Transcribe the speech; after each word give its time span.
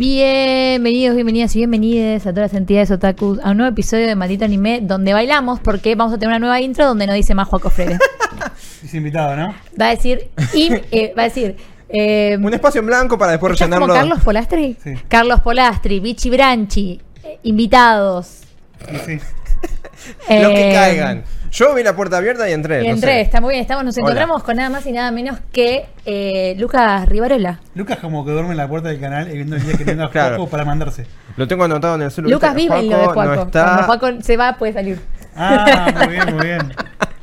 Bienvenidos, 0.00 1.14
bienvenidas 1.14 1.54
y 1.54 1.58
bienvenidas 1.58 2.26
a 2.26 2.30
todas 2.32 2.52
las 2.52 2.58
entidades 2.58 2.90
otakus 2.90 3.38
a 3.44 3.50
un 3.50 3.58
nuevo 3.58 3.70
episodio 3.70 4.06
de 4.06 4.16
Maldito 4.16 4.46
Anime 4.46 4.80
donde 4.80 5.12
bailamos 5.12 5.60
porque 5.60 5.94
vamos 5.94 6.14
a 6.14 6.16
tener 6.16 6.30
una 6.30 6.38
nueva 6.38 6.58
intro 6.58 6.86
donde 6.86 7.06
no 7.06 7.12
dice 7.12 7.34
más 7.34 7.46
Juaco 7.46 7.68
Freire. 7.68 7.98
Es 8.82 8.94
invitado, 8.94 9.36
¿no? 9.36 9.54
Va 9.78 9.88
a 9.88 9.90
decir, 9.90 10.30
y, 10.54 10.72
eh, 10.90 11.12
va 11.18 11.24
a 11.24 11.24
decir, 11.26 11.54
eh, 11.90 12.38
Un 12.42 12.54
espacio 12.54 12.80
en 12.80 12.86
blanco 12.86 13.18
para 13.18 13.32
después 13.32 13.52
¿estás 13.52 13.68
como 13.68 13.88
rellenarlo. 13.88 13.94
Carlos 14.08 14.24
Polastri? 14.24 14.76
Sí. 14.82 14.94
Carlos 15.06 15.40
Polastri, 15.40 16.00
Bichi 16.00 16.30
Branchi, 16.30 16.98
eh, 17.22 17.38
invitados. 17.42 18.44
Sí, 18.88 18.96
sí. 19.04 19.18
Los 20.30 20.52
que 20.54 20.70
Eh, 20.70 20.72
caigan. 20.72 21.24
Yo 21.52 21.74
vi 21.74 21.82
la 21.82 21.96
puerta 21.96 22.18
abierta 22.18 22.48
y 22.48 22.52
entré. 22.52 22.82
Y 22.84 22.86
no 22.88 22.94
entré, 22.94 23.12
sé. 23.14 23.20
está 23.22 23.40
muy 23.40 23.50
bien, 23.54 23.62
estamos, 23.62 23.84
nos 23.84 23.96
Hola. 23.96 24.02
encontramos 24.06 24.42
con 24.44 24.56
nada 24.56 24.70
más 24.70 24.86
y 24.86 24.92
nada 24.92 25.10
menos 25.10 25.38
que 25.52 25.86
eh, 26.06 26.54
Lucas 26.58 27.08
Rivarola. 27.08 27.58
Lucas 27.74 27.98
como 27.98 28.24
que 28.24 28.30
duerme 28.30 28.52
en 28.52 28.56
la 28.56 28.68
puerta 28.68 28.88
del 28.88 29.00
canal 29.00 29.28
y 29.30 29.34
viendo 29.34 29.56
el 29.56 29.62
día 29.64 29.76
que 29.76 29.84
viene 29.84 30.04
a 30.04 30.08
Claro. 30.10 30.36
Juaco 30.36 30.50
para 30.50 30.64
mandarse. 30.64 31.06
Lo 31.36 31.48
tengo 31.48 31.64
anotado 31.64 31.96
en 31.96 32.02
el 32.02 32.10
celular. 32.12 32.34
Lucas 32.34 32.54
vive 32.54 32.78
en 32.78 32.90
lo 32.90 32.98
de 32.98 33.06
Juaco. 33.06 33.34
No 33.34 33.42
está. 33.42 33.64
Cuando 33.64 33.82
Juaco 33.84 34.22
se 34.22 34.36
va 34.36 34.56
puede 34.58 34.72
salir. 34.72 35.00
Ah, 35.34 35.92
muy 36.04 36.08
bien, 36.14 36.34
muy 36.36 36.46
bien. 36.46 36.72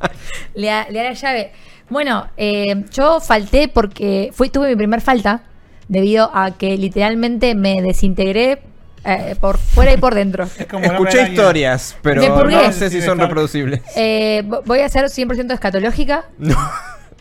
Le, 0.56 0.68
da- 0.68 0.88
le 0.90 0.98
da 1.00 1.04
la 1.06 1.14
llave. 1.14 1.52
Bueno, 1.90 2.28
eh, 2.36 2.84
yo 2.92 3.20
falté 3.22 3.68
porque 3.68 4.32
fui, 4.34 4.50
tuve 4.50 4.70
mi 4.70 4.76
primer 4.76 5.02
falta 5.02 5.42
debido 5.88 6.30
a 6.34 6.52
que 6.58 6.78
literalmente 6.78 7.56
me 7.56 7.82
desintegré 7.82 8.62
eh, 9.08 9.36
por 9.40 9.58
fuera 9.58 9.94
y 9.94 9.98
por 9.98 10.14
dentro. 10.14 10.44
Es 10.60 10.66
como 10.68 10.86
Escuché 10.86 11.30
historias, 11.30 11.96
pero 12.02 12.22
no 12.50 12.72
sé 12.74 12.90
si 12.90 13.02
son 13.02 13.18
reproducibles. 13.20 13.82
Eh, 13.96 14.44
vo- 14.46 14.62
voy 14.66 14.80
a 14.82 14.90
ser 14.90 15.06
100% 15.06 15.52
escatológica. 15.54 16.26
No. 16.38 16.56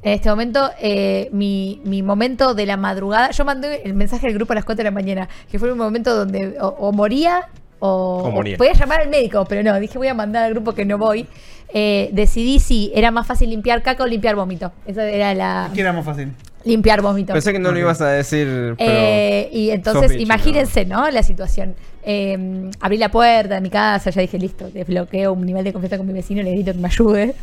En 0.02 0.12
este 0.12 0.28
momento, 0.28 0.70
eh, 0.80 1.28
mi, 1.32 1.80
mi 1.84 2.02
momento 2.02 2.54
de 2.54 2.64
la 2.66 2.76
madrugada, 2.76 3.30
yo 3.30 3.44
mandé 3.44 3.82
el 3.84 3.94
mensaje 3.94 4.26
al 4.28 4.34
grupo 4.34 4.52
a 4.52 4.56
las 4.56 4.64
4 4.64 4.78
de 4.78 4.84
la 4.84 4.90
mañana, 4.94 5.28
que 5.50 5.58
fue 5.58 5.72
un 5.72 5.78
momento 5.78 6.14
donde 6.14 6.56
o, 6.60 6.68
o 6.68 6.92
moría 6.92 7.48
o, 7.80 8.22
O 8.24 8.30
moría. 8.30 8.56
podía 8.56 8.72
llamar 8.74 9.00
al 9.00 9.08
médico, 9.08 9.44
pero 9.48 9.62
no, 9.64 9.78
dije 9.80 9.98
voy 9.98 10.08
a 10.08 10.14
mandar 10.14 10.44
al 10.44 10.52
grupo 10.52 10.74
que 10.74 10.84
no 10.84 10.96
voy. 10.98 11.26
Eh, 11.74 12.08
decidí 12.12 12.60
si 12.60 12.92
era 12.94 13.10
más 13.10 13.26
fácil 13.26 13.50
limpiar 13.50 13.82
caca 13.82 14.04
o 14.04 14.06
limpiar 14.06 14.36
vómito. 14.36 14.70
Esa 14.86 15.04
era 15.08 15.34
la... 15.34 15.70
¿Qué 15.74 15.80
era 15.80 15.92
más 15.92 16.04
fácil? 16.04 16.32
Limpiar 16.67 17.00
vómito. 17.00 17.33
Pensé 17.33 17.53
que 17.53 17.61
no 17.61 17.70
lo 17.70 17.78
ibas 17.78 18.00
a 18.00 18.09
decir, 18.09 18.75
pero. 18.77 18.92
Eh, 18.92 19.48
y 19.53 19.70
entonces, 19.70 20.11
bicho, 20.11 20.22
imagínense, 20.22 20.84
¿no? 20.84 21.09
La 21.11 21.22
situación. 21.22 21.77
Eh, 22.03 22.70
abrí 22.81 22.98
la 22.98 23.09
puerta 23.09 23.55
de 23.55 23.61
mi 23.61 23.70
casa, 23.70 24.11
ya 24.11 24.20
dije, 24.20 24.36
listo, 24.36 24.69
desbloqueo 24.70 25.33
un 25.33 25.47
nivel 25.47 25.62
de 25.62 25.72
confianza 25.72 25.97
con 25.97 26.06
mi 26.06 26.12
vecino, 26.12 26.42
le 26.42 26.50
grito 26.50 26.72
que 26.72 26.78
me 26.78 26.89
ayude. 26.89 27.34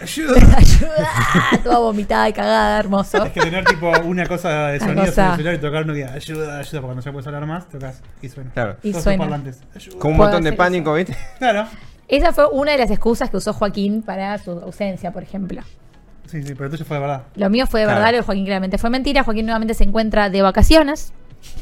Ayuda. 0.00 0.34
¡Ayuda! 0.56 1.62
Toda 1.62 1.78
vomitada 1.78 2.28
y 2.28 2.32
cagada, 2.32 2.78
hermoso. 2.80 3.24
Es 3.24 3.32
que 3.32 3.40
tener 3.40 3.64
tipo 3.64 3.92
una 4.04 4.26
cosa 4.26 4.68
de 4.68 4.80
sonido 4.80 5.02
en 5.02 5.06
cosa. 5.06 5.26
el 5.26 5.32
celular 5.36 5.54
y 5.54 5.58
tocar 5.58 5.84
uno 5.84 5.92
que 5.92 5.98
diga, 6.00 6.12
ayuda, 6.14 6.58
ayuda, 6.58 6.80
porque 6.80 6.80
cuando 6.80 7.02
ya 7.02 7.12
puedes 7.12 7.26
hablar 7.26 7.46
más, 7.46 7.68
tocas 7.68 8.02
y 8.22 8.28
suena. 8.28 8.50
Claro. 8.52 8.76
Y 8.82 8.90
Todos 8.90 9.04
suena. 9.04 9.18
parlantes. 9.18 9.60
Ayuda. 9.76 9.98
Con 9.98 10.12
un 10.12 10.16
montón 10.16 10.42
de 10.42 10.52
pánico, 10.54 10.94
¿viste? 10.94 11.16
Claro. 11.38 11.66
Esa 12.08 12.32
fue 12.32 12.46
una 12.48 12.72
de 12.72 12.78
las 12.78 12.90
excusas 12.90 13.30
que 13.30 13.36
usó 13.36 13.52
Joaquín 13.52 14.02
para 14.02 14.38
su 14.38 14.50
ausencia, 14.50 15.12
por 15.12 15.22
ejemplo. 15.22 15.62
Sí, 16.32 16.42
sí, 16.42 16.54
pero 16.54 16.64
el 16.64 16.70
tuyo 16.70 16.84
fue 16.86 16.96
de 16.96 17.00
verdad. 17.02 17.22
Lo 17.36 17.50
mío 17.50 17.66
fue 17.66 17.80
de 17.80 17.86
Claro. 17.86 17.98
verdad, 17.98 18.12
lo 18.12 18.16
de 18.18 18.22
Joaquín 18.24 18.44
claramente 18.46 18.78
fue 18.78 18.88
mentira. 18.88 19.22
Joaquín 19.22 19.44
nuevamente 19.44 19.74
se 19.74 19.84
encuentra 19.84 20.30
de 20.30 20.40
vacaciones. 20.40 21.12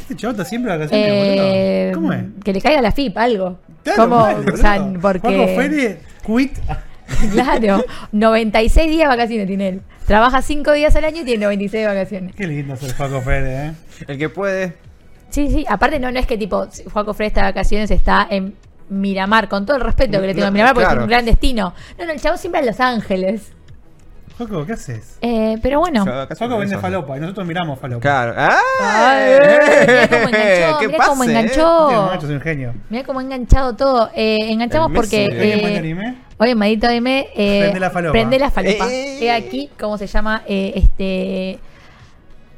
Este 0.02 0.14
chaval 0.14 0.36
está 0.36 0.44
siempre 0.44 0.70
de 0.72 0.78
vacaciones, 0.78 1.08
Eh, 1.08 1.92
boludo. 1.94 2.00
¿Cómo 2.08 2.12
es? 2.12 2.44
Que 2.44 2.52
le 2.52 2.60
caiga 2.60 2.80
la 2.80 2.92
FIP, 2.92 3.18
algo. 3.18 3.58
Claro, 3.82 4.02
¿Cómo? 4.04 4.16
mal, 4.20 4.48
o 4.48 4.56
sea, 4.56 4.78
boludo. 4.78 5.00
porque... 5.02 5.98
Quit. 6.24 6.52
Claro, 7.32 7.84
96 8.12 8.88
días 8.88 9.10
de 9.10 9.16
vacaciones 9.16 9.46
tiene 9.48 9.68
él. 9.68 9.82
Trabaja 10.06 10.42
5 10.42 10.72
días 10.74 10.94
al 10.94 11.04
año 11.04 11.22
y 11.22 11.24
tiene 11.24 11.44
96 11.44 11.82
de 11.82 11.86
vacaciones. 11.88 12.36
Qué 12.36 12.46
lindo 12.46 12.76
ser 12.76 12.94
Juaco 12.94 13.20
Fere, 13.20 13.66
eh. 13.66 13.72
El 14.06 14.16
que 14.16 14.28
puede. 14.28 14.74
Sí, 15.30 15.50
sí, 15.50 15.64
aparte 15.68 15.98
no, 15.98 16.12
no 16.12 16.20
es 16.20 16.26
que 16.26 16.38
tipo, 16.38 16.68
Juaco 16.92 17.12
Fred 17.12 17.26
está 17.26 17.40
de 17.40 17.46
vacaciones, 17.48 17.90
está 17.90 18.26
en 18.30 18.54
Miramar, 18.88 19.48
con 19.48 19.66
todo 19.66 19.76
el 19.76 19.82
respeto 19.82 20.20
que 20.20 20.26
le 20.28 20.34
tengo 20.34 20.46
a 20.48 20.50
Miramar, 20.52 20.74
porque 20.74 20.86
claro. 20.86 21.00
es 21.00 21.04
un 21.04 21.10
gran 21.10 21.24
destino. 21.24 21.74
No, 21.98 22.06
no, 22.06 22.12
el 22.12 22.20
chavo 22.20 22.36
siempre 22.36 22.60
en 22.60 22.66
Los 22.66 22.78
Ángeles. 22.80 23.52
¿Qué 24.66 24.72
haces? 24.72 25.18
Eh, 25.20 25.58
pero 25.62 25.80
bueno. 25.80 26.04
Soy 26.04 26.48
vende 26.48 26.66
eso. 26.74 26.80
falopa 26.80 27.16
y 27.16 27.20
nosotros 27.20 27.46
miramos 27.46 27.78
falopa. 27.78 28.00
Claro. 28.00 28.34
¡Ah! 28.36 28.58
Ay, 28.82 29.32
mirá 29.86 30.08
cómo 30.08 30.28
enganchó, 30.28 30.78
¿Qué 30.80 30.86
mirá 30.88 31.06
cómo 31.06 31.24
eh? 31.24 31.26
enganchó. 31.26 32.12
Este 32.14 32.26
un 32.34 32.40
genio. 32.40 32.74
Mira 32.88 33.04
cómo 33.04 33.18
ha 33.20 33.22
enganchado 33.22 33.74
todo. 33.76 34.10
Eh, 34.14 34.36
enganchamos 34.48 34.92
porque. 34.94 35.28
Messi 35.28 35.36
de- 35.36 35.42
¿Hoy 35.42 35.50
en 35.52 35.68
eh, 35.74 35.78
Anime? 35.78 36.14
Hoy 36.38 36.50
en 36.50 36.58
Maldito 36.58 36.86
Anime. 36.86 37.28
Eh, 37.36 37.60
Prende 37.62 37.80
la 37.80 37.90
falopa. 37.90 38.12
Prende 38.12 38.38
la 38.38 38.50
falopa. 38.50 38.90
Eh. 38.90 39.18
He 39.24 39.30
aquí 39.32 39.70
cómo 39.78 39.98
se 39.98 40.06
llama 40.06 40.42
eh, 40.46 40.72
este. 40.76 41.58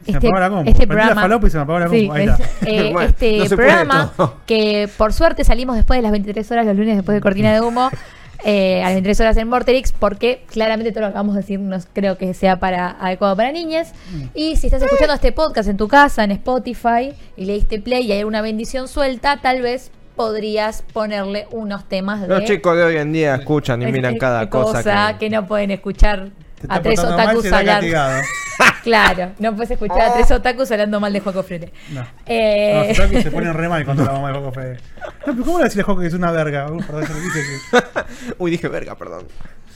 Se 0.04 0.10
me 0.12 0.18
apagó 0.18 0.40
la 0.40 0.50
compu. 0.50 0.68
este 0.70 0.82
la 0.82 0.88
programa. 0.88 1.22
falopa 1.22 1.46
y 1.46 1.50
se 1.50 1.56
me 1.58 1.62
apagó 1.62 1.78
la 1.78 1.88
Sí. 1.88 2.10
Ahí 2.12 2.24
es- 2.24 2.30
está. 2.40 2.48
eh, 2.70 2.90
Bueno, 2.92 3.08
este 3.08 3.38
no 3.38 3.56
programa 3.56 4.12
que 4.46 4.88
por 4.96 5.12
suerte 5.12 5.44
salimos 5.44 5.76
después 5.76 5.98
de 5.98 6.02
las 6.02 6.10
23 6.10 6.50
horas 6.50 6.66
los 6.66 6.76
lunes 6.76 6.96
después 6.96 7.14
de 7.14 7.20
Cortina 7.20 7.52
de 7.52 7.60
Humo. 7.60 7.88
eh, 8.44 8.80
a 8.82 8.86
las 8.86 8.94
23 8.94 9.20
horas 9.20 9.36
en 9.36 9.48
Morterix 9.48 9.92
porque 9.92 10.44
claramente 10.50 10.90
todo 10.92 11.02
lo 11.02 11.06
que 11.06 11.10
acabamos 11.10 11.34
de 11.34 11.40
decir 11.42 11.60
no 11.60 11.76
creo 11.92 12.18
que 12.18 12.34
sea 12.34 12.58
para 12.58 12.90
adecuado 13.00 13.36
para 13.36 13.52
niñas 13.52 13.92
Mm. 14.12 14.22
y 14.34 14.56
si 14.56 14.66
estás 14.66 14.82
escuchando 14.82 15.14
este 15.14 15.32
podcast 15.32 15.68
en 15.68 15.76
tu 15.76 15.88
casa 15.88 16.24
en 16.24 16.32
Spotify 16.32 17.12
y 17.36 17.44
le 17.44 17.54
diste 17.54 17.78
play 17.80 18.06
y 18.06 18.12
hay 18.12 18.24
una 18.24 18.40
bendición 18.42 18.88
suelta 18.88 19.38
tal 19.40 19.62
vez 19.62 19.90
podrías 20.16 20.82
ponerle 20.92 21.46
unos 21.52 21.88
temas 21.88 22.20
de 22.20 22.28
Los 22.28 22.44
chicos 22.44 22.76
de 22.76 22.82
hoy 22.84 22.96
en 22.96 23.12
día 23.12 23.34
escuchan 23.36 23.80
y 23.82 23.90
miran 23.90 24.18
cada 24.18 24.50
cosa. 24.50 25.16
que... 25.18 25.30
no 25.30 25.46
pueden 25.46 25.70
escuchar 25.70 26.30
a 26.68 26.80
tres 26.82 27.02
mal, 27.02 27.12
otakus 27.14 27.46
hablar 27.52 27.66
castigado. 27.76 28.22
claro 28.82 29.32
no 29.38 29.54
puedes 29.54 29.70
escuchar 29.70 30.00
a 30.00 30.12
tres 30.14 30.30
otakus 30.30 30.70
hablando 30.72 31.00
mal 31.00 31.12
de 31.12 31.20
Juaco 31.20 31.42
Frere 31.42 31.72
No. 31.92 32.04
Eh, 32.26 32.86
Los 32.88 32.98
otakus 32.98 33.22
se 33.22 33.30
ponen 33.30 33.54
re 33.54 33.68
mal 33.68 33.84
cuando 33.84 34.04
la 34.06 34.12
mamá 34.12 34.28
de 34.28 34.34
Juaco 34.38 34.52
Fede. 34.52 34.78
No, 35.26 35.32
pero 35.32 35.44
¿cómo 35.44 35.58
le 35.58 35.64
decís 35.64 35.78
a 35.80 35.84
Juaco 35.84 36.00
que 36.00 36.06
es 36.08 36.14
una 36.14 36.30
verga? 36.32 36.70
Uh, 36.70 36.78
perdón, 36.78 37.04
yo 37.08 37.14
le 37.14 37.20
dije 37.20 37.40
que... 37.40 38.34
Uy, 38.38 38.50
dije 38.50 38.68
verga, 38.68 38.94
perdón. 38.96 39.26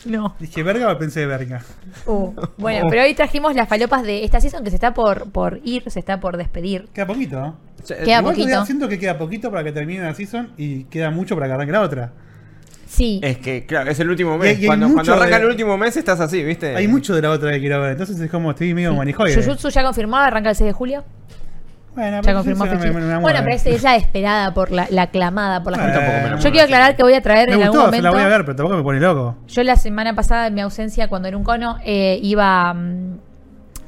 no 0.04 0.36
¿Dije 0.38 0.62
verga 0.62 0.92
o 0.92 0.98
pensé 0.98 1.26
verga? 1.26 1.62
Uh, 2.06 2.32
bueno, 2.58 2.86
Oh. 2.86 2.90
pero 2.90 3.02
hoy 3.02 3.14
trajimos 3.14 3.54
las 3.54 3.68
falopas 3.68 4.02
de 4.02 4.24
esta 4.24 4.40
season 4.40 4.62
que 4.64 4.70
se 4.70 4.76
está 4.76 4.92
por, 4.94 5.30
por 5.30 5.60
ir, 5.64 5.84
se 5.90 5.98
está 6.00 6.20
por 6.20 6.36
despedir. 6.36 6.88
Queda 6.92 7.06
poquito, 7.06 7.40
¿no? 7.40 7.56
Queda 7.86 8.02
Igual 8.18 8.24
poquito. 8.24 8.46
todavía 8.48 8.66
siento 8.66 8.88
que 8.88 8.98
queda 8.98 9.16
poquito 9.18 9.50
para 9.50 9.62
que 9.64 9.72
termine 9.72 10.02
la 10.02 10.14
season 10.14 10.52
y 10.56 10.84
queda 10.84 11.10
mucho 11.10 11.34
para 11.36 11.46
que 11.46 11.52
arranque 11.54 11.72
la 11.72 11.80
otra. 11.82 12.12
Sí. 12.86 13.20
Es 13.22 13.38
que, 13.38 13.66
claro, 13.66 13.90
es 13.90 13.98
el 14.00 14.08
último 14.08 14.36
Y- 14.36 14.38
mes. 14.38 14.58
y 14.58 14.62
hay 14.62 14.66
cuando, 14.66 14.86
mucho 14.86 14.94
cuando 14.96 15.14
arranca 15.14 15.36
de- 15.38 15.42
el 15.44 15.50
último 15.50 15.76
mes 15.76 15.96
estás 15.96 16.20
así, 16.20 16.42
¿viste? 16.44 16.74
Hay 16.76 16.86
mucho 16.88 17.14
de 17.14 17.22
la 17.22 17.30
otra 17.30 17.50
que 17.52 17.60
quiero 17.60 17.80
ver, 17.80 17.92
entonces 17.92 18.18
es 18.20 18.30
como 18.30 18.50
estoy 18.52 18.72
medio 18.74 18.94
manijoide. 18.94 19.34
Jujutsu 19.42 19.68
ya 19.70 19.82
confirmado, 19.82 20.24
arranca 20.24 20.50
el 20.50 20.56
6 20.56 20.68
de 20.68 20.72
julio. 20.72 21.04
Bueno, 21.96 22.16
Ya 22.18 22.22
pero 22.22 22.36
confirmó 22.36 22.64
eso 22.66 22.74
no 22.74 22.80
fecha. 22.80 22.92
me- 22.92 23.00
me- 23.00 23.06
me 23.06 23.18
Bueno, 23.18 23.20
mueve. 23.22 23.38
pero 23.42 23.56
es, 23.56 23.66
es 23.66 23.82
la 23.82 23.96
esperada 23.96 24.52
por 24.52 24.70
la, 24.70 24.86
la 24.90 25.02
aclamada 25.02 25.62
por 25.62 25.72
la 25.72 25.78
gente. 25.78 25.94
tampoco 25.98 26.16
me 26.22 26.30
la 26.30 26.36
Yo 26.36 26.50
quiero 26.50 26.64
aclarar 26.64 26.94
que 26.96 27.02
voy 27.02 27.14
a 27.14 27.22
traer 27.22 27.48
Me 27.48 27.54
en 27.56 27.62
algún 27.62 27.78
gustó, 27.80 27.90
se 27.90 28.02
la 28.02 28.10
momento. 28.10 28.16
voy 28.26 28.32
a 28.32 28.36
ver, 28.36 28.44
pero 28.44 28.56
tampoco 28.56 28.76
me 28.76 28.82
pone 28.82 29.00
loco. 29.00 29.36
Yo 29.48 29.62
la 29.62 29.76
semana 29.76 30.14
pasada, 30.14 30.46
en 30.48 30.54
mi 30.54 30.60
ausencia, 30.60 31.08
cuando 31.08 31.26
era 31.28 31.36
un 31.38 31.42
cono, 31.44 31.78
eh, 31.84 32.20
iba 32.22 32.74
mm, 32.74 33.18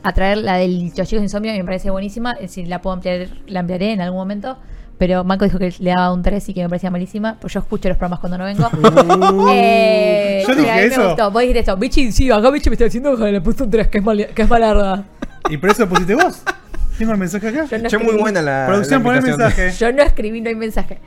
a 0.04 0.12
traer 0.12 0.38
la 0.38 0.56
del 0.56 0.84
Los 0.86 0.94
chicos 1.06 1.10
de 1.20 1.25
insomnio 1.25 1.54
y 1.54 1.59
me 1.59 1.65
parece 1.65 1.91
buenísima. 1.91 2.34
Eh, 2.41 2.48
Si 2.48 2.65
la 2.65 2.80
puedo 2.80 2.94
ampliar, 2.94 3.28
la 3.47 3.60
ampliaré 3.60 3.92
en 3.92 4.00
algún 4.00 4.19
momento. 4.20 4.56
Pero 4.98 5.22
Marco 5.25 5.44
dijo 5.44 5.59
que 5.59 5.72
le 5.78 5.91
daba 5.91 6.12
un 6.12 6.22
3 6.22 6.48
y 6.48 6.54
que 6.54 6.62
me 6.62 6.69
parecía 6.69 6.91
malísima. 6.91 7.36
Pues 7.41 7.53
yo 7.54 7.60
escucho 7.60 7.89
los 7.89 7.97
programas 7.97 8.18
cuando 8.21 8.39
no 8.39 8.45
vengo. 8.45 8.68
Eh, 9.53 10.45
Yo 10.47 10.54
dije 10.54 10.86
eso. 10.86 11.00
me 11.00 11.06
gustó. 11.09 11.30
Vos 11.30 11.41
dijiste 11.42 11.60
esto. 11.60 11.77
Bichi, 11.77 12.12
sí, 12.12 12.30
acá 12.30 12.50
Bichi 12.50 12.68
me 12.71 12.74
está 12.74 12.84
diciendo 12.84 13.16
que 13.16 13.30
le 13.33 13.41
puse 13.41 13.62
un 13.62 13.71
3, 13.71 13.89
que 13.89 13.98
es, 13.98 14.04
mal, 14.04 14.27
que 14.34 14.42
es 14.42 14.48
malarda. 14.48 15.04
¿Y 15.48 15.56
por 15.56 15.71
eso 15.71 15.83
lo 15.83 15.89
pusiste 15.89 16.15
vos? 16.15 16.42
¿Tengo 16.98 17.12
el 17.12 17.18
mensaje 17.18 17.48
acá? 17.48 17.65
Yo 17.89 17.98
no 18.00 18.04
muy 18.04 18.16
buena 18.16 18.42
la. 18.42 18.65
Producción, 18.66 19.00
la 19.03 19.04
pon 19.04 19.16
el 19.16 19.22
mensaje. 19.22 19.71
Yo 19.78 19.92
no 19.92 20.03
escribí, 20.03 20.41
no 20.41 20.48
hay 20.48 20.56
mensaje. 20.56 20.98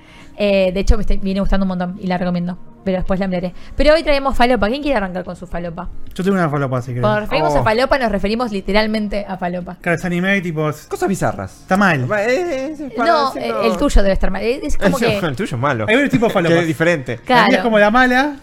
Eh, 0.44 0.72
de 0.74 0.80
hecho, 0.80 0.98
me 0.98 1.02
está- 1.02 1.14
viene 1.16 1.40
gustando 1.40 1.66
un 1.66 1.68
montón 1.68 2.00
y 2.02 2.08
la 2.08 2.18
recomiendo. 2.18 2.58
Pero 2.84 2.98
después 2.98 3.20
la 3.20 3.26
ampliaré. 3.26 3.54
Pero 3.76 3.94
hoy 3.94 4.02
traemos 4.02 4.36
falopa. 4.36 4.68
¿Quién 4.68 4.82
quiere 4.82 4.98
arrancar 4.98 5.24
con 5.24 5.36
su 5.36 5.46
falopa? 5.46 5.88
Yo 6.16 6.24
tengo 6.24 6.36
una 6.36 6.50
falopa, 6.50 6.82
si 6.82 6.94
Cuando 6.94 7.08
nos 7.10 7.16
querés. 7.18 7.30
referimos 7.30 7.54
Oh. 7.54 7.60
a 7.60 7.64
falopa, 7.64 8.00
nos 8.00 8.12
referimos 8.12 8.52
literalmente 8.52 9.24
a 9.28 9.38
falopa. 9.38 9.78
Claro, 9.82 10.00
es 10.00 10.06
anime 10.06 10.38
y 10.38 10.42
tipo. 10.42 10.64
Cosas 10.88 11.08
bizarras. 11.08 11.62
Está 11.62 11.78
mal. 11.78 12.08
Eh, 12.18 12.92
para 12.98 13.12
No, 13.12 13.32
decirlo- 13.34 13.62
eh, 13.64 13.68
el 13.68 13.78
tuyo 13.78 14.02
debe 14.02 14.14
estar 14.14 14.32
mal. 14.32 14.42
Es 14.42 14.64
es 14.64 14.78
como 14.80 14.98
que. 14.98 15.16
El 15.16 15.36
tuyo 15.36 15.56
es 15.56 15.62
malo. 15.62 15.86
Hay 15.88 15.94
varios 15.94 16.10
tipos 16.10 16.30
de 16.30 16.34
Que 16.34 16.34
falopas. 16.34 16.62
es 16.62 16.68
diferente. 16.68 17.20
La 17.28 17.36
mía 17.36 17.44
es 17.44 17.48
Claro. 17.50 17.64
como 17.64 17.78
la 17.78 17.92
mala. 17.92 18.36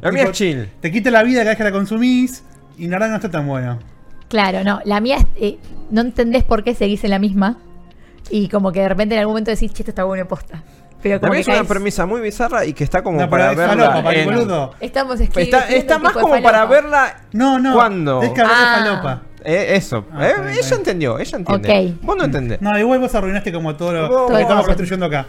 La 0.00 0.10
mía 0.10 0.20
tipo, 0.22 0.30
es 0.32 0.38
chill. 0.38 0.70
Te 0.80 0.90
quita 0.90 1.10
la 1.10 1.22
vida 1.22 1.40
cada 1.40 1.50
vez 1.50 1.58
que 1.58 1.64
la 1.64 1.72
consumís. 1.72 2.44
Y 2.78 2.88
la 2.88 2.92
verdad 2.96 3.10
no 3.10 3.16
está 3.16 3.30
tan 3.30 3.46
bueno. 3.46 3.78
Claro, 4.28 4.64
no. 4.64 4.80
La 4.86 5.00
mía 5.02 5.18
es. 5.18 5.26
eh, 5.36 5.58
no 5.90 6.00
entendés 6.00 6.44
por 6.44 6.64
qué 6.64 6.74
seguís 6.74 7.04
en 7.04 7.10
la 7.10 7.18
misma. 7.18 7.58
Y 8.30 8.48
como 8.48 8.72
que 8.72 8.80
de 8.80 8.88
repente 8.88 9.14
en 9.16 9.20
algún 9.20 9.32
momento 9.34 9.50
decís, 9.50 9.70
che, 9.74 9.82
esto 9.82 9.90
está 9.90 10.04
bueno 10.04 10.26
posta. 10.26 10.62
Pero 11.02 11.20
como 11.20 11.34
es 11.34 11.46
una 11.48 11.56
caes- 11.58 11.66
premisa 11.68 12.06
muy 12.06 12.20
bizarra 12.20 12.64
y 12.64 12.72
que 12.74 12.84
está 12.84 13.02
como 13.02 13.20
No, 13.20 13.28
para 13.28 13.50
es 13.52 13.56
verla. 13.56 13.90
falopa, 13.90 14.14
en- 14.14 14.24
boludo. 14.24 14.74
Estamos 14.80 15.20
Está, 15.20 15.40
escribiendo 15.40 15.76
está 15.76 15.98
más 15.98 16.12
como 16.12 16.40
para 16.42 16.64
verla. 16.66 17.22
No, 17.32 17.58
no. 17.58 17.74
¿Cuándo? 17.74 18.22
Es 18.22 18.30
que 18.30 18.40
de 18.40 18.46
Ah. 18.48 18.76
falopa. 18.78 19.22
Eh, 19.44 19.74
eso. 19.76 20.06
Ah, 20.12 20.28
Eh, 20.28 20.34
ella 20.60 20.76
entendió, 20.76 21.18
ella 21.18 21.36
entiende. 21.38 21.94
Ok. 21.98 22.04
Vos 22.06 22.16
no 22.16 22.24
entendés. 22.24 22.60
No, 22.62 22.78
igual 22.78 23.00
vos 23.00 23.12
arruinaste 23.14 23.52
como 23.52 23.74
todo 23.74 23.92
lo, 23.92 24.02
que 24.02 24.08
Todo 24.14 24.38
estamos 24.38 24.64
construyendo 24.66 25.06
acá. 25.06 25.26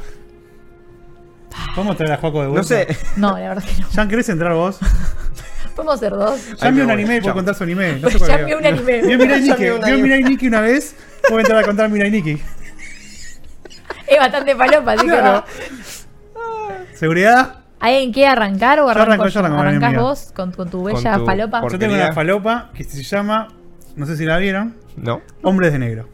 ¿Podemos 1.75 1.98
traer 1.98 2.14
a 2.14 2.18
Juaco 2.18 2.42
de 2.42 2.48
vuelta? 2.48 2.62
No 2.62 2.68
sé. 2.68 2.98
No, 3.16 3.31
la 3.38 3.50
verdad 3.50 3.64
que 3.64 3.81
no. 3.81 3.88
¿Jan 3.96 4.08
querés 4.08 4.30
entrar 4.30 4.54
vos? 4.54 4.78
Podemos 5.75 6.00
ser 6.00 6.12
dos. 6.12 6.40
Ya 6.62 6.68
envió 6.68 6.84
un 6.84 6.92
anime 6.92 7.18
y 7.18 7.22
contar 7.22 7.56
su 7.56 7.64
anime. 7.64 7.94
No 8.02 8.10
sé 8.12 8.18
cuál 8.20 8.30
Ya 8.30 8.36
es. 8.36 8.42
envió 8.42 8.58
un 8.60 8.66
anime. 8.68 9.02
Vio 9.02 9.18
Mirai 9.18 9.42
Nikki. 10.24 10.48
Vio 10.48 10.48
una 10.50 10.62
vez. 10.62 10.96
Puedo 11.28 11.40
entrar 11.40 11.58
a 11.64 11.66
contar 11.66 11.90
Mirai 11.90 12.12
Nikki. 12.12 12.40
Es 14.08 14.18
bastante 14.20 14.56
falopa, 14.56 14.92
así 14.94 15.02
que 15.06 15.12
Claro. 15.12 15.44
no. 16.36 16.36
¿Seguridad? 16.96 17.56
¿Alguien 17.80 18.14
quiere 18.14 18.30
arrancar 18.30 18.80
o 18.80 18.84
Yo 18.86 18.90
arranco 18.92 19.12
arranco, 19.24 19.28
yo 19.28 19.40
arranco, 19.40 19.60
¿Arrancás 19.60 19.96
vos 20.02 20.32
con, 20.34 20.52
con 20.52 20.70
tu 20.70 20.84
bella 20.84 21.18
tu- 21.18 21.26
falopa? 21.26 21.62
por- 21.62 21.72
Yo 21.72 21.80
tengo 21.80 21.96
una 21.96 22.14
falopa 22.14 22.72
que 22.74 22.84
se 22.86 23.04
llama, 23.04 23.50
no 23.96 24.06
sé 24.06 24.16
si 24.18 24.26
la 24.26 24.38
vieron, 24.38 24.76
¿No? 24.96 25.22
Hombres 25.42 25.74
de 25.74 25.80
Negro. 25.80 26.08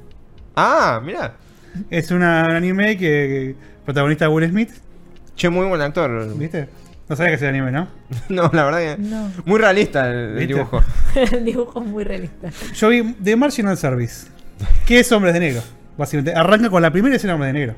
Ah, 0.55 0.99
mira. 1.03 1.33
Es 1.89 2.09
una, 2.11 2.45
un 2.49 2.55
anime 2.55 2.97
que, 2.97 2.97
que 2.99 3.55
protagonista 3.85 4.29
Will 4.29 4.49
Smith, 4.49 4.71
Che, 5.35 5.49
muy 5.49 5.65
buen 5.67 5.79
actor. 5.81 6.35
¿viste? 6.37 6.67
No 7.07 7.15
sabía 7.15 7.29
que 7.31 7.35
es 7.35 7.41
el 7.43 7.49
anime, 7.49 7.71
¿no? 7.71 7.87
No, 8.29 8.49
la 8.53 8.63
verdad 8.65 8.79
que. 8.79 8.97
No. 9.01 9.29
Muy 9.45 9.59
realista 9.59 10.09
el, 10.09 10.37
el 10.39 10.47
dibujo. 10.47 10.81
El 11.15 11.45
dibujo 11.45 11.81
es 11.81 11.85
muy 11.87 12.03
realista. 12.03 12.49
Yo 12.73 12.89
vi 12.89 13.13
The 13.23 13.35
Marginal 13.35 13.77
Service. 13.77 14.27
¿Qué 14.87 14.99
es 15.01 15.11
Hombres 15.11 15.33
de 15.35 15.39
Negro? 15.39 15.61
Básicamente, 15.99 16.33
arranca 16.33 16.69
con 16.69 16.81
la 16.81 16.91
primera 16.91 17.15
escena 17.15 17.33
de 17.33 17.35
Hombres 17.35 17.53
de 17.53 17.59
Negro. 17.59 17.75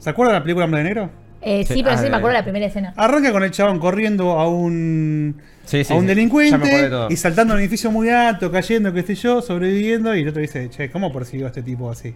¿Se 0.00 0.10
acuerdan 0.10 0.34
de 0.34 0.38
la 0.40 0.42
película 0.42 0.64
Hombres 0.66 0.82
de 0.82 0.88
Negro? 0.90 1.10
Eh, 1.40 1.64
sí, 1.66 1.74
Sí, 1.74 1.82
pero 1.84 1.94
ah, 1.94 1.98
sí 1.98 2.10
me 2.10 2.16
acuerdo 2.16 2.30
eh. 2.30 2.32
de 2.32 2.38
la 2.40 2.42
primera 2.44 2.66
escena. 2.66 2.92
Arranca 2.96 3.30
con 3.30 3.44
el 3.44 3.50
chabón 3.52 3.78
corriendo 3.78 4.32
a 4.32 4.48
un, 4.48 5.36
Sí, 5.64 5.84
sí, 5.84 5.92
a 5.92 5.96
un 5.96 6.02
sí. 6.02 6.08
Ya 6.08 6.14
me 6.16 6.24
acordé 6.24 6.40
delincuente 6.48 6.88
todo. 6.90 7.06
y 7.10 7.16
saltando 7.16 7.54
a 7.54 7.56
un 7.56 7.60
edificio 7.60 7.90
muy 7.92 8.08
alto, 8.10 8.50
cayendo, 8.50 8.92
qué 8.92 9.02
sé 9.02 9.14
yo, 9.14 9.40
sobreviviendo. 9.40 10.14
Y 10.16 10.22
el 10.22 10.28
otro 10.28 10.40
dice, 10.42 10.68
che, 10.70 10.90
¿cómo 10.90 11.12
persiguió 11.12 11.46
a 11.46 11.48
este 11.50 11.62
tipo 11.62 11.90
así? 11.90 12.14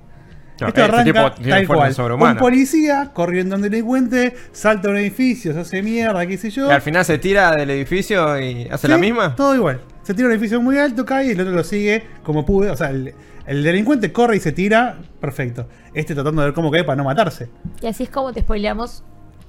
No, 0.60 0.66
Esto 0.66 0.80
este 0.80 0.82
arranca 0.82 1.04
tipo 1.04 1.32
tiene 1.34 1.50
tal 1.50 1.66
fuerza 1.66 1.74
cual. 1.82 1.94
sobrehumana. 1.94 2.32
Un 2.32 2.38
policía 2.38 3.10
corriendo 3.14 3.54
a 3.54 3.58
un 3.58 3.62
delincuente, 3.62 4.34
salta 4.50 4.88
a 4.88 4.90
un 4.90 4.96
edificio, 4.96 5.52
se 5.52 5.60
hace 5.60 5.82
mierda, 5.84 6.26
qué 6.26 6.36
sé 6.36 6.50
yo. 6.50 6.66
Y 6.68 6.72
al 6.72 6.82
final 6.82 7.04
se 7.04 7.18
tira 7.18 7.52
del 7.52 7.70
edificio 7.70 8.40
y 8.40 8.66
hace 8.68 8.88
Sí, 8.88 8.92
la 8.92 8.98
misma. 8.98 9.36
Todo 9.36 9.54
igual. 9.54 9.80
Se 10.02 10.14
tira 10.14 10.26
a 10.26 10.30
un 10.30 10.32
edificio 10.32 10.60
muy 10.60 10.78
alto, 10.78 11.04
cae 11.04 11.26
y 11.26 11.30
el 11.30 11.40
otro 11.40 11.52
lo 11.52 11.62
sigue 11.62 12.02
como 12.24 12.44
pude. 12.44 12.70
O 12.70 12.76
sea, 12.76 12.90
el, 12.90 13.14
el 13.48 13.62
delincuente 13.62 14.12
corre 14.12 14.36
y 14.36 14.40
se 14.40 14.52
tira, 14.52 14.98
perfecto. 15.20 15.68
Este 15.94 16.14
tratando 16.14 16.42
de 16.42 16.48
ver 16.48 16.54
cómo 16.54 16.70
cae 16.70 16.84
para 16.84 16.96
no 16.96 17.04
matarse. 17.04 17.48
Y 17.80 17.86
así 17.86 18.04
es 18.04 18.10
como 18.10 18.32
te 18.32 18.40
spoileamos. 18.42 19.02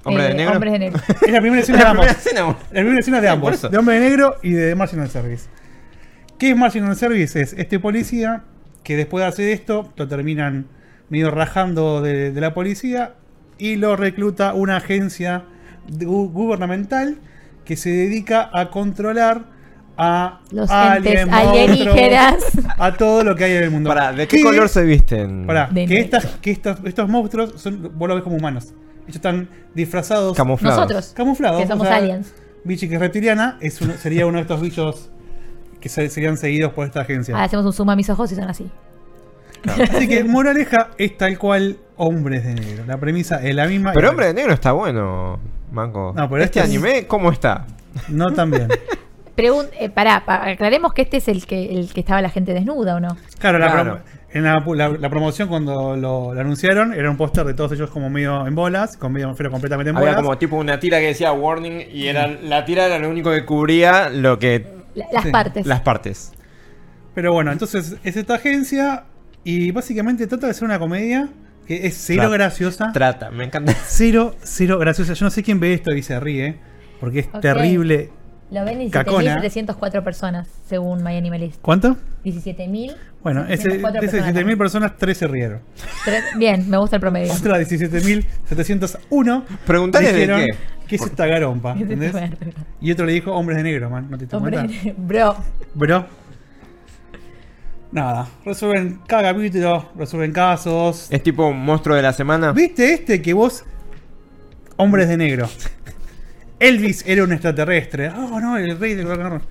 Hombre 0.04 0.24
de 0.24 0.34
negro. 0.34 0.54
Hombres 0.54 0.72
de 0.72 0.78
negro. 0.78 1.00
Es 1.26 1.32
la 1.32 1.40
primera 1.40 1.60
escena 1.60 1.78
de 1.78 1.84
ambos. 1.84 2.06
primera 2.06 2.18
escena, 2.18 2.42
boludo. 2.42 2.58
La 2.70 2.80
primera 2.80 2.98
escena 2.98 3.20
de 3.20 3.28
ambos. 3.28 3.70
De 3.70 3.78
Hombre 3.78 4.00
de 4.00 4.08
Negro 4.08 4.36
y 4.42 4.52
de 4.52 4.74
Marginal 4.74 5.10
Service. 5.10 5.48
¿Qué 6.38 6.50
es 6.50 6.56
Marginal 6.56 6.96
Service? 6.96 7.38
Es 7.38 7.52
este 7.52 7.78
policía 7.78 8.44
que 8.82 8.96
después 8.96 9.22
de 9.22 9.28
hacer 9.28 9.48
esto 9.50 9.92
lo 9.96 10.08
terminan 10.08 10.66
medio 11.10 11.30
rajando 11.30 12.00
de, 12.00 12.32
de 12.32 12.40
la 12.40 12.54
policía 12.54 13.16
y 13.58 13.76
lo 13.76 13.96
recluta 13.96 14.54
una 14.54 14.78
agencia 14.78 15.44
gubernamental 15.86 17.18
que 17.66 17.76
se 17.76 17.90
dedica 17.90 18.48
a 18.54 18.70
controlar 18.70 19.44
a 20.02 20.40
Los 20.50 20.70
entes 20.70 21.28
alienígenas. 21.30 22.36
a 22.78 22.94
todo 22.94 23.22
lo 23.22 23.36
que 23.36 23.44
hay 23.44 23.52
en 23.56 23.64
el 23.64 23.70
mundo. 23.70 23.88
Pará, 23.90 24.12
¿de 24.12 24.26
qué 24.26 24.42
color 24.42 24.68
se 24.68 24.82
visten? 24.84 25.46
Pará, 25.46 25.68
De 25.70 25.84
que, 25.86 26.00
estas, 26.00 26.24
que 26.40 26.50
estos, 26.50 26.78
estos 26.84 27.08
monstruos 27.08 27.52
son, 27.60 27.92
vos 27.96 28.08
lo 28.08 28.14
ves 28.14 28.24
como 28.24 28.36
humanos. 28.36 28.72
Ellos 29.04 29.16
están 29.16 29.48
disfrazados 29.74 30.36
Camuflados. 30.36 30.78
Nosotros. 30.78 31.12
camuflados. 31.14 31.60
Que 31.62 31.68
somos 31.68 31.86
o 31.86 31.88
sea, 31.90 31.98
aliens. 31.98 32.32
Bichi 32.64 32.88
que 32.88 32.94
es 32.94 33.00
reptiliana 33.00 33.58
es 33.60 33.80
uno- 33.80 33.94
sería 33.94 34.26
uno 34.26 34.36
de 34.36 34.42
estos 34.42 34.60
bichos 34.60 35.10
que 35.80 35.88
se- 35.88 36.08
serían 36.08 36.36
seguidos 36.36 36.72
por 36.72 36.86
esta 36.86 37.00
agencia. 37.02 37.34
Ahora 37.34 37.44
hacemos 37.46 37.66
un 37.66 37.72
zoom 37.72 37.90
a 37.90 37.96
mis 37.96 38.08
ojos 38.08 38.30
y 38.32 38.36
son 38.36 38.48
así. 38.48 38.70
Así 39.66 40.08
que 40.08 40.24
moraleja 40.24 40.88
es 40.96 41.18
tal 41.18 41.38
cual 41.38 41.76
hombres 41.96 42.44
de 42.44 42.54
negro. 42.54 42.84
La 42.86 42.96
premisa 42.98 43.42
es 43.46 43.54
la 43.54 43.66
misma. 43.66 43.92
Pero 43.92 44.08
hombre 44.10 44.26
de 44.28 44.34
negro 44.34 44.54
está 44.54 44.72
bueno, 44.72 45.38
Manco. 45.72 46.14
No, 46.16 46.28
pero 46.30 46.42
este 46.42 46.60
este 46.60 46.70
es- 46.70 46.76
anime, 46.82 47.06
¿cómo 47.06 47.30
está? 47.30 47.66
No 48.08 48.32
tan 48.32 48.50
bien. 48.50 48.68
Pregun 49.40 49.66
eh, 49.78 49.88
pará, 49.90 50.24
pa- 50.24 50.48
aclaremos 50.48 50.92
que 50.92 51.02
este 51.02 51.16
es 51.18 51.28
el 51.28 51.46
que, 51.46 51.78
el 51.78 51.92
que 51.92 52.00
estaba 52.00 52.20
la 52.22 52.30
gente 52.30 52.52
desnuda, 52.54 52.96
¿o 52.96 53.00
no? 53.00 53.16
Claro, 53.38 53.58
la, 53.58 53.70
Claro. 53.72 53.94
prom- 53.96 54.00
en 54.32 54.44
la, 54.44 54.62
la- 54.76 54.96
la 54.98 55.10
promoción 55.10 55.48
cuando 55.48 55.96
lo, 55.96 56.32
lo 56.34 56.40
anunciaron 56.40 56.92
era 56.94 57.10
un 57.10 57.16
póster 57.16 57.44
de 57.44 57.54
todos 57.54 57.72
ellos 57.72 57.90
como 57.90 58.08
medio 58.10 58.46
en 58.46 58.54
bolas, 58.54 58.96
con 58.96 59.12
medio 59.12 59.34
pero 59.36 59.50
completamente 59.50 59.90
en 59.90 59.96
Había 59.96 60.10
bolas. 60.10 60.22
como 60.22 60.38
tipo 60.38 60.56
una 60.56 60.78
tira 60.78 60.98
que 61.00 61.06
decía 61.06 61.32
warning 61.32 61.82
y 61.92 62.06
era 62.06 62.26
la 62.28 62.64
tira 62.64 62.86
era 62.86 62.98
lo 62.98 63.08
único 63.10 63.30
que 63.32 63.44
cubría 63.44 64.08
lo 64.08 64.38
que 64.38 64.66
La- 64.94 65.06
las 65.12 65.24
Sí, 65.24 65.30
partes. 65.30 65.66
las 65.66 65.80
partes. 65.80 66.32
Pero 67.14 67.32
bueno, 67.32 67.50
entonces 67.52 67.96
es 68.04 68.16
esta 68.16 68.34
agencia 68.36 69.04
y 69.42 69.70
básicamente 69.72 70.26
trata 70.26 70.46
de 70.46 70.54
ser 70.54 70.64
una 70.64 70.78
comedia 70.78 71.28
que 71.66 71.86
es 71.86 71.96
cero 71.98 72.30
graciosa. 72.30 72.90
Trata, 72.92 73.30
me 73.30 73.44
encanta. 73.44 73.74
Cero, 73.86 74.34
cero 74.42 74.78
graciosa. 74.78 75.14
Yo 75.14 75.24
no 75.24 75.30
sé 75.30 75.42
quién 75.42 75.58
ve 75.60 75.72
esto 75.74 75.92
y 75.94 76.02
se 76.02 76.18
ríe, 76.20 76.56
porque 77.00 77.20
es 77.20 77.30
terrible. 77.40 78.10
Lo 78.50 78.64
ven 78.64 78.90
Cacona. 78.90 79.40
17.704 79.42 80.02
personas, 80.02 80.48
según 80.66 81.02
My 81.04 81.16
Animalist. 81.16 81.60
¿Cuánto? 81.62 81.96
17.000. 82.24 82.96
Bueno, 83.22 83.42
ese, 83.48 83.62
704 83.70 84.00
de 84.00 84.06
esas 84.06 84.20
personas. 84.22 84.44
17.000 84.46 84.58
personas, 84.58 84.96
3 84.98 85.16
se 85.18 85.26
rieron. 85.28 85.60
Tres- 86.04 86.24
Bien, 86.36 86.68
me 86.68 86.76
gusta 86.78 86.96
el 86.96 87.00
promedio. 87.00 87.32
Otra 87.32 87.58
17.701 87.60 89.44
Preguntale 89.66 90.12
de 90.12 90.26
qué. 90.26 90.48
¿qué 90.88 90.96
es 90.96 91.02
esta 91.02 91.26
garompa? 91.26 91.72
¿Entendés? 91.78 92.12
Y 92.80 92.90
otro 92.90 93.06
le 93.06 93.12
dijo, 93.12 93.32
hombres 93.32 93.56
de 93.58 93.62
negro, 93.62 93.88
man. 93.88 94.08
¿No 94.10 94.18
te 94.18 94.26
Hombre, 94.34 94.56
cuenta? 94.58 94.94
bro. 94.96 95.36
Bro. 95.74 96.06
Nada, 97.92 98.28
resuelven 98.44 99.00
cada 99.06 99.32
capítulo, 99.32 99.90
resuelven 99.96 100.32
casos. 100.32 101.08
Es 101.10 101.22
tipo 101.22 101.46
un 101.48 101.64
monstruo 101.64 101.96
de 101.96 102.02
la 102.02 102.12
semana. 102.12 102.52
¿Viste 102.52 102.94
este 102.94 103.20
que 103.20 103.32
vos, 103.32 103.64
hombres 104.76 105.08
de 105.08 105.16
negro? 105.16 105.48
Elvis 106.60 107.04
era 107.06 107.24
un 107.24 107.32
extraterrestre. 107.32 108.10
Oh, 108.10 108.40
no, 108.40 108.56
el 108.56 108.78
rey 108.78 108.94
del 108.94 109.06
rock 109.08 109.20
and 109.20 109.28
roll. 109.30 109.42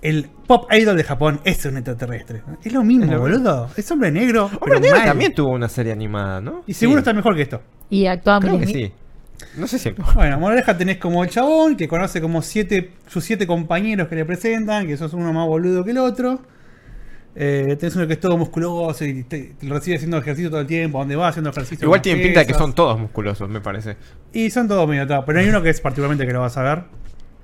El 0.00 0.28
pop 0.46 0.70
idol 0.72 0.96
de 0.96 1.04
Japón 1.04 1.40
es 1.44 1.64
un 1.64 1.76
extraterrestre. 1.78 2.42
Es 2.62 2.72
lo 2.72 2.84
mismo, 2.84 3.04
Es 3.04 3.10
lo 3.10 3.20
boludo. 3.20 3.70
Es 3.76 3.90
hombre 3.90 4.10
negro. 4.10 4.50
Hombre 4.60 4.80
negro 4.80 4.96
mal. 4.98 5.06
también 5.06 5.34
tuvo 5.34 5.50
una 5.50 5.68
serie 5.68 5.92
animada, 5.92 6.40
¿no? 6.40 6.62
Y 6.66 6.74
seguro 6.74 6.98
Sí. 6.98 7.00
está 7.02 7.12
mejor 7.14 7.34
que 7.36 7.42
esto. 7.42 7.62
Y 7.90 8.06
actuaba 8.06 8.40
Creo 8.40 8.58
que 8.58 8.66
sí. 8.66 8.92
No 9.56 9.66
sé 9.66 9.78
si 9.78 9.90
Bueno, 10.14 10.38
Moraleja 10.38 10.76
tenés 10.76 10.98
como 10.98 11.24
el 11.24 11.30
chabón 11.30 11.76
que 11.76 11.88
conoce 11.88 12.20
como 12.20 12.42
siete, 12.42 12.92
sus 13.08 13.24
siete 13.24 13.46
compañeros 13.46 14.08
que 14.08 14.14
le 14.14 14.24
presentan, 14.24 14.86
que 14.86 14.96
sos 14.96 15.12
uno 15.14 15.32
más 15.32 15.46
boludo 15.46 15.84
que 15.84 15.90
el 15.92 15.98
otro. 15.98 16.40
Eh, 17.36 17.76
tenés 17.78 17.96
uno 17.96 18.06
que 18.06 18.12
es 18.12 18.20
todo 18.20 18.36
musculoso 18.36 19.04
y 19.04 19.24
te, 19.24 19.54
te 19.58 19.66
lo 19.66 19.74
recibe 19.74 19.96
haciendo 19.96 20.18
ejercicio 20.18 20.50
todo 20.50 20.60
el 20.60 20.66
tiempo, 20.66 20.98
donde 20.98 21.16
va 21.16 21.28
haciendo 21.28 21.50
ejercicio. 21.50 21.84
Igual 21.84 22.00
tienen 22.00 22.22
pinta 22.22 22.40
de 22.40 22.46
que 22.46 22.54
son 22.54 22.72
todos 22.74 22.98
musculosos, 22.98 23.48
me 23.48 23.60
parece. 23.60 23.96
Y 24.32 24.50
son 24.50 24.68
todos 24.68 24.88
medio 24.88 25.02
atados, 25.02 25.24
pero 25.26 25.40
hay 25.40 25.48
uno 25.48 25.62
que 25.62 25.70
es 25.70 25.80
particularmente 25.80 26.26
que 26.26 26.32
lo 26.32 26.40
vas 26.40 26.56
a 26.56 26.62
ver. 26.62 26.84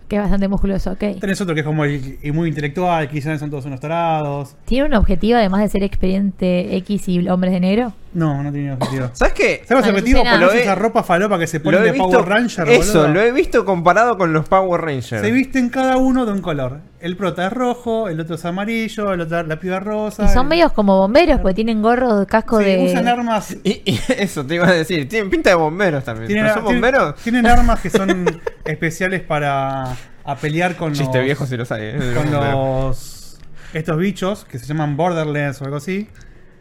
Que 0.09 0.16
es 0.16 0.23
bastante 0.23 0.49
musculoso, 0.49 0.92
ok. 0.92 1.20
Tenés 1.20 1.40
otro 1.40 1.54
que 1.54 1.61
es 1.61 1.66
como 1.66 1.85
el, 1.85 2.18
y 2.23 2.32
muy 2.32 2.49
intelectual, 2.49 3.09
quizás 3.09 3.38
son 3.40 3.50
todos 3.50 3.64
unos 3.64 3.80
tarados. 3.80 4.56
¿Tiene 4.64 4.87
un 4.87 4.94
objetivo 4.94 5.38
además 5.38 5.61
de 5.61 5.68
ser 5.68 5.82
expediente 5.85 6.76
X 6.76 7.09
y 7.09 7.28
hombres 7.28 7.52
de 7.52 7.61
negro? 7.61 7.92
No, 8.12 8.43
no 8.43 8.50
tiene 8.50 8.73
objetivo. 8.73 9.09
¿Sabes 9.14 9.35
qué? 9.35 9.62
¿Sabes 9.69 9.87
objetivo? 9.87 10.25
Por 10.25 10.40
Lo 10.40 10.52
he- 10.52 10.62
esa 10.62 10.75
ropa 10.75 11.05
falopa 11.05 11.38
que 11.38 11.47
se 11.47 11.59
he 11.59 11.61
de 11.61 11.93
visto, 11.93 12.09
Power 12.11 12.29
Ranger, 12.29 12.69
eso, 12.71 13.02
boludo. 13.02 13.14
lo 13.14 13.21
he 13.23 13.31
visto 13.31 13.64
comparado 13.64 14.19
con 14.19 14.33
los 14.33 14.49
Power 14.49 14.81
Rangers. 14.81 15.23
Se 15.23 15.31
visten 15.31 15.69
cada 15.69 15.97
uno 15.97 16.26
de 16.26 16.33
un 16.33 16.40
color. 16.43 16.81
El 17.00 17.17
prota 17.17 17.47
es 17.47 17.52
rojo, 17.52 18.09
el 18.09 18.19
otro 18.19 18.35
es 18.35 18.45
amarillo, 18.45 19.12
el 19.12 19.21
otro 19.21 19.43
la 19.45 19.61
piba 19.61 19.76
es 19.76 19.85
rosa. 19.85 20.25
Y 20.25 20.29
son 20.29 20.43
el- 20.43 20.49
medios 20.49 20.73
como 20.73 20.99
bomberos 20.99 21.38
porque 21.40 21.55
tienen 21.55 21.83
gorro, 21.83 22.26
casco 22.26 22.59
Sí, 22.59 22.64
de. 22.64 22.85
usan 22.90 23.07
armas. 23.07 23.57
Y, 23.64 23.83
y 23.85 24.00
eso 24.19 24.45
te 24.45 24.57
iba 24.57 24.67
a 24.67 24.73
decir, 24.73 25.09
tienen 25.09 25.31
pinta 25.31 25.50
de 25.50 25.57
bomberos 25.57 26.02
también. 26.02 26.26
Tienen, 26.26 26.47
¿No 26.47 26.55
son 26.55 26.64
bomberos? 26.64 27.14
tienen 27.23 27.47
armas 27.47 27.79
que 27.81 27.90
son 27.90 28.40
especiales 28.64 29.21
para 29.23 29.97
a 30.25 30.37
pelear 30.37 30.75
con 30.76 30.93
Chiste 30.95 31.19
los, 31.19 31.25
viejo 31.26 31.47
si 31.47 31.57
lo 31.57 31.64
sabe. 31.64 31.90
¿eh? 31.97 32.14
con 32.14 32.31
los 32.31 33.38
estos 33.73 33.97
bichos 33.99 34.45
que 34.47 34.59
se 34.59 34.67
llaman 34.67 34.97
Borderlands 34.97 35.62
o 35.62 35.64
algo 35.64 35.76
así. 35.76 36.09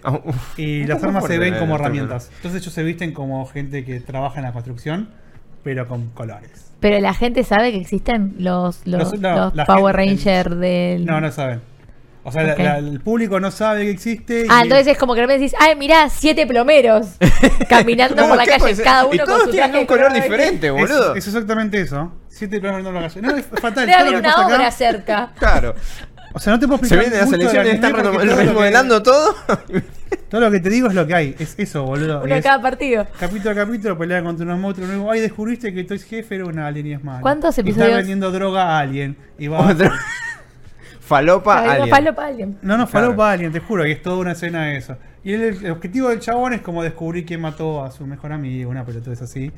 Ah. 0.03 0.19
Y 0.57 0.85
las 0.85 1.03
armas 1.03 1.25
se 1.25 1.37
ven 1.37 1.57
como 1.57 1.75
herramientas. 1.75 2.29
Entonces 2.37 2.61
ellos 2.61 2.73
se 2.73 2.83
visten 2.83 3.13
como 3.13 3.45
gente 3.45 3.83
que 3.85 3.99
trabaja 3.99 4.39
en 4.39 4.45
la 4.45 4.53
construcción, 4.53 5.09
pero 5.63 5.87
con 5.87 6.09
colores. 6.11 6.71
Pero 6.79 6.99
la 6.99 7.13
gente 7.13 7.43
sabe 7.43 7.71
que 7.73 7.77
existen 7.79 8.35
los, 8.39 8.87
los, 8.87 9.11
Los- 9.11 9.19
no, 9.19 9.35
los 9.45 9.55
la 9.55 9.65
Power 9.65 9.95
gente- 9.97 10.15
Ranger 10.33 10.55
del. 10.55 11.05
No, 11.05 11.19
no 11.19 11.31
saben. 11.31 11.61
O 12.23 12.31
sea, 12.31 12.43
la- 12.43 12.53
Ok. 12.53 12.59
la- 12.59 12.77
el 12.77 12.99
público 13.01 13.39
no 13.39 13.49
sabe 13.49 13.83
que 13.83 13.91
existe. 13.91 14.45
Ah, 14.49 14.59
y- 14.59 14.63
entonces 14.63 14.87
es 14.87 14.97
como 14.97 15.15
que 15.15 15.21
repente 15.21 15.43
decís, 15.43 15.57
ay, 15.59 15.75
mirá, 15.75 16.09
siete 16.09 16.45
plomeros 16.47 17.15
caminando 17.69 18.15
¿Cómo 18.17 18.29
por 18.29 18.37
la 18.37 18.45
calle, 18.45 18.81
cada 18.83 19.05
uno 19.05 19.15
y 19.15 19.17
con 19.17 19.27
todos 19.27 19.43
su 19.43 19.51
tienen 19.51 19.69
traje 19.71 19.81
un 19.81 19.87
color 19.87 20.13
diferente, 20.13 20.69
boludo. 20.69 21.15
es 21.15 21.27
exactamente 21.27 21.81
eso. 21.81 22.13
Siete 22.27 22.59
planos 22.61 22.85
en 22.85 22.93
la 22.93 23.01
calle. 23.01 23.21
No, 23.21 23.35
es 23.35 23.45
fatal. 23.45 23.73
Debe 23.87 23.93
haber 23.99 24.15
una 24.17 24.31
acá- 24.31 24.47
obra 24.47 24.71
cerca. 24.71 25.31
Claro. 25.39 25.75
O 26.33 26.39
sea, 26.39 26.53
no 26.53 26.59
te 26.59 26.67
puedo 26.67 26.79
Se 26.85 26.93
explicar. 26.95 27.09
vienen 27.09 27.19
las 27.25 27.33
elecciones, 27.33 27.73
están 27.75 27.91
porque 27.91 28.07
reno- 28.07 28.17
todo 28.19 28.25
lo 28.25 28.35
que- 28.37 28.43
remodelando 28.45 29.03
todo. 29.03 29.35
Todo 30.29 30.41
lo 30.41 30.51
que 30.51 30.59
te 30.59 30.69
digo 30.69 30.87
es 30.89 30.93
lo 30.93 31.07
que 31.07 31.15
hay. 31.15 31.35
Es 31.39 31.55
eso, 31.57 31.83
boludo. 31.83 32.19
Uno 32.19 32.27
de 32.33 32.37
Es 32.37 32.43
cada 32.45 32.61
partido. 32.61 33.07
capítulo 33.19 33.49
a 33.49 33.55
capítulo 33.55 33.97
pelea 33.97 34.21
contra 34.21 34.45
unos 34.45 34.59
monstruos 34.59 34.87
nuevos. 34.91 35.11
Ay, 35.11 35.21
descubriste 35.21 35.73
que 35.73 35.79
ex 35.81 36.03
jefe 36.03 36.35
era 36.35 36.45
un 36.45 36.59
alien 36.59 36.85
y 36.85 36.93
es 36.93 37.03
malo. 37.03 37.21
¿Cuántos 37.23 37.57
Y 37.57 37.61
episodios? 37.61 37.87
Está 37.87 37.97
vendiendo 37.97 38.31
droga 38.31 38.77
a 38.77 38.79
alguien. 38.79 39.17
Y 39.39 39.47
va. 39.47 39.61
Otro- 39.71 39.89
Falopa 40.99 41.63
no, 41.65 41.71
alien. 41.71 42.15
alguien. 42.19 42.57
No, 42.61 42.77
no, 42.77 42.85
Claro. 42.87 43.07
falopa 43.07 43.29
a 43.29 43.31
alguien, 43.33 43.51
te 43.51 43.59
juro 43.59 43.83
que 43.83 43.91
es 43.91 44.01
toda 44.03 44.17
una 44.17 44.33
escena 44.33 44.65
de 44.65 44.77
eso. 44.77 44.97
Y 45.23 45.33
el, 45.33 45.41
el 45.65 45.71
objetivo 45.71 46.09
del 46.09 46.19
chabón 46.19 46.53
es 46.53 46.61
como 46.61 46.83
descubrir 46.83 47.25
quién 47.25 47.41
mató 47.41 47.83
a 47.83 47.89
su 47.89 48.05
mejor 48.05 48.31
amigo, 48.31 48.69
una 48.69 48.85
pelota 48.85 49.11
es 49.11 49.21
así. 49.23 49.51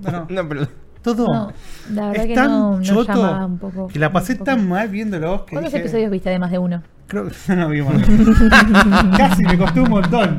No, 0.00 0.10
no. 0.12 0.26
No, 0.28 0.48
pero- 0.48 0.68
Todo. 1.02 1.26
No, 1.26 1.52
la 1.92 2.08
verdad 2.08 2.22
es 2.24 2.28
que 2.28 2.34
tan 2.34 2.50
no, 2.50 2.76
no 2.76 2.82
choto 2.82 3.46
un 3.46 3.58
poco. 3.58 3.88
que 3.88 3.98
la 3.98 4.12
pasé 4.12 4.36
tan 4.36 4.68
mal 4.68 4.88
viéndolo 4.88 5.44
que 5.44 5.52
¿Cuántos 5.52 5.72
dije, 5.72 5.84
episodios 5.84 6.10
viste 6.10 6.28
además 6.28 6.50
de 6.52 6.58
uno? 6.58 6.82
Creo 7.08 7.28
que 7.28 7.56
no 7.56 7.68
vi 7.68 7.82
más. 7.82 7.96
Casi 9.18 9.42
me 9.42 9.58
costó 9.58 9.82
un 9.82 9.90
montón. 9.90 10.38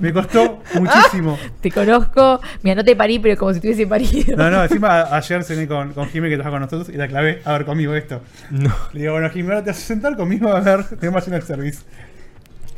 Me 0.00 0.12
costó 0.12 0.60
muchísimo. 0.74 1.38
Te 1.60 1.70
conozco, 1.70 2.40
mira, 2.62 2.76
no 2.76 2.84
te 2.84 2.96
parí, 2.96 3.18
pero 3.18 3.36
como 3.36 3.52
si 3.52 3.60
tuviese 3.60 3.86
parido. 3.86 4.36
No, 4.36 4.50
no, 4.50 4.62
encima 4.62 5.02
ayer 5.14 5.44
cené 5.44 5.68
con, 5.68 5.92
con 5.92 6.08
Jimmy 6.08 6.28
que 6.28 6.36
trabaja 6.36 6.52
con 6.52 6.62
nosotros 6.62 6.88
y 6.88 6.96
la 6.98 7.06
clavé 7.06 7.42
a 7.44 7.52
ver 7.52 7.64
conmigo 7.66 7.94
esto. 7.94 8.22
No. 8.50 8.74
Le 8.94 9.00
digo, 9.00 9.12
bueno, 9.12 9.28
Jimmy, 9.30 9.50
ahora 9.50 9.62
te 9.62 9.70
vas 9.70 9.78
a 9.78 9.82
sentar 9.82 10.16
conmigo 10.16 10.48
a 10.52 10.60
ver 10.60 10.84
temas 10.98 11.28
en 11.28 11.34
el 11.34 11.42
service. 11.42 11.82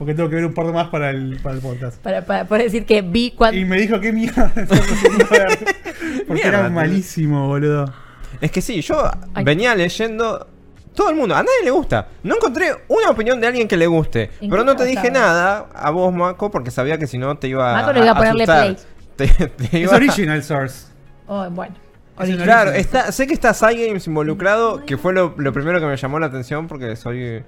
Porque 0.01 0.15
tengo 0.15 0.31
que 0.31 0.37
ver 0.37 0.47
un 0.47 0.55
par 0.55 0.65
más 0.73 0.89
para 0.89 1.11
el, 1.11 1.39
para 1.43 1.57
el 1.57 1.61
podcast. 1.61 2.01
Para, 2.01 2.25
para 2.25 2.47
poder 2.47 2.63
decir 2.65 2.87
que 2.87 3.03
vi 3.03 3.33
cuando. 3.33 3.61
Y 3.61 3.67
me 3.67 3.77
dijo, 3.77 4.01
qué 4.01 4.11
mierda. 4.15 4.51
estás 4.57 4.81
haciendo 4.81 5.27
ver?" 5.29 5.59
Porque 6.27 6.43
Mierda, 6.43 6.61
era 6.61 6.71
malísimo, 6.71 7.49
boludo. 7.49 7.93
Es 8.41 8.51
que 8.51 8.63
sí, 8.63 8.81
yo 8.81 9.11
Ay. 9.35 9.45
venía 9.45 9.75
leyendo. 9.75 10.47
Todo 10.95 11.11
el 11.11 11.17
mundo, 11.17 11.35
a 11.35 11.43
nadie 11.43 11.65
le 11.65 11.71
gusta. 11.71 12.09
No 12.23 12.37
encontré 12.37 12.75
una 12.89 13.11
opinión 13.11 13.43
de 13.43 13.49
alguien 13.49 13.69
que 13.69 13.77
le 13.77 13.87
guste. 13.87 14.31
¿En 14.41 14.49
Pero 14.49 14.65
no 14.65 14.75
te 14.75 14.87
dije 14.87 15.11
nada 15.11 15.67
a 15.75 15.91
vos, 15.91 16.15
Mako, 16.15 16.51
porque 16.51 16.71
sabía 16.71 16.97
que 16.97 17.07
si 17.07 17.19
no 17.19 17.37
te 17.37 17.49
iba 17.49 17.71
Mako 17.75 17.93
no 17.93 18.03
iba 18.03 18.13
a 18.13 18.17
ponerle 18.17 18.45
asustar. 18.45 18.77
Te, 19.17 19.29
te 19.29 19.83
Es 19.83 19.93
original 19.93 20.43
source. 20.43 20.87
Oh, 21.27 21.47
bueno. 21.51 21.75
Original. 22.17 22.45
Claro, 22.47 22.71
está, 22.71 23.13
sé 23.13 23.27
que 23.27 23.35
está 23.35 23.53
Cygames 23.53 24.07
involucrado, 24.07 24.83
que 24.87 24.97
fue 24.97 25.13
lo, 25.13 25.35
lo 25.37 25.53
primero 25.53 25.79
que 25.79 25.85
me 25.85 25.99
llamó 25.99 26.19
la 26.19 26.29
atención 26.29 26.69
porque 26.69 26.97
soy 26.97 27.45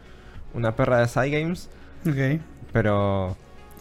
una 0.53 0.77
perra 0.77 0.99
de 0.99 1.09
Cygames. 1.09 1.71
Ok. 2.07 2.41
Pero. 2.73 3.37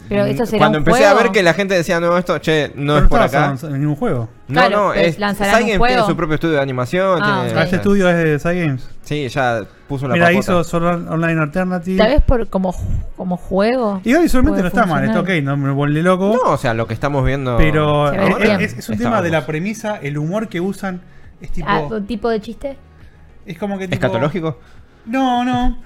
Pero 0.10 0.26
eso 0.26 0.48
será 0.48 0.58
Cuando 0.58 0.80
un 0.80 0.82
empecé 0.82 1.06
a 1.06 1.12
juego. 1.12 1.24
ver 1.24 1.32
que 1.32 1.44
la 1.44 1.54
gente 1.54 1.76
decía, 1.76 2.00
no, 2.00 2.18
esto, 2.18 2.40
che, 2.40 2.72
no 2.76 2.94
Pero 2.96 3.04
es 3.06 3.10
por 3.10 3.22
acá. 3.22 3.56
en 3.64 3.80
ningún 3.80 3.96
juego. 3.96 4.28
No, 4.48 4.54
Claro, 4.56 4.78
no, 4.88 4.94
es. 4.94 5.20
lanzarán 5.20 5.54
un 5.54 5.60
Cygames 5.60 5.78
juego. 5.78 5.94
tiene 5.96 6.08
su 6.10 6.18
propio 6.18 6.34
estudio 6.36 6.56
de 6.56 6.62
animación. 6.62 7.20
Ah, 7.22 7.44
tiene- 7.46 7.56
ok. 7.60 7.64
Este 7.66 7.76
estudio 7.78 8.10
es 8.10 8.16
de 8.18 8.40
Cygames. 8.40 8.90
Sí, 9.04 9.30
ya 9.30 9.62
puso 9.88 10.08
la 10.08 10.16
Mira, 10.16 10.26
papota. 10.26 10.40
hizo 10.40 10.64
Sword 10.64 11.08
Online 11.08 11.40
Alternative. 11.42 11.98
Tal 12.00 12.08
vez 12.14 12.22
por, 12.24 12.50
como, 12.50 12.74
como 13.16 13.38
juego. 13.38 14.02
Y 14.04 14.14
visualmente 14.16 14.62
no 14.62 14.68
está 14.70 14.86
mal, 14.88 15.04
está 15.06 15.20
ok, 15.20 15.28
funcionar. 15.28 15.58
no 15.58 15.66
me 15.68 15.72
vuelve 15.72 16.02
loco. 16.02 16.40
No, 16.44 16.52
o 16.54 16.58
sea, 16.58 16.74
lo 16.74 16.88
que 16.88 16.96
estamos 16.96 17.24
viendo. 17.24 17.56
Pero 17.58 18.12
es, 18.12 18.60
es- 18.74 18.78
es 18.80 18.90
un 18.90 18.94
Está 18.96 19.06
tema 19.06 19.22
de 19.22 19.30
la 19.30 19.46
premisa, 19.46 19.98
el 20.02 20.18
humor 20.18 20.48
que 20.50 20.60
usan 20.60 21.02
es 21.40 21.52
tipo. 21.52 21.68
Ah, 21.70 21.82
¿Un 21.82 22.08
tipo 22.08 22.28
de 22.28 22.42
chiste? 22.42 22.78
es 23.46 23.58
como 23.58 23.78
que 23.78 23.86
tipo. 23.88 23.94
¿Escatológico? 23.96 24.60
No, 25.06 25.44
no. 25.44 25.80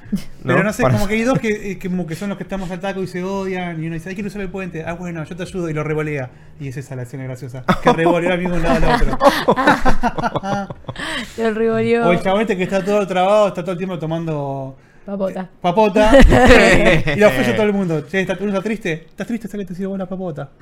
Pero 0.44 0.62
no 0.64 0.74
sé, 0.74 0.84
Para- 0.84 0.96
como 0.96 1.08
que 1.08 1.14
hay 1.16 1.24
dos 1.24 1.40
que, 1.40 1.72
eh, 1.72 1.80
que 1.80 1.90
como 1.90 2.06
que 2.06 2.16
son 2.16 2.30
los 2.30 2.38
que 2.38 2.44
estamos 2.44 2.70
al 2.70 2.80
taco 2.80 3.02
y 3.02 3.08
se 3.08 3.24
odian. 3.24 3.82
Y 3.82 3.88
uno 3.88 3.96
dice, 3.96 4.10
ay, 4.10 4.16
quiero 4.16 4.28
usar 4.28 4.42
el 4.42 4.50
puente. 4.50 4.84
Ah, 4.86 4.94
bueno, 4.94 5.24
yo 5.24 5.36
te 5.36 5.44
ayudo 5.44 5.70
y 5.70 5.74
lo 5.74 5.84
revolea. 5.84 6.30
Y 6.60 6.68
es 6.68 6.78
esa 6.78 6.96
la 6.96 7.04
escena 7.04 7.24
graciosa. 7.24 7.64
Que 7.82 7.94
revolea 7.94 8.34
al 8.34 8.40
mismo 8.40 8.58
lado 8.58 8.76
al 8.88 9.02
otro. 9.02 9.18
El 11.38 11.56
riborio. 11.56 12.08
o 12.08 12.12
el 12.12 12.22
chabón 12.22 12.42
este 12.42 12.56
que 12.58 12.64
está 12.64 12.84
todo 12.84 13.06
trabado, 13.08 13.48
está 13.48 13.62
todo 13.64 13.72
el 13.74 13.78
tiempo 13.78 13.98
tomando 14.00 14.78
Papota. 15.06 15.50
papota. 15.62 16.12
y 17.16 17.20
lo 17.20 17.28
ofrece 17.28 17.52
a 17.52 17.56
todo 17.56 17.66
el 17.68 17.74
mundo. 17.74 18.02
Che, 18.10 18.22
¿está- 18.22 18.38
¿uno 18.40 18.50
está 18.50 18.62
triste? 18.64 19.06
¿Estás 19.10 19.28
triste? 19.28 19.48
Sale, 19.48 19.66
te 19.66 19.76
sirvo 19.76 19.92
vos 19.92 20.00
la 20.00 20.06
papota. 20.08 20.50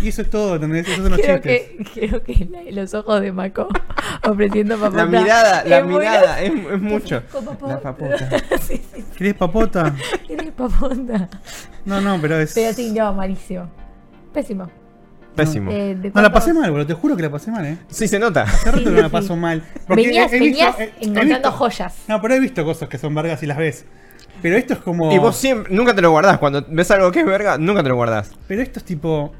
Y 0.00 0.10
eso 0.10 0.22
es 0.22 0.30
todo, 0.30 0.54
¿entendés? 0.54 0.86
Esos 0.86 1.02
son 1.02 1.10
los 1.10 1.20
Creo 1.20 1.38
chistes. 1.38 1.62
que, 1.92 2.06
creo 2.08 2.22
que 2.22 2.48
la- 2.48 2.70
los 2.82 2.94
ojos 2.94 3.20
de 3.20 3.32
Mako 3.32 3.66
ofreciendo 4.30 4.78
papota. 4.78 5.04
La 5.04 5.06
mirada, 5.06 5.64
la 5.64 5.78
es 5.78 5.84
muy 5.84 5.94
mirada, 5.98 6.40
es, 6.40 6.52
es 6.52 6.80
mucho. 6.80 7.20
Papota. 7.32 7.66
La 7.66 7.80
papota. 7.80 8.28
sí, 8.60 8.80
sí, 8.94 9.04
¿Querés 9.16 9.34
papota? 9.34 9.92
Eres 10.28 10.52
papota. 10.52 11.28
No, 11.84 12.00
no, 12.00 12.16
pero 12.20 12.38
es. 12.38 12.54
Pero 12.54 12.72
sí, 12.74 12.92
no, 12.92 13.12
malísimo. 13.12 13.68
Pésimo. 14.32 14.70
Pésimo. 15.38 15.70
Eh, 15.70 15.96
¿de 15.98 16.10
No, 16.14 16.20
la 16.22 16.30
pasé 16.32 16.52
mal, 16.52 16.70
boludo. 16.70 16.86
Te 16.86 16.94
juro 16.94 17.16
que 17.16 17.22
la 17.22 17.30
pasé 17.30 17.50
mal, 17.50 17.64
¿eh? 17.64 17.78
Sí, 17.88 18.06
se 18.08 18.18
nota. 18.18 18.42
Hace 18.42 18.66
rato 18.66 18.78
Sí, 18.78 18.84
que 18.84 18.90
no 18.90 18.96
sí, 18.96 19.02
la 19.02 19.08
paso 19.20 19.36
mal. 19.36 19.62
Venías, 19.88 20.32
he- 20.32 20.36
he 20.36 20.40
visto- 20.40 20.64
venías 20.64 20.78
he- 20.80 20.82
he 20.82 21.04
encontrando 21.06 21.34
visto- 21.34 21.52
joyas. 21.52 21.94
No, 22.08 22.20
pero 22.20 22.34
he 22.34 22.40
visto 22.40 22.64
cosas 22.64 22.88
que 22.88 22.98
son 22.98 23.14
vergas 23.14 23.42
y 23.42 23.46
las 23.46 23.56
ves. 23.58 23.84
Pero 24.42 24.56
esto 24.56 24.74
es 24.74 24.80
como. 24.80 25.12
Y 25.12 25.18
vos 25.18 25.36
siempre, 25.36 25.74
nunca 25.74 25.94
te 25.94 26.02
lo 26.02 26.10
guardás. 26.10 26.38
Cuando 26.38 26.64
ves 26.68 26.90
algo 26.90 27.10
que 27.10 27.20
es 27.20 27.26
verga, 27.26 27.58
nunca 27.58 27.82
te 27.82 27.88
lo 27.88 27.96
guardás. 27.96 28.30
Pero 28.46 28.62
esto 28.62 28.78
es 28.78 28.84
tipo. 28.84 29.32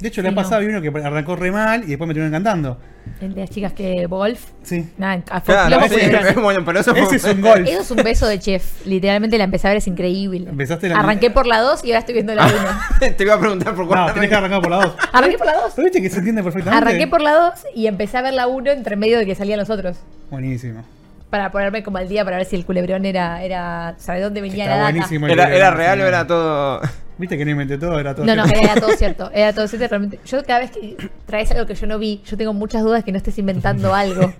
De 0.00 0.08
hecho, 0.08 0.22
le 0.22 0.28
Sí, 0.28 0.32
ha 0.32 0.34
pasado 0.34 0.62
no. 0.62 0.68
uno 0.68 0.80
que 0.80 0.88
arrancó 1.06 1.36
re 1.36 1.52
mal 1.52 1.84
y 1.84 1.88
después 1.88 2.08
me 2.08 2.14
terminó 2.14 2.28
encantando. 2.28 2.78
El 3.20 3.34
de 3.34 3.40
las 3.42 3.50
chicas 3.50 3.72
que 3.74 4.06
Wolf. 4.06 4.40
Sí. 4.62 4.88
Nada, 4.96 5.22
a- 5.30 5.40
Claro, 5.42 5.80
sí, 5.88 6.40
bueno, 6.40 6.64
pero 6.64 6.80
eso 6.80 6.94
Ese 6.94 7.16
es 7.16 7.24
un 7.24 7.40
gol. 7.42 7.66
Eso 7.68 7.80
es 7.82 7.90
un 7.90 7.98
beso 8.02 8.26
de 8.26 8.38
chef. 8.38 8.86
Literalmente 8.86 9.36
la 9.36 9.44
empecé 9.44 9.66
a 9.66 9.70
ver, 9.70 9.78
es 9.78 9.86
increíble. 9.86 10.48
Empezaste 10.48 10.88
la- 10.88 10.98
Arranqué 11.00 11.30
por 11.30 11.46
la 11.46 11.60
2 11.60 11.84
y 11.84 11.88
ahora 11.88 11.98
estoy 12.00 12.14
viendo 12.14 12.34
la 12.34 12.46
1. 12.46 12.54
te 13.16 13.22
iba 13.24 13.34
a 13.34 13.38
preguntar 13.40 13.74
por 13.74 13.86
cuál. 13.86 14.06
No, 14.06 14.12
tenés 14.14 14.28
que 14.30 14.34
arrancar 14.34 14.60
por 14.62 14.70
la 14.70 14.76
dos. 14.84 14.94
Arranqué 15.12 15.36
por 15.38 15.46
la 15.46 15.54
2. 15.54 15.72
¿Pero 15.76 15.84
viste 15.84 16.00
que 16.02 16.08
se 16.10 16.18
entiende 16.18 16.42
perfectamente? 16.42 16.86
Arranqué 16.86 17.06
por 17.06 17.20
la 17.20 17.32
2 17.32 17.52
y 17.74 17.86
empecé 17.86 18.16
a 18.16 18.22
ver 18.22 18.32
la 18.34 18.46
1 18.46 18.70
entre 18.70 18.96
medio 18.96 19.18
de 19.18 19.26
que 19.26 19.34
salían 19.34 19.58
los 19.58 19.68
otros. 19.70 19.98
Buenísimo. 20.30 20.82
Para 21.28 21.50
ponerme 21.52 21.82
como 21.82 21.98
al 21.98 22.08
día 22.08 22.24
para 22.24 22.38
ver 22.38 22.46
si 22.46 22.56
el 22.56 22.64
culebrón 22.64 23.04
era. 23.04 23.42
era 23.44 23.94
¿Sabe 23.98 24.20
dónde 24.20 24.40
venía 24.40 24.64
Está 24.64 24.76
la 24.76 24.82
data? 24.82 24.92
buenísimo. 24.92 25.26
el 25.26 25.32
Era, 25.32 25.54
era 25.54 25.70
real 25.70 26.00
o 26.00 26.06
era 26.06 26.26
todo. 26.26 26.80
Viste 27.20 27.36
que 27.38 27.44
no 27.44 27.50
inventé 27.52 27.76
todo, 27.78 27.98
era 28.00 28.14
todo. 28.14 28.24
No, 28.26 28.34
no, 28.34 28.46
cierto. 28.46 28.64
era 28.64 28.80
todo 28.80 28.90
cierto. 28.96 29.30
Era 29.32 29.52
todo 29.52 29.68
cierto. 29.68 29.86
Realmente. 29.88 30.18
Yo 30.24 30.42
cada 30.44 30.60
vez 30.60 30.70
que 30.70 30.96
traes 31.26 31.50
algo 31.52 31.66
que 31.66 31.74
yo 31.74 31.86
no 31.86 31.98
vi, 31.98 32.22
yo 32.24 32.36
tengo 32.36 32.52
muchas 32.54 32.82
dudas 32.82 33.04
que 33.04 33.12
no 33.12 33.18
estés 33.18 33.38
inventando 33.38 33.94
algo. 33.94 34.32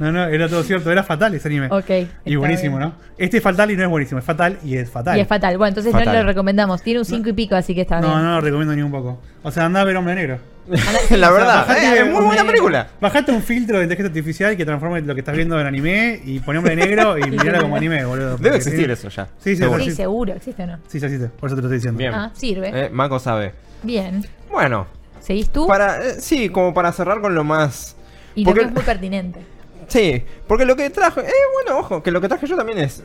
No, 0.00 0.12
no, 0.12 0.24
era 0.26 0.48
todo 0.48 0.62
cierto. 0.62 0.90
Era 0.92 1.02
fatal 1.02 1.34
ese 1.34 1.48
anime. 1.48 1.66
Ok. 1.70 1.90
Y 2.24 2.36
buenísimo, 2.36 2.76
bien. 2.78 2.90
¿no? 2.90 2.94
Este 3.16 3.38
es 3.38 3.42
fatal 3.42 3.70
y 3.70 3.76
no 3.76 3.82
es 3.82 3.88
buenísimo. 3.88 4.18
Es 4.20 4.24
fatal 4.24 4.58
y 4.64 4.76
es 4.76 4.88
fatal. 4.90 5.16
Y 5.18 5.20
es 5.20 5.26
fatal. 5.26 5.58
Bueno, 5.58 5.68
entonces 5.76 5.92
no 5.92 6.12
lo 6.12 6.22
recomendamos. 6.22 6.82
Tiene 6.82 7.00
un 7.00 7.04
5 7.04 7.28
y 7.28 7.32
pico, 7.32 7.56
así 7.56 7.74
que 7.74 7.80
está 7.82 8.00
No, 8.00 8.08
bien. 8.08 8.22
no 8.22 8.34
lo 8.36 8.40
recomiendo 8.40 8.74
ni 8.76 8.82
un 8.82 8.90
poco. 8.92 9.20
O 9.42 9.50
sea, 9.50 9.66
anda 9.66 9.80
a 9.80 9.84
ver 9.84 9.96
Hombre 9.96 10.14
Negro. 10.14 10.38
la 11.10 11.30
verdad, 11.30 11.66
bajate 11.66 11.86
eh, 11.86 12.00
es 12.00 12.12
muy 12.12 12.24
buena 12.24 12.44
película. 12.44 12.88
Bajate 13.00 13.32
un 13.32 13.42
filtro 13.42 13.78
de 13.78 13.84
inteligencia 13.84 14.08
artificial 14.10 14.56
que 14.56 14.66
transforme 14.66 15.00
lo 15.00 15.14
que 15.14 15.20
estás 15.20 15.34
viendo 15.34 15.58
en 15.58 15.66
anime 15.66 16.20
y 16.24 16.40
poné 16.40 16.58
Hombre 16.58 16.76
Negro 16.76 17.16
y 17.18 17.22
miralo 17.30 17.62
como 17.62 17.76
anime, 17.76 18.04
boludo. 18.04 18.36
Debe 18.36 18.56
existir 18.56 18.86
sí. 18.86 18.92
eso 18.92 19.08
ya. 19.08 19.26
Sí, 19.38 19.56
sí, 19.56 19.56
Seguro. 19.56 19.78
Sí, 19.84 19.90
sí. 19.90 19.96
seguro. 19.96 20.32
¿Existe 20.34 20.62
o 20.62 20.66
no? 20.66 20.78
Sí, 20.88 21.00
sí, 21.00 21.08
sí. 21.08 21.24
Por 21.40 21.48
eso 21.48 21.56
te 21.56 21.62
lo 21.62 21.68
estoy 21.68 21.76
diciendo. 21.78 21.98
Bien. 21.98 22.12
Ah, 22.14 22.30
sirve. 22.34 22.70
Eh, 22.74 22.90
Mako 22.90 23.18
sabe. 23.18 23.54
Bien. 23.82 24.24
Bueno, 24.50 24.86
¿Seguís 25.20 25.48
tú? 25.50 25.66
para, 25.66 26.04
eh, 26.04 26.14
sí, 26.20 26.50
como 26.50 26.74
para 26.74 26.92
cerrar 26.92 27.20
con 27.20 27.34
lo 27.34 27.44
más. 27.44 27.96
Y 28.34 28.44
porque- 28.44 28.60
lo 28.60 28.66
que 28.66 28.68
es 28.68 28.74
muy 28.74 28.84
pertinente. 28.84 29.40
Sí, 29.88 30.22
porque 30.46 30.66
lo 30.66 30.76
que 30.76 30.90
traje. 30.90 31.22
Eh, 31.22 31.32
bueno, 31.54 31.78
ojo, 31.80 32.02
que 32.02 32.10
lo 32.10 32.20
que 32.20 32.28
traje 32.28 32.46
yo 32.46 32.56
también 32.58 32.76
es 32.76 33.02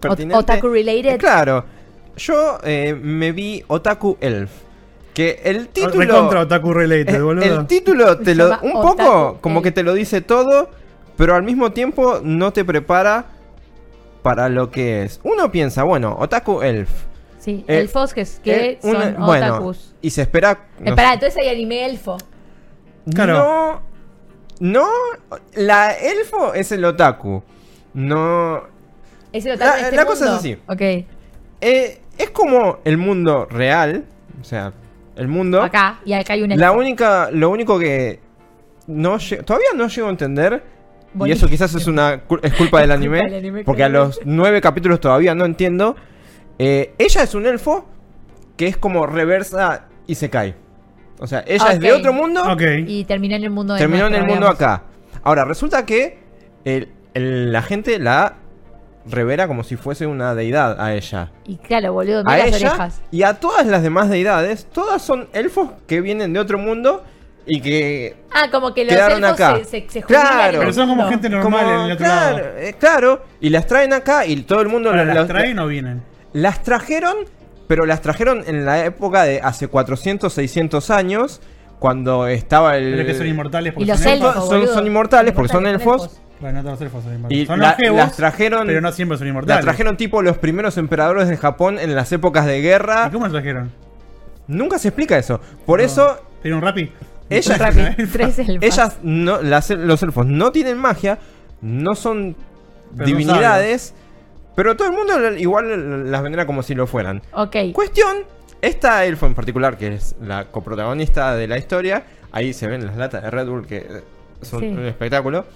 pertinente. 0.00 0.36
otaku 0.36 0.68
related. 0.68 1.14
Eh, 1.14 1.16
claro, 1.16 1.64
yo 2.18 2.58
eh, 2.62 2.94
me 2.94 3.32
vi 3.32 3.64
Otaku 3.68 4.18
Elf. 4.20 4.50
Que 5.16 5.40
el 5.44 5.68
título. 5.68 5.98
Recontra 5.98 6.40
Otaku 6.42 6.74
Related, 6.74 7.14
Eh, 7.14 7.22
boludo. 7.22 7.44
El 7.60 7.66
título 7.66 8.18
te 8.18 8.34
lo, 8.34 8.48
un 8.60 8.76
Otaku 8.76 8.82
poco 8.82 9.38
como 9.40 9.62
que 9.62 9.72
te 9.72 9.82
lo 9.82 9.94
dice 9.94 10.20
todo, 10.20 10.68
pero 11.16 11.34
al 11.34 11.42
mismo 11.42 11.72
tiempo 11.72 12.20
no 12.22 12.52
te 12.52 12.66
prepara 12.66 13.24
para 14.22 14.50
lo 14.50 14.70
que 14.70 15.04
es. 15.04 15.18
Uno 15.24 15.50
piensa, 15.50 15.84
bueno, 15.84 16.16
Otaku 16.20 16.60
Elf. 16.60 16.90
Sí, 17.38 17.64
Eh, 17.66 17.78
elfos 17.78 18.12
que, 18.12 18.20
es- 18.22 18.40
que 18.44 18.70
eh, 18.72 18.78
una- 18.82 19.14
son 19.14 19.24
bueno, 19.24 19.54
otakus. 19.54 19.94
y 20.02 20.10
se 20.10 20.20
espera. 20.22 20.66
No 20.80 20.94
sé. 20.94 21.02
entonces 21.14 21.36
hay 21.38 21.48
anime 21.48 21.86
elfo. 21.86 22.18
Claro. 23.14 23.38
No. 23.38 23.82
No. 24.58 24.86
La 25.54 25.92
elfo 25.94 26.52
es 26.52 26.72
el 26.72 26.84
otaku. 26.84 27.42
No. 27.94 28.64
Es 29.32 29.46
el 29.46 29.52
otaku 29.52 29.70
La- 29.70 29.80
este 29.80 29.96
la 29.96 30.04
cosa 30.04 30.24
es 30.26 30.30
así. 30.32 30.58
Ok. 30.68 30.80
eh, 31.60 32.00
es 32.18 32.30
como 32.30 32.80
el 32.84 32.98
mundo 32.98 33.46
real. 33.48 34.04
O 34.40 34.44
sea, 34.44 34.72
el 35.16 35.28
mundo. 35.28 35.62
Acá, 35.62 35.98
y 36.04 36.12
acá 36.12 36.34
hay 36.34 36.42
un 36.42 36.52
elfo. 36.52 36.60
La 36.60 36.72
única, 36.72 37.30
lo 37.32 37.50
único 37.50 37.78
que 37.78 38.20
no 38.86 39.18
todavía 39.44 39.68
no 39.74 39.88
llego 39.88 40.06
a 40.06 40.10
entender 40.10 40.62
y 41.24 41.30
eso 41.30 41.48
quizás 41.48 41.74
es 41.74 41.86
una 41.86 42.20
es 42.42 42.54
culpa 42.54 42.80
del 42.82 42.90
anime, 42.90 43.18
culpa 43.20 43.30
del 43.30 43.38
anime, 43.38 43.64
porque 43.64 43.82
a 43.84 43.88
los 43.88 44.20
nueve 44.24 44.60
capítulos 44.60 45.00
todavía 45.00 45.34
no 45.34 45.44
entiendo. 45.44 45.96
Eh, 46.58 46.94
ella 46.98 47.22
es 47.22 47.34
un 47.34 47.46
elfo 47.46 47.86
que 48.56 48.66
es 48.66 48.76
como 48.76 49.06
reversa 49.06 49.86
y 50.06 50.14
se 50.14 50.30
cae. 50.30 50.54
O 51.18 51.26
sea, 51.26 51.42
ella 51.46 51.72
es 51.72 51.80
de 51.80 51.92
otro 51.92 52.12
mundo, 52.12 52.42
Ok. 52.52 52.62
Y 52.86 53.04
terminó 53.04 53.36
en 53.36 53.44
el 53.44 53.50
mundo 53.50 53.74
de 53.74 53.80
terminó 53.80 54.06
en 54.06 54.14
el 54.14 54.20
mundo 54.20 54.34
digamos. 54.50 54.54
acá. 54.54 54.82
Ahora 55.22 55.44
resulta 55.44 55.84
que 55.86 56.18
el- 56.64 56.88
el- 57.14 57.52
la 57.52 57.62
gente 57.62 57.98
la 57.98 58.34
revera 59.08 59.46
como 59.46 59.62
si 59.64 59.76
fuese 59.76 60.06
una 60.06 60.34
deidad 60.34 60.80
a 60.80 60.94
ella 60.94 61.30
Y 61.44 61.56
claro, 61.56 61.92
boludo, 61.92 62.20
a 62.20 62.22
mira 62.24 62.46
las 62.46 62.56
ella 62.56 62.70
orejas. 62.70 63.02
y 63.10 63.22
a 63.22 63.34
todas 63.34 63.66
las 63.66 63.82
demás 63.82 64.08
deidades, 64.10 64.66
todas 64.72 65.00
son 65.02 65.28
elfos 65.32 65.70
que 65.86 66.00
vienen 66.00 66.32
de 66.32 66.40
otro 66.40 66.58
mundo 66.58 67.04
y 67.46 67.60
que 67.60 68.16
Ah, 68.32 68.48
como 68.50 68.74
que 68.74 68.84
los 68.84 68.92
Quedaron 68.94 69.22
elfos 69.24 69.40
acá. 69.40 69.56
se, 69.58 69.64
se, 69.64 69.88
se 69.88 70.02
Claro. 70.02 70.58
Pero 70.58 70.72
son 70.72 70.88
como 70.88 71.08
gente 71.08 71.28
normal 71.28 71.64
como- 71.64 71.72
en 71.72 71.80
el 71.86 71.92
otro 71.92 72.04
claro, 72.04 72.36
lado. 72.38 72.48
eh, 72.58 72.74
claro, 72.78 73.22
y 73.40 73.50
las 73.50 73.66
traen 73.66 73.92
acá 73.92 74.26
y 74.26 74.36
todo 74.42 74.60
el 74.60 74.68
mundo 74.68 74.90
Ahora, 74.90 75.04
la- 75.04 75.14
¿Las 75.14 75.28
traen 75.28 75.58
o 75.60 75.66
vienen? 75.68 76.02
las 76.32 76.62
trajeron 76.62 77.16
pero 77.68 77.84
las 77.84 78.00
trajeron 78.00 78.44
en 78.46 78.64
la 78.64 78.84
época 78.84 79.24
de 79.24 79.40
hace 79.42 79.66
400, 79.66 80.32
600 80.32 80.90
años, 80.90 81.40
cuando 81.80 82.28
estaba 82.28 82.76
el... 82.76 82.92
Pero 82.94 83.06
que 83.06 83.14
son 83.14 83.26
inmortales 83.26 83.72
Y 83.72 83.74
porque 83.74 83.86
los 83.90 83.98
son 83.98 84.12
elfos, 84.12 84.28
elfos. 84.28 84.48
son- 84.48 84.58
boludo. 84.60 84.74
son 84.74 84.86
inmortales 84.86 85.32
porque 85.32 85.52
son 85.52 85.66
elfos. 85.66 86.20
Bueno, 86.40 86.58
no 86.58 86.62
todos 86.64 86.80
los 86.80 86.86
elfos 86.86 87.04
son 87.04 87.14
inmortales. 87.14 87.42
Y 87.42 87.46
son 87.46 87.60
la- 87.60 87.68
longevos, 87.70 87.96
las 87.98 88.16
trajeron... 88.16 88.66
pero 88.66 88.80
no 88.80 88.92
siempre 88.92 89.16
son 89.18 89.26
inmortales. 89.28 89.56
Las 89.56 89.64
trajeron 89.64 89.96
tipo 89.96 90.22
los 90.22 90.36
primeros 90.38 90.76
emperadores 90.78 91.28
de 91.28 91.36
Japón 91.36 91.78
en 91.78 91.94
las 91.94 92.12
épocas 92.12 92.44
de 92.46 92.60
guerra. 92.60 93.06
¿Y 93.08 93.12
cómo 93.12 93.24
las 93.24 93.32
trajeron? 93.32 93.70
Nunca 94.46 94.78
se 94.78 94.88
explica 94.88 95.16
eso. 95.18 95.40
Por 95.64 95.80
No. 95.80 95.86
eso, 95.86 96.20
¿Tiene 96.42 96.56
un 96.56 96.62
rapi? 96.62 96.92
Ella- 97.28 97.56
Rápido, 97.58 97.88
tres 98.12 98.38
elfos. 98.38 98.58
ellas, 98.62 98.98
no, 99.02 99.40
las- 99.42 99.70
los 99.70 100.02
elfos 100.02 100.26
no 100.26 100.52
tienen 100.52 100.78
magia, 100.78 101.18
no 101.62 101.94
son 101.96 102.36
Pero 102.94 103.06
divinidades, 103.06 103.94
pero 104.54 104.76
todo 104.76 104.88
el 104.88 104.94
mundo 104.94 105.32
igual 105.36 106.10
las 106.10 106.22
venera 106.22 106.46
como 106.46 106.62
si 106.62 106.74
lo 106.74 106.86
fueran. 106.86 107.22
Ok. 107.32 107.56
Cuestión, 107.72 108.18
esta 108.62 109.04
elfo 109.06 109.26
en 109.26 109.34
particular, 109.34 109.76
que 109.76 109.94
es 109.94 110.14
la 110.20 110.44
coprotagonista 110.44 111.34
de 111.34 111.48
la 111.48 111.58
historia, 111.58 112.04
ahí 112.30 112.52
se 112.52 112.68
ven 112.68 112.86
las 112.86 112.96
latas 112.96 113.22
de 113.24 113.30
Red 113.30 113.48
Bull 113.48 113.66
que 113.66 113.86
son 114.42 114.60
Sí. 114.60 114.66
un 114.68 114.84
espectáculo. 114.86 115.46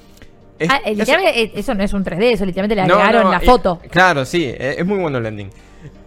Es- 0.61 0.69
Ah, 0.71 0.81
eh, 0.85 0.95
literalmente, 0.95 1.43
eh, 1.43 1.53
eso 1.57 1.75
no 1.75 1.83
es 1.83 1.93
un 1.93 2.05
3D, 2.05 2.33
eso 2.35 2.45
literalmente 2.45 2.77
le 2.77 2.87
No, 2.87 2.95
agregaron 2.95 3.25
no, 3.25 3.31
la 3.33 3.41
foto. 3.41 3.81
claro, 3.91 4.25
sí, 4.25 4.45
eh, 4.45 4.77
es 4.79 4.87
muy 4.87 4.99
bueno 4.99 5.19
el 5.19 5.27
ending. 5.27 5.51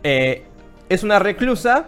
Eh, 0.03 0.43
es 0.88 1.03
una 1.03 1.17
reclusa 1.19 1.88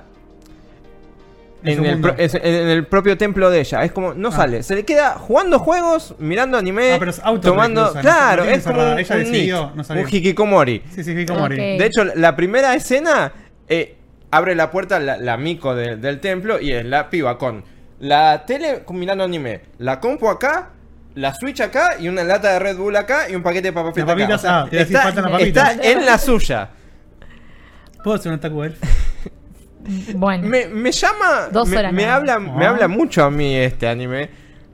En 1.63 1.83
el, 1.85 1.91
mundo. 1.93 2.09
pro- 2.09 2.17
es- 2.23 2.35
en 2.35 2.43
el 2.67 2.85
propio 2.87 3.17
templo 3.17 3.49
de 3.49 3.59
ella. 3.59 3.83
Es 3.83 3.91
como, 3.91 4.13
no 4.13 4.29
Ah. 4.29 4.31
sale, 4.31 4.63
se 4.63 4.75
le 4.75 4.83
queda 4.83 5.11
jugando 5.13 5.59
juegos, 5.59 6.15
mirando 6.19 6.57
anime, 6.57 6.93
Ah, 6.93 6.95
pero 6.99 7.11
es 7.11 7.19
autorreclusa, 7.19 7.49
tomando. 7.51 7.81
no- 7.87 7.93
no 7.93 8.01
claro, 8.01 8.43
tiene 8.43 8.57
es 8.57 8.63
como 8.63 8.81
un, 8.81 8.99
Ella 8.99 9.15
un 9.15 9.23
decidió 9.23 9.71
no 9.75 9.83
un 10.01 10.07
hikikomori. 10.09 10.83
Sí, 10.93 11.03
sí, 11.03 11.25
morir. 11.33 11.57
De 11.79 11.85
hecho, 11.85 12.03
la 12.03 12.35
primera 12.35 12.73
escena 12.75 13.31
eh, 13.67 13.95
abre 14.31 14.53
la 14.55 14.69
puerta 14.69 14.99
la, 14.99 15.17
la 15.17 15.37
Miko 15.37 15.73
de- 15.75 15.97
del 15.97 16.19
templo 16.19 16.59
y 16.59 16.71
es 16.71 16.85
la 16.85 17.09
piba 17.09 17.37
con 17.37 17.63
la 17.99 18.43
tele 18.45 18.83
con- 18.85 18.99
mirando 18.99 19.23
anime, 19.23 19.61
la 19.79 19.99
compu 19.99 20.29
acá, 20.29 20.69
la 21.15 21.33
Switch 21.33 21.61
acá 21.61 21.95
y 21.99 22.07
una 22.09 22.23
lata 22.23 22.53
de 22.53 22.59
Red 22.59 22.77
Bull 22.77 22.95
acá 22.95 23.29
y 23.29 23.35
un 23.35 23.41
paquete 23.43 23.69
de 23.69 23.73
papas 23.73 23.93
fritas 23.93 24.09
acá. 24.11 24.19
papitas, 24.21 24.39
O 24.39 24.41
sea, 24.41 24.59
ah, 24.61 24.67
te 24.69 24.75
decís, 24.77 24.91
está, 24.95 25.03
faltan 25.03 25.23
las 25.23 25.31
papitas. 25.33 25.71
está 25.75 25.91
en 25.91 26.05
la 26.05 26.17
suya. 26.17 26.69
¿Puedo 28.03 28.17
hacer 28.17 28.31
un 28.31 28.63
elf? 28.63 28.77
Bueno. 30.15 30.47
Me, 30.47 30.67
me 30.67 30.91
llama. 30.91 31.47
Dos 31.51 31.67
me, 31.69 31.77
horas 31.77 31.93
me 31.93 32.05
habla, 32.05 32.39
me 32.39 32.65
Ah. 32.65 32.69
habla 32.69 32.87
mucho 32.87 33.23
a 33.23 33.29
mí 33.29 33.55
este 33.55 33.87
anime. 33.87 34.29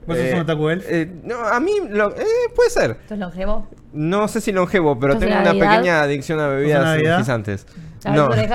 ¿Vos 0.06 0.16
sos 0.16 0.32
un 0.32 0.38
otaku 0.40 0.68
elf? 0.70 0.84
eh, 0.88 1.08
no, 1.22 1.38
a 1.46 1.60
mí 1.60 1.72
lo- 1.90 2.16
eh, 2.16 2.24
puede 2.56 2.70
ser. 2.70 2.92
¿Esto 3.02 3.14
es 3.14 3.20
longevo? 3.20 3.68
No 3.92 4.26
sé 4.26 4.40
si 4.40 4.52
longevo, 4.52 4.98
pero 4.98 5.12
¿Sos 5.12 5.20
tengo 5.20 5.34
una 5.38 5.52
pequeña 5.52 6.00
adicción 6.02 6.40
a 6.40 6.48
bebidas 6.48 6.98
energizantes. 6.98 7.66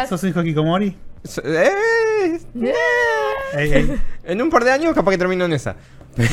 ¿Sos 0.10 0.24
un 0.24 0.30
hijo 0.30 0.42
Kikomori? 0.44 0.98
So- 1.24 1.42
eh, 1.46 2.40
en 4.24 4.42
un 4.42 4.50
par 4.50 4.64
de 4.64 4.72
años 4.72 4.94
capaz 4.96 5.12
que 5.12 5.18
termino 5.18 5.46
en 5.46 5.54
esa. 5.54 5.76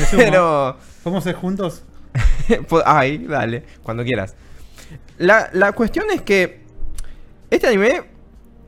sumo. 0.09 0.21
Pero... 0.23 0.77
¿Podemos 1.05 1.23
ser 1.23 1.35
juntos? 1.35 1.83
Ay, 2.85 3.19
dale, 3.27 3.63
cuando 3.83 4.03
quieras. 4.03 4.35
La, 5.19 5.51
la 5.53 5.71
cuestión 5.73 6.07
es 6.11 6.23
que 6.23 6.61
este 7.51 7.67
anime 7.67 8.01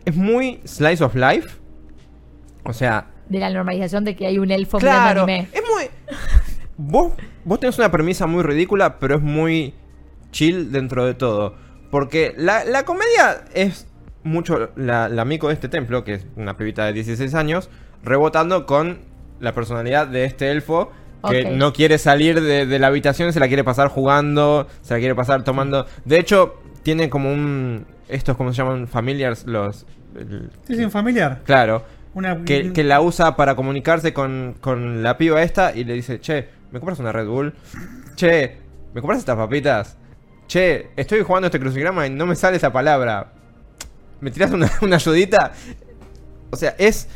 es 0.05 0.15
muy 0.15 0.59
slice 0.63 1.03
of 1.03 1.15
life. 1.15 1.49
O 2.63 2.73
sea, 2.73 3.07
De 3.27 3.39
la 3.39 3.49
normalización 3.49 4.03
de 4.03 4.15
que 4.15 4.27
hay 4.27 4.37
un 4.37 4.51
elfo 4.51 4.77
claro, 4.77 5.25
mirando 5.25 5.33
anime. 5.33 5.49
es 5.51 5.63
muy... 5.67 5.89
Vos, 6.77 7.13
vos 7.43 7.59
tenés 7.59 7.79
una 7.79 7.89
premisa 7.89 8.27
muy 8.27 8.43
ridícula, 8.43 8.99
pero 8.99 9.15
es 9.15 9.21
muy 9.23 9.73
chill 10.29 10.71
dentro 10.71 11.07
de 11.07 11.15
todo. 11.15 11.55
Porque 11.89 12.35
la, 12.37 12.65
la 12.65 12.85
comedia 12.85 13.45
es 13.55 13.87
mucho 14.23 14.69
la, 14.75 15.09
la 15.09 15.25
Miko 15.25 15.47
de 15.47 15.55
este 15.55 15.69
templo, 15.69 16.03
que 16.03 16.13
es 16.13 16.27
una 16.35 16.55
pibita 16.55 16.85
de 16.85 16.93
16 16.93 17.33
años, 17.33 17.71
rebotando 18.03 18.67
con 18.67 18.99
la 19.39 19.53
personalidad 19.53 20.05
de 20.05 20.25
este 20.25 20.51
elfo. 20.51 20.91
Que 21.29 21.45
no 21.51 21.73
quiere 21.73 21.97
salir 21.97 22.41
de, 22.41 22.65
de 22.65 22.79
la 22.79 22.87
habitación, 22.87 23.31
se 23.33 23.39
la 23.39 23.47
quiere 23.47 23.63
pasar 23.63 23.87
jugando, 23.89 24.67
se 24.81 24.93
la 24.93 24.99
quiere 24.99 25.15
pasar 25.15 25.43
tomando. 25.43 25.85
De 26.05 26.19
hecho, 26.19 26.55
tiene 26.83 27.09
como 27.09 27.31
un. 27.31 27.85
Estos, 28.07 28.37
¿cómo 28.37 28.51
se 28.53 28.57
llaman? 28.57 28.87
Familiars, 28.87 29.45
los. 29.45 29.85
el- 30.15 30.49
Sí, 30.67 30.75
sí, 30.75 30.83
un 30.83 30.91
familiar. 30.91 31.41
claro. 31.45 31.83
Una, 32.13 32.43
Que, 32.45 32.73
que 32.73 32.83
la 32.83 32.99
usa 33.01 33.35
para 33.35 33.55
comunicarse 33.55 34.11
con, 34.11 34.55
con 34.59 35.03
la 35.03 35.17
piba 35.19 35.43
esta 35.43 35.75
y 35.75 35.83
le 35.83 35.93
dice, 35.93 36.19
che, 36.19 36.47
¿me 36.71 36.79
compras 36.79 36.97
una 36.99 37.11
Red 37.11 37.27
Bull? 37.27 37.53
Che, 38.15 38.57
¿me 38.95 39.01
compras 39.01 39.19
estas 39.19 39.35
papitas? 39.35 39.97
Che, 40.47 40.87
estoy 40.95 41.21
jugando 41.21 41.45
este 41.47 41.59
crucigrama 41.59 42.07
y 42.07 42.09
no 42.09 42.25
me 42.25 42.35
sale 42.35 42.57
esa 42.57 42.71
palabra. 42.73 43.33
¿Me 44.19 44.31
tiras 44.31 44.51
una, 44.51 44.67
una 44.81 44.95
ayudita? 44.95 45.51
O 46.49 46.55
sea, 46.55 46.73
es... 46.79 47.07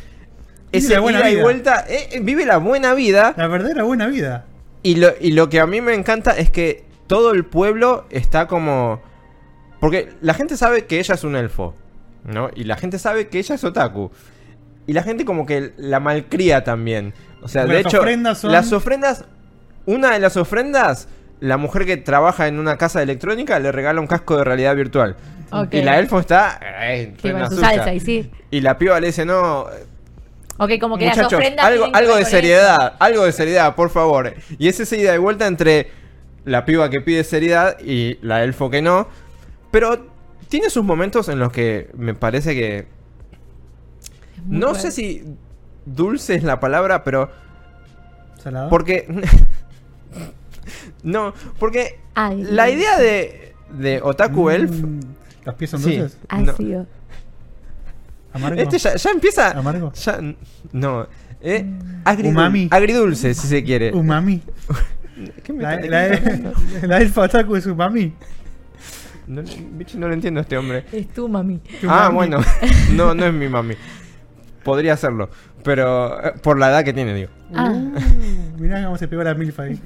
Vive 0.72 0.86
Ese 0.86 0.94
la 0.94 1.00
buena 1.02 1.20
ida 1.20 1.30
y 1.30 1.34
vida. 1.34 1.44
vuelta, 1.44 1.86
eh, 1.88 2.10
eh, 2.12 2.20
vive 2.22 2.46
la 2.46 2.58
buena 2.58 2.94
vida. 2.94 3.34
La 3.38 3.48
verdadera 3.48 3.84
buena 3.84 4.08
vida. 4.08 4.46
Y 4.84 4.96
lo, 4.96 5.10
y 5.20 5.32
lo 5.32 5.50
que 5.50 5.60
a 5.60 5.68
mí 5.68 5.82
me 5.82 5.94
encanta 5.94 6.32
es 6.38 6.50
que 6.50 6.86
todo 7.08 7.32
el 7.32 7.46
pueblo 7.46 8.06
está 8.10 8.48
como... 8.48 9.02
Porque 9.80 10.10
la 10.22 10.34
gente 10.34 10.58
sabe 10.58 10.86
que 10.86 11.00
ella 11.00 11.16
es 11.16 11.24
un 11.24 11.36
elfo, 11.36 11.76
¿no? 12.24 12.50
Y 12.56 12.64
la 12.66 12.78
gente 12.78 13.00
sabe 13.00 13.28
que 13.28 13.40
ella 13.40 13.56
es 13.56 13.64
otaku. 13.64 14.12
Y 14.88 14.94
la 14.94 15.04
gente 15.04 15.26
como 15.26 15.46
que 15.46 15.74
la 15.78 16.00
malcría 16.00 16.64
también. 16.64 17.14
O 17.42 17.48
sea, 17.48 17.66
de 17.66 17.74
las 17.74 17.86
hecho, 17.86 18.00
ofrendas 18.00 18.38
son- 18.40 18.52
las 18.52 18.72
ofrendas... 18.72 19.26
Una 19.88 20.12
de 20.12 20.20
las 20.20 20.38
ofrendas, 20.38 21.08
la 21.40 21.58
mujer 21.58 21.88
que 21.88 21.98
trabaja 21.98 22.48
en 22.48 22.60
una 22.60 22.78
casa 22.78 23.00
de 23.00 23.04
electrónica 23.04 23.60
le 23.60 23.72
regala 23.72 24.00
un 24.00 24.06
casco 24.08 24.38
de 24.38 24.44
realidad 24.44 24.76
virtual. 24.76 25.16
Y 25.72 25.82
la 25.82 25.98
elfo 26.00 26.20
está... 26.20 26.60
eh, 26.82 27.14
en 27.24 27.50
su 27.50 27.58
salsa, 27.58 27.94
y 27.94 28.00
sí. 28.00 28.32
Y 28.52 28.62
la 28.62 28.78
piba 28.78 29.00
le 29.00 29.08
dice, 29.08 29.26
no, 29.26 29.66
Ok, 30.64 30.72
como 30.80 30.96
que 30.96 31.08
las 31.08 31.18
Muchachos, 31.18 31.40
ofrendas. 31.40 31.66
algo, 31.66 32.16
de 32.18 32.24
seriedad, 32.26 32.94
algo 33.00 33.26
de 33.26 33.32
seriedad, 33.32 33.74
por 33.74 33.90
favor. 33.90 34.36
Y 34.60 34.68
es 34.68 34.80
esa 34.80 34.96
ida 34.96 35.12
de 35.12 35.18
vuelta 35.18 35.48
entre 35.48 35.90
la 36.46 36.66
piba 36.66 36.90
que 36.92 37.02
pide 37.02 37.24
seriedad 37.24 37.80
y 37.80 38.20
la 38.22 38.44
elfo 38.44 38.70
que 38.70 38.84
no. 38.84 39.08
Pero 39.72 40.06
tiene 40.50 40.70
sus 40.70 40.84
momentos 40.84 41.30
en 41.30 41.40
los 41.40 41.52
que 41.52 41.90
me 41.98 42.14
parece 42.14 42.54
que. 42.54 42.86
No 44.46 44.76
sé 44.76 44.92
si 44.92 45.24
dulce 45.88 46.36
es 46.36 46.44
la 46.44 46.60
palabra, 46.60 47.04
pero. 47.04 47.32
Salado. 48.38 48.70
Porque. 48.70 49.08
no, 51.04 51.34
porque 51.60 52.00
Ay, 52.14 52.44
la 52.44 52.70
idea 52.70 53.00
de, 53.00 53.56
de 53.72 54.00
Otaku 54.04 54.52
Elf. 54.52 54.72
Mm, 54.72 55.00
¿Los 55.46 55.56
pies 55.56 55.72
son 55.72 55.80
Sí. 55.80 55.98
dulces? 55.98 56.20
no. 56.30 56.86
¿Amargo? 58.34 58.62
Este 58.62 58.78
ya, 58.78 58.96
ya 58.96 59.10
empieza. 59.12 59.52
¿Amargo? 59.52 59.92
Ya, 59.94 60.20
no. 60.72 61.08
Eh, 61.42 61.64
Mm. 61.64 62.02
agridul- 62.06 62.30
Umami. 62.30 62.68
Agridulce, 62.72 63.34
si 63.34 63.48
se 63.48 63.64
quiere. 63.64 63.92
Umami. 63.94 64.42
¿Qué 65.44 65.54
me 65.54 65.64
La, 65.64 65.76
está- 65.76 65.88
la, 65.88 66.10
qué 66.10 66.22
me 66.22 66.32
está 66.34 66.50
hablando? 66.50 66.88
la 66.88 66.98
elfa 67.02 67.22
otaku 67.22 67.56
es 67.56 67.66
umami. 67.66 68.14
No, 69.28 69.42
bicho, 69.74 69.98
no 69.98 70.08
lo 70.08 70.14
entiendo 70.14 70.40
a 70.40 70.44
este 70.44 70.58
hombre. 70.58 70.86
Es 70.92 71.08
tú, 71.10 71.30
mami. 71.30 71.62
Ah, 71.88 72.10
bueno. 72.14 72.40
No, 72.94 73.14
no 73.14 73.26
es 73.26 73.34
mi 73.34 73.48
mami. 73.48 73.76
Podría 74.64 74.94
hacerlo. 74.94 75.30
Pero 75.64 76.24
eh, 76.26 76.34
por 76.42 76.58
la 76.60 76.70
edad 76.70 76.84
que 76.84 76.92
tiene, 76.94 77.14
digo. 77.14 77.30
Ah. 77.54 77.70
Uh, 77.72 78.58
mirá 78.60 78.84
cómo 78.84 78.98
se 78.98 79.08
pegó 79.08 79.24
la 79.24 79.34
milf 79.36 79.60
ahí. 79.60 79.80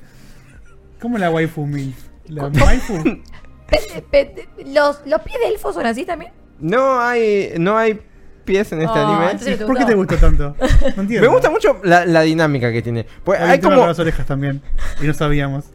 ¿Cómo 1.01 1.17
la 1.17 1.29
waifu 1.29 1.65
milf? 1.65 1.97
¿La 2.27 2.47
waifu? 2.47 3.03
Pe- 3.69 4.01
pe- 4.12 4.47
¿Los, 4.67 5.01
¿Los 5.05 5.21
pies 5.21 5.38
de 5.43 5.49
elfo 5.53 5.73
son 5.73 5.86
así 5.86 6.05
también? 6.05 6.31
No 6.60 6.99
hay, 7.01 7.53
no 7.60 7.77
hay 7.77 7.99
pies 8.45 8.71
en 8.71 8.81
este 8.81 8.97
Oh, 8.97 9.05
anime. 9.17 9.36
¿te 9.58 9.65
¿Por 9.65 9.77
qué 9.77 9.86
te 9.86 9.95
gustó 9.95 10.15
tanto? 10.17 10.55
No 10.95 11.01
entiendo. 11.01 11.21
Me 11.21 11.27
gusta 11.27 11.49
mucho 11.49 11.79
la, 11.84 12.05
la 12.05 12.21
dinámica 12.21 12.71
que 12.71 12.81
tiene. 12.81 13.05
Pues 13.23 13.41
Hay 13.41 13.60
como. 13.60 13.86
las 13.86 13.99
orejas 13.99 14.25
también. 14.25 14.62
Y 15.01 15.05
no 15.08 15.13
sabíamos. 15.13 15.65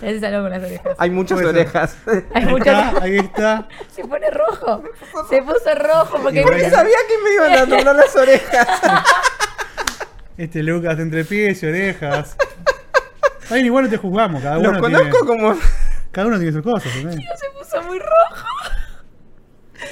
Salón 0.00 0.42
con 0.42 0.50
las 0.50 0.62
orejas. 0.62 0.94
Hay 0.98 1.10
muchas 1.10 1.42
orejas. 1.42 1.96
Hay 2.06 2.22
Ahí 2.34 2.46
muchas- 2.46 2.86
está, 2.88 3.02
ahí 3.04 3.16
está. 3.18 3.68
Se 3.94 4.02
pone 4.04 4.30
rojo. 4.30 4.82
Se 5.28 5.42
puso 5.42 5.74
rojo 5.74 6.18
porque. 6.22 6.40
Y 6.40 6.42
¿Por 6.42 6.56
qué 6.56 6.70
sabía 6.70 6.96
que 7.08 7.18
me 7.24 7.34
iban 7.34 7.52
a 7.62 7.66
doblar 7.66 7.96
las 7.96 8.14
orejas? 8.16 8.68
Este 10.36 10.62
Lucas 10.62 10.98
entre 11.00 11.24
pies 11.24 11.60
y 11.62 11.66
orejas. 11.66 12.36
Ay, 13.50 13.62
igual 13.64 13.84
no 13.84 13.90
te 13.90 13.96
juzgamos. 13.96 14.40
Cada 14.42 14.58
uno, 14.58 14.72
Los 14.72 14.80
tiene, 14.80 14.98
conozco 14.98 15.26
como. 15.26 15.56
cada 16.12 16.26
uno 16.28 16.36
tiene 16.36 16.52
sus 16.52 16.62
cosas. 16.62 16.92
¿no? 17.02 17.10
Se 17.10 17.18
puso 17.58 17.82
muy 17.88 17.98
rojo. 17.98 18.46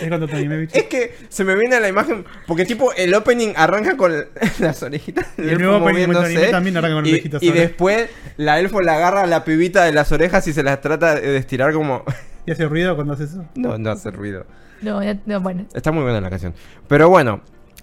Es 0.00 0.08
cuando 0.08 0.26
te 0.26 0.36
anime, 0.36 0.58
bicho. 0.58 0.76
Es 0.76 0.84
que 0.84 1.14
se 1.28 1.44
me 1.44 1.54
viene 1.54 1.76
a 1.76 1.80
la 1.80 1.88
imagen. 1.88 2.24
Porque, 2.46 2.64
tipo, 2.64 2.92
el 2.92 3.14
opening 3.14 3.52
arranca 3.56 3.96
con 3.96 4.12
las 4.58 4.82
orejitas. 4.82 5.26
Y 5.38 5.42
del 5.42 5.50
el 5.50 5.58
nuevo 5.58 5.76
opening 5.76 6.00
de 6.00 6.06
moviéndose, 6.06 6.36
anime 6.36 6.50
también 6.50 6.76
arranca 6.76 6.94
con 6.94 7.04
las 7.04 7.12
orejitas 7.12 7.42
Y 7.42 7.50
después 7.50 8.10
la 8.36 8.58
elfo 8.58 8.80
le 8.80 8.90
agarra 8.90 9.22
a 9.22 9.26
la 9.26 9.44
pibita 9.44 9.84
de 9.84 9.92
las 9.92 10.12
orejas 10.12 10.46
y 10.48 10.52
se 10.52 10.62
las 10.62 10.80
trata 10.80 11.14
de 11.14 11.36
estirar 11.36 11.72
como. 11.72 12.04
¿Y 12.46 12.52
hace 12.52 12.66
ruido 12.66 12.94
cuando 12.94 13.14
haces 13.14 13.30
eso? 13.30 13.44
No, 13.54 13.76
no 13.78 13.90
hace 13.90 14.10
ruido. 14.10 14.46
No, 14.82 15.02
no, 15.02 15.20
no, 15.24 15.40
bueno. 15.40 15.66
Está 15.74 15.90
muy 15.92 16.02
buena 16.02 16.20
la 16.20 16.30
canción. 16.30 16.54
Pero 16.88 17.08
bueno. 17.08 17.40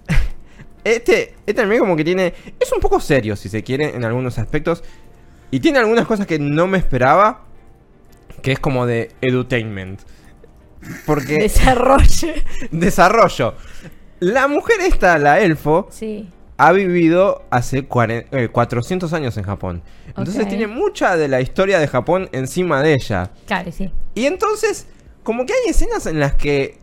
Este, 0.84 1.34
este 1.46 1.62
anime 1.62 1.78
como 1.78 1.96
que 1.96 2.04
tiene... 2.04 2.34
Es 2.60 2.70
un 2.70 2.78
poco 2.78 3.00
serio, 3.00 3.36
si 3.36 3.48
se 3.48 3.62
quiere, 3.62 3.96
en 3.96 4.04
algunos 4.04 4.38
aspectos. 4.38 4.84
Y 5.50 5.60
tiene 5.60 5.78
algunas 5.78 6.06
cosas 6.06 6.26
que 6.26 6.38
no 6.38 6.66
me 6.66 6.76
esperaba. 6.76 7.40
Que 8.42 8.52
es 8.52 8.58
como 8.58 8.84
de 8.84 9.10
edutainment. 9.22 10.02
Porque... 11.06 11.38
Desarrolle. 11.38 12.44
desarrollo. 12.70 13.54
La 14.20 14.48
mujer 14.48 14.76
esta, 14.80 15.18
la 15.18 15.40
elfo, 15.40 15.88
Sí. 15.90 16.28
ha 16.56 16.72
vivido 16.72 17.44
hace 17.50 17.88
cuaren- 17.88 18.26
eh, 18.32 18.48
400 18.48 19.12
años 19.12 19.36
en 19.36 19.44
Japón. 19.44 19.82
Entonces 20.08 20.48
tiene 20.48 20.66
mucha 20.66 21.16
de 21.16 21.28
la 21.28 21.40
historia 21.40 21.78
de 21.78 21.88
Japón 21.88 22.28
encima 22.32 22.82
de 22.82 22.94
ella. 22.94 23.30
Claro, 23.46 23.72
sí. 23.72 23.90
Y 24.14 24.26
entonces, 24.26 24.86
como 25.24 25.44
que 25.44 25.52
hay 25.52 25.70
escenas 25.70 26.06
en 26.06 26.20
las 26.20 26.34
que 26.34 26.78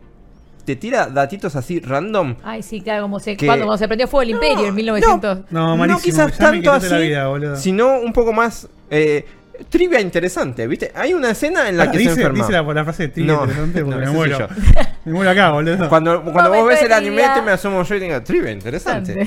te 0.66 0.76
tira 0.76 1.08
datitos 1.08 1.56
así 1.56 1.80
random. 1.80 2.36
Ay, 2.44 2.62
sí, 2.62 2.82
claro, 2.82 3.04
como 3.04 3.20
se, 3.20 3.36
Que- 3.38 3.46
cuando, 3.48 3.66
cuando 3.66 3.80
se 3.80 3.88
prendió 3.88 4.08
fuego 4.08 4.24
el 4.24 4.30
imperio 4.32 4.68
en 4.68 4.76
1900. 4.76 5.40
No, 5.52 5.76
malísimo. 5.78 6.02
quizás 6.04 6.38
ya 6.38 6.52
me 6.52 6.58
tanto 6.62 6.72
así, 6.74 6.90
la 6.90 6.98
vida, 7.00 7.28
boludo. 7.28 7.56
sino 7.56 8.00
un 8.00 8.12
poco 8.14 8.34
más 8.34 8.68
eh, 8.92 9.26
trivia 9.70 10.00
interesante, 10.02 10.68
¿viste? 10.68 10.92
Hay 10.96 11.14
una 11.14 11.32
escena 11.32 11.70
en 11.70 11.78
la 11.78 11.84
Ah, 11.86 11.92
que 11.92 11.98
dice, 11.98 12.14
se 12.16 12.22
enferma. 12.22 12.40
dice 12.46 12.52
la, 12.52 12.62
la 12.74 12.84
frase 12.84 13.04
de 13.04 13.10
trivia 13.10 13.34
No, 13.34 13.42
interesante 13.44 13.84
porque 13.86 14.00
no, 14.00 14.06
me 14.06 14.12
muero. 14.12 14.48
Me 15.06 15.12
muero 15.14 15.32
acá, 15.32 15.50
boludo. 15.52 15.90
Cuando, 15.90 16.22
cuando 16.24 16.52
vos 16.52 16.68
ves 16.68 16.82
el 16.84 16.94
anime, 16.94 17.24
te 17.34 17.42
me 17.42 17.52
asomo 17.52 17.82
yo 17.84 17.96
y 17.96 18.00
digo, 18.00 18.22
trivia, 18.22 18.52
interesante. 18.52 19.26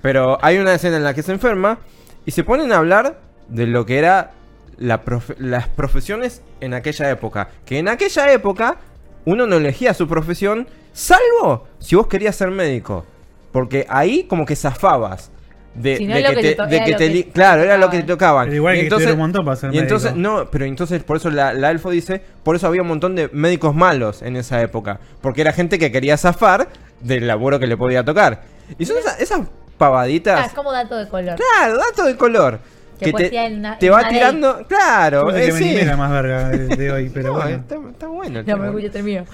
Pero 0.00 0.38
hay 0.42 0.58
una 0.58 0.74
escena 0.74 0.96
en 0.96 1.04
la 1.04 1.14
que 1.14 1.22
se 1.22 1.32
enferma 1.32 1.78
y 2.24 2.30
se 2.30 2.44
ponen 2.44 2.72
a 2.72 2.76
hablar 2.78 3.18
de 3.48 3.66
lo 3.66 3.84
que 3.86 3.98
era 3.98 4.30
la 4.78 5.04
profe- 5.04 5.36
las 5.38 5.68
profesiones 5.68 6.42
en 6.60 6.74
aquella 6.74 7.10
época. 7.10 7.48
Que 7.64 7.78
en 7.78 7.88
aquella 7.88 8.32
época 8.32 8.76
uno 9.24 9.46
no 9.46 9.56
elegía 9.56 9.92
su 9.94 10.06
profesión, 10.08 10.68
salvo 10.92 11.66
si 11.78 11.96
vos 11.96 12.06
querías 12.06 12.36
ser 12.36 12.50
médico. 12.50 13.04
Porque 13.52 13.86
ahí 13.88 14.24
como 14.24 14.46
que 14.46 14.56
zafabas. 14.56 15.30
De, 15.74 15.96
Si 15.96 16.06
no 16.06 16.14
de 16.14 16.20
es 16.20 16.28
que 16.28 16.34
que 16.34 16.54
te, 16.54 16.66
de 16.66 16.84
que 16.84 16.94
te 16.94 17.12
que 17.12 17.30
claro, 17.30 17.62
era 17.62 17.78
lo 17.78 17.88
que 17.88 17.98
te 17.98 18.02
tocaba. 18.02 18.42
tocaban. 18.42 18.44
Pero 18.46 18.56
igual 18.56 18.76
Y 18.76 18.80
hay 18.80 18.88
que 18.88 19.12
un 19.12 19.18
montón 19.18 19.44
para 19.44 19.56
ser 19.56 19.74
y 19.74 19.78
entonces, 19.78 20.14
no, 20.14 20.50
pero 20.50 20.66
entonces 20.66 21.02
por 21.02 21.16
eso 21.16 21.30
la, 21.30 21.54
la 21.54 21.70
elfo 21.70 21.90
dice, 21.90 22.20
por 22.42 22.56
eso 22.56 22.66
había 22.66 22.82
un 22.82 22.88
montón 22.88 23.14
de 23.16 23.30
médicos 23.32 23.74
malos 23.74 24.20
en 24.22 24.36
esa 24.36 24.60
época. 24.60 25.00
Porque 25.22 25.40
era 25.40 25.52
gente 25.52 25.78
que 25.78 25.90
quería 25.90 26.16
zafar 26.18 26.68
del 27.00 27.26
laburo 27.26 27.58
que 27.58 27.66
le 27.66 27.76
podía 27.76 28.04
tocar. 28.04 28.42
Y 28.78 28.84
son 28.84 28.98
esas, 28.98 29.18
esas 29.20 29.40
Ah, 29.40 29.84
pavaditas. 29.84 30.46
es 30.46 30.52
como 30.52 30.70
dato 30.70 30.94
de 30.96 31.08
color. 31.08 31.34
Claro, 31.36 31.76
dato 31.76 32.04
de 32.04 32.16
color. 32.16 32.60
Que 33.00 33.06
Que 33.12 33.30
te, 33.30 33.36
en 33.46 33.58
una- 33.58 33.78
te 33.78 33.86
en 33.86 33.92
va 33.92 34.08
tirando. 34.08 34.64
Claro, 34.68 35.26
pensé 35.26 35.42
eh, 35.42 35.46
que 35.46 35.52
me 35.52 35.80
sí. 35.80 35.84
la 35.86 35.96
más 35.96 36.12
verga 36.12 36.48
de, 36.50 36.68
de 36.76 36.92
hoy, 36.92 37.10
pero 37.12 37.28
No, 37.28 37.34
bueno. 37.40 37.56
está, 37.56 37.74
está 37.90 38.06
bueno. 38.06 38.38
el 38.40 38.44
Ya 38.46 38.52
tema. 38.54 38.66
me 38.66 38.70
escucho, 38.70 38.92
termino. 38.92 39.24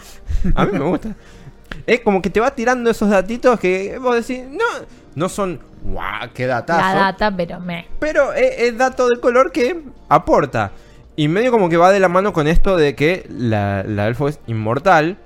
A 0.54 0.64
mí 0.64 0.72
me 0.78 0.84
gusta. 0.86 1.08
Es 1.86 2.00
como 2.00 2.22
que 2.22 2.30
te 2.30 2.40
va 2.40 2.50
tirando 2.54 2.88
esos 2.90 3.10
datitos 3.10 3.60
que 3.60 3.98
vos 3.98 4.14
decís, 4.26 4.42
no, 4.48 4.64
no 5.18 5.28
son, 5.28 5.60
guau, 5.82 6.28
qué 6.32 6.46
datazo. 6.46 6.80
La 6.80 6.94
data, 6.94 7.34
pero 7.36 7.60
me. 7.60 7.86
Pero 7.98 8.32
es, 8.32 8.58
es 8.58 8.78
dato 8.78 9.08
de 9.08 9.18
color 9.20 9.52
que 9.52 9.82
aporta. 10.08 10.72
Y 11.16 11.26
medio 11.28 11.50
como 11.50 11.68
que 11.68 11.76
va 11.76 11.90
de 11.90 11.98
la 12.00 12.08
mano 12.08 12.32
con 12.32 12.46
esto 12.46 12.76
de 12.76 12.94
que 12.94 13.26
la, 13.28 13.82
la 13.82 14.06
elfo 14.06 14.28
es 14.28 14.38
inmortal. 14.46 15.18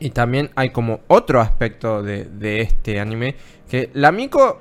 Y 0.00 0.10
también 0.10 0.50
hay 0.56 0.70
como 0.70 1.00
otro 1.06 1.40
aspecto 1.40 2.02
de, 2.02 2.24
de 2.24 2.60
este 2.60 2.98
anime. 3.00 3.36
Que 3.70 3.88
la 3.94 4.10
Miko 4.12 4.60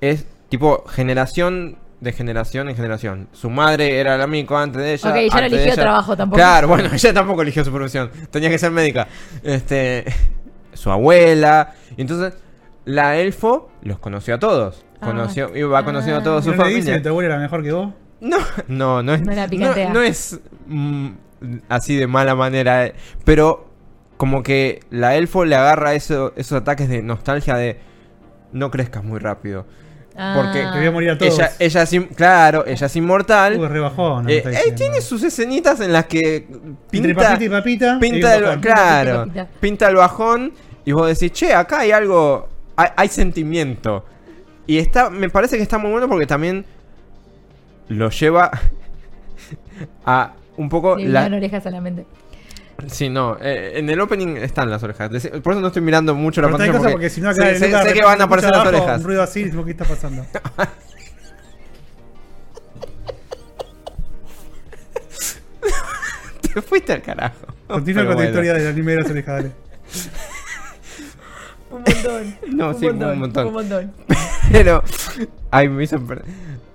es 0.00 0.26
tipo 0.50 0.84
generación 0.86 1.78
de 2.00 2.12
generación 2.12 2.68
en 2.68 2.76
generación. 2.76 3.28
Su 3.32 3.48
madre 3.48 3.98
era 3.98 4.18
la 4.18 4.26
Miko 4.26 4.58
antes 4.58 4.82
de 4.82 4.92
ella. 4.92 5.10
Ok, 5.10 5.16
ya 5.32 5.40
no 5.40 5.46
eligió 5.46 5.64
ella- 5.72 5.74
trabajo 5.82 6.16
tampoco. 6.16 6.36
Claro, 6.36 6.68
bueno, 6.68 6.90
ella 6.92 7.14
tampoco 7.14 7.40
eligió 7.42 7.64
su 7.64 7.72
profesión. 7.72 8.10
Tenía 8.30 8.50
que 8.50 8.58
ser 8.58 8.70
médica. 8.72 9.08
Este. 9.42 10.04
Su 10.74 10.90
abuela. 10.90 11.74
Entonces. 11.96 12.34
La 12.84 13.16
elfo 13.16 13.70
los 13.82 13.98
conoció 13.98 14.34
a 14.34 14.38
todos. 14.38 14.84
Ah. 15.00 15.06
Conoció, 15.06 15.56
iba 15.56 15.84
conociendo 15.84 16.20
a 16.20 16.22
toda 16.22 16.42
su 16.42 16.50
¿No 16.54 16.62
le 16.64 16.68
dice 16.70 16.78
familia. 16.80 16.94
que 16.96 17.00
tu 17.02 17.08
abuela 17.10 17.26
era 17.34 17.38
mejor 17.38 17.62
que 17.62 17.72
vos? 17.72 17.92
No, 18.20 18.38
no, 18.68 19.02
no 19.02 19.14
es. 19.14 19.22
No 19.22 19.32
la 19.32 19.44
no, 19.44 19.50
picantea. 19.50 19.92
no 19.92 20.00
es 20.02 20.40
mm, 20.66 21.08
así 21.68 21.96
de 21.96 22.06
mala 22.06 22.34
manera. 22.34 22.86
eh, 22.86 22.94
Pero 23.24 23.68
como 24.16 24.42
que 24.44 24.80
la 24.90 25.16
elfo 25.16 25.44
le 25.44 25.56
agarra 25.56 25.94
eso- 25.94 26.32
esos 26.36 26.60
ataques 26.60 26.88
de 26.88 27.02
nostalgia 27.02 27.56
de 27.56 27.80
no 28.52 28.70
crezcas 28.70 29.02
muy 29.02 29.18
rápido. 29.18 29.66
Porque 30.36 30.62
Ah. 30.62 30.70
Te 30.72 30.78
voy 30.78 30.86
a 30.86 30.90
morir 30.92 31.10
a 31.10 31.18
todos. 31.18 31.34
Ella, 31.38 31.50
ella 31.58 31.82
es 31.82 31.92
in- 31.94 32.04
claro, 32.08 32.64
ella 32.66 32.86
es 32.86 32.96
inmortal. 32.96 33.58
Uh, 33.58 33.66
rebajón. 33.66 34.28
Eh, 34.28 34.42
eh, 34.46 34.72
tiene 34.76 35.00
sus 35.00 35.22
escenitas 35.22 35.80
en 35.80 35.92
las 35.92 36.04
que 36.04 36.36
Entre 36.36 36.74
pinta, 36.90 37.22
papita 37.30 37.44
y 37.44 37.48
papita. 37.48 37.98
pinta 37.98 38.36
el, 38.36 38.60
claro, 38.60 39.26
pinta 39.58 39.88
el 39.88 39.96
bajón 39.96 40.52
y 40.84 40.92
vos 40.92 41.08
decís, 41.08 41.32
che, 41.32 41.54
acá 41.54 41.80
hay 41.80 41.92
algo, 41.92 42.46
hay, 42.76 42.88
hay 42.96 43.08
sentimiento. 43.08 44.04
Y 44.66 44.78
está, 44.78 45.10
me 45.10 45.28
parece 45.30 45.56
que 45.56 45.62
está 45.62 45.78
muy 45.78 45.90
bueno 45.90 46.08
porque 46.08 46.26
también 46.26 46.64
lo 47.88 48.10
lleva 48.10 48.50
a 50.06 50.32
un 50.56 50.68
poco 50.68 50.96
Le 50.96 51.08
la... 51.08 51.26
orejas 51.26 51.66
a 51.66 51.70
la 51.70 51.80
mente. 51.80 52.06
Sí, 52.88 53.08
no, 53.08 53.36
eh, 53.40 53.72
en 53.78 53.88
el 53.90 54.00
opening 54.00 54.36
están 54.38 54.68
las 54.70 54.82
orejas. 54.82 55.08
Por 55.42 55.52
eso 55.52 55.60
no 55.60 55.68
estoy 55.68 55.82
mirando 55.82 56.14
mucho 56.14 56.40
la 56.42 56.48
pantalla 56.48 56.72
porque, 56.72 56.92
porque 56.92 57.10
si 57.10 57.20
no 57.20 57.30
acá 57.30 57.44
sé, 57.54 57.58
sé- 57.58 57.82
sé 57.82 57.92
que 57.92 58.02
van 58.04 58.20
a 58.20 58.24
aparecer 58.24 58.50
las 58.50 58.66
orejas. 58.66 58.98
Un 59.00 59.04
ruido 59.06 59.22
así, 59.22 59.50
¿qué 59.50 59.70
está 59.70 59.84
pasando? 59.84 60.24
Te 66.54 66.60
fuiste 66.62 66.92
al 66.92 67.02
carajo. 67.02 67.46
Continúa 67.66 68.02
Pero 68.02 68.06
con 68.08 68.16
tu 68.16 68.16
bueno. 68.16 68.28
historia 68.30 68.54
del 68.54 68.66
anime 68.68 68.92
de 68.92 68.98
las 69.02 69.10
orejas, 69.10 69.34
dale. 69.36 69.52
Montón. 72.02 72.36
No, 72.56 72.74
sí, 72.74 72.86
un 72.86 73.18
montón. 73.18 73.46
Un 73.48 73.52
montón. 73.52 73.92
Pero. 74.52 74.82
Ay, 75.50 75.68
me 75.68 75.84
hizo 75.84 76.00
perder. 76.04 76.24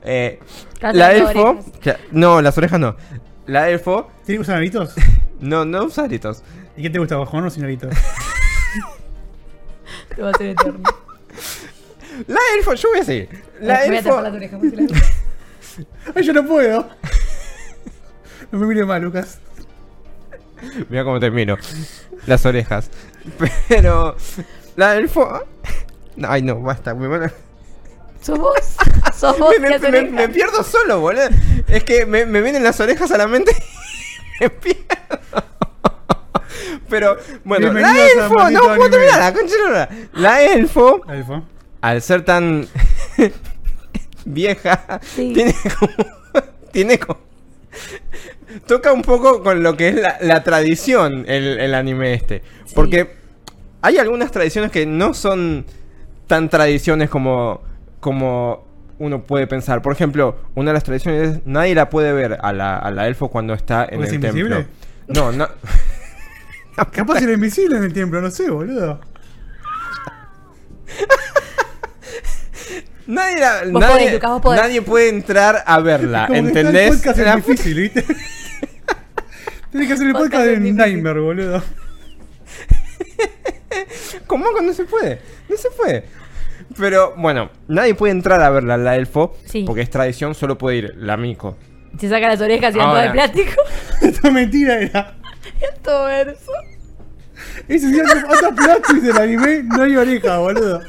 Eh, 0.04 0.40
la 0.82 1.14
elfo. 1.14 1.50
orejas. 1.52 1.98
no, 2.12 2.42
las 2.42 2.58
orejas 2.58 2.80
no. 2.80 2.96
La 3.46 3.70
elfo. 3.70 4.10
¿Tiene 4.26 4.38
que 4.38 4.42
usar 4.44 4.58
aritos? 4.58 4.94
No, 5.40 5.66
no 5.66 5.84
usa 5.84 6.06
aritos. 6.06 6.42
¿Y 6.76 6.82
qué 6.82 6.90
te 6.90 6.98
gusta, 6.98 7.16
bajón 7.16 7.46
o 7.46 7.50
sin 7.52 7.64
aritos? 7.64 7.94
Te 10.16 10.22
va 10.24 10.30
a 10.30 10.32
hacer 10.32 10.48
eterno. 10.48 10.82
La 12.28 12.40
elfo, 12.58 12.74
yo 12.74 12.90
voy 12.90 13.00
a 13.02 13.04
seguir. 13.04 13.30
La 13.62 13.82
Me 13.82 13.86
voy 13.86 13.96
a 13.96 14.00
elfo. 14.00 14.10
tapar 14.10 14.24
las 14.24 14.34
orejas. 14.34 14.60
por 14.60 14.70
si 14.72 14.76
las- 14.76 15.14
¡Ay, 16.16 16.24
yo 16.24 16.34
no 16.34 16.44
puedo! 16.48 16.90
No 18.52 18.58
me 18.60 18.66
mire 18.66 18.84
mal, 18.86 19.00
Lucas. 19.04 19.38
Mira 20.90 21.04
cómo 21.04 21.20
te 21.20 21.30
miro. 21.30 21.56
Las 22.26 22.44
orejas. 22.48 22.90
Pero. 23.68 24.16
La 24.78 24.96
elfo. 24.96 25.30
No, 26.16 26.28
Ay, 26.32 26.42
no, 26.42 26.60
basta. 26.60 26.96
Me, 26.96 27.08
van 27.08 27.26
a- 27.26 27.34
¿Sos 28.24 28.40
vos? 28.40 28.56
¿Sos 29.16 29.38
vos? 29.38 29.54
me, 29.60 30.30
pierdo 30.30 30.64
solo, 30.64 31.00
boludo. 31.00 31.28
Es 31.68 31.84
que 31.84 32.08
me, 32.08 32.26
me 32.26 32.42
vienen 32.42 32.64
las 32.64 32.80
orejas 32.80 33.12
a 33.12 33.20
la 33.20 33.28
mente 33.28 33.52
y 34.40 34.44
me 34.44 34.50
pierdo. 34.50 34.84
Pero, 36.90 37.18
bueno, 37.44 37.72
la 37.72 37.92
elfo, 38.08 38.50
no 38.50 38.60
puedo 38.62 38.72
Anime. 38.74 38.90
terminar, 38.90 39.20
la 39.20 39.34
concha 39.34 39.90
la 40.14 40.42
elfo, 40.42 41.02
Elfo. 41.08 41.44
al 41.82 42.02
ser 42.02 42.26
tan 42.26 42.68
vieja, 44.26 45.00
Sí. 45.04 45.34
tiene 45.34 45.54
como. 45.78 45.94
tiene 46.72 46.98
como. 47.00 47.20
Toca 48.66 48.92
un 48.92 49.04
poco 49.04 49.44
con 49.44 49.62
lo 49.62 49.78
que 49.78 49.90
es 49.90 49.96
la, 49.96 50.18
la 50.22 50.42
tradición 50.44 51.26
el, 51.28 51.60
el 51.60 51.76
anime 51.76 52.14
este. 52.16 52.42
Sí. 52.66 52.74
Porque 52.74 53.16
hay 53.82 53.98
algunas 53.98 54.32
tradiciones 54.32 54.72
que 54.72 54.86
no 54.86 55.14
son 55.14 55.66
tan 56.28 56.50
tradiciones 56.50 57.10
como, 57.10 57.62
como 58.00 58.66
uno 59.00 59.24
puede 59.24 59.48
pensar. 59.48 59.82
Por 59.82 59.94
ejemplo, 59.94 60.38
una 60.56 60.72
de 60.72 60.74
las 60.74 60.84
tradiciones 60.84 61.30
es 61.30 61.40
nadie 61.46 61.76
la 61.76 61.90
puede 61.90 62.12
ver 62.14 62.38
a 62.42 62.52
la, 62.54 62.78
a 62.78 62.92
la 62.92 63.08
elfo 63.08 63.30
cuando 63.30 63.54
está 63.54 63.84
en 63.90 64.00
¿Porque 64.00 64.16
el 64.16 64.22
templo. 64.22 64.40
invisible? 64.42 64.68
No, 65.08 65.32
no. 65.32 65.48
Capaz 66.92 67.22
era 67.22 67.34
invisible 67.34 67.78
en 67.78 67.84
el 67.84 67.94
templo, 67.94 68.22
no 68.22 68.30
sé, 68.32 68.50
boludo. 68.50 69.00
Nadie, 73.08 73.40
la- 73.40 73.64
nadie, 73.66 73.88
podés, 73.94 74.14
Lucas, 74.16 74.32
vos 74.32 74.42
podés. 74.42 74.62
nadie 74.62 74.82
puede 74.82 75.08
entrar 75.10 75.64
a 75.66 75.80
verla, 75.80 76.28
Como 76.28 76.42
que 76.42 76.48
está 76.50 76.60
¿entendés? 76.60 76.92
El 76.92 76.98
podcast 76.98 77.20
La 77.20 77.34
es 77.36 77.46
difícil, 77.46 77.80
¿viste? 77.80 78.04
Tienes 79.72 79.88
que 79.88 79.94
hacer 79.94 80.08
el 80.08 80.14
Podcast 80.14 80.34
podcast 80.34 80.46
de. 80.48 80.72
Nightmare, 80.74 81.20
boludo. 81.22 81.64
¿Cómo 84.28 84.46
no 84.62 84.74
se 84.74 84.86
puede? 84.86 85.20
No 85.50 85.58
se 85.58 85.70
puede. 85.72 86.06
Pero 86.78 87.14
bueno, 87.18 87.50
nadie 87.68 87.96
puede 87.96 88.12
entrar 88.12 88.42
a 88.42 88.50
verla, 88.50 88.78
la 88.78 88.96
elfo, 88.96 89.36
Sí. 89.46 89.64
porque 89.66 89.82
es 89.82 89.90
tradición, 89.90 90.36
solo 90.36 90.58
puede 90.58 90.78
ir 90.78 90.94
la 90.98 91.16
mico. 91.18 91.56
Se 92.00 92.10
saca 92.10 92.28
las 92.28 92.42
orejas 92.42 92.76
y 92.76 92.78
dan 92.78 92.90
todo 92.90 93.02
de 93.02 93.10
plástico. 93.12 93.62
Esta 94.02 94.30
mentira 94.32 94.80
era. 94.80 95.16
Esto 95.62 96.04
verso. 96.06 96.52
Ese 97.68 98.02
hasta 98.02 98.32
hasta 98.34 98.52
plot 98.52 98.88
del 99.02 99.18
anime 99.18 99.64
no 99.64 99.84
hay 99.84 99.96
oreja, 99.96 100.38
boludo. 100.40 100.82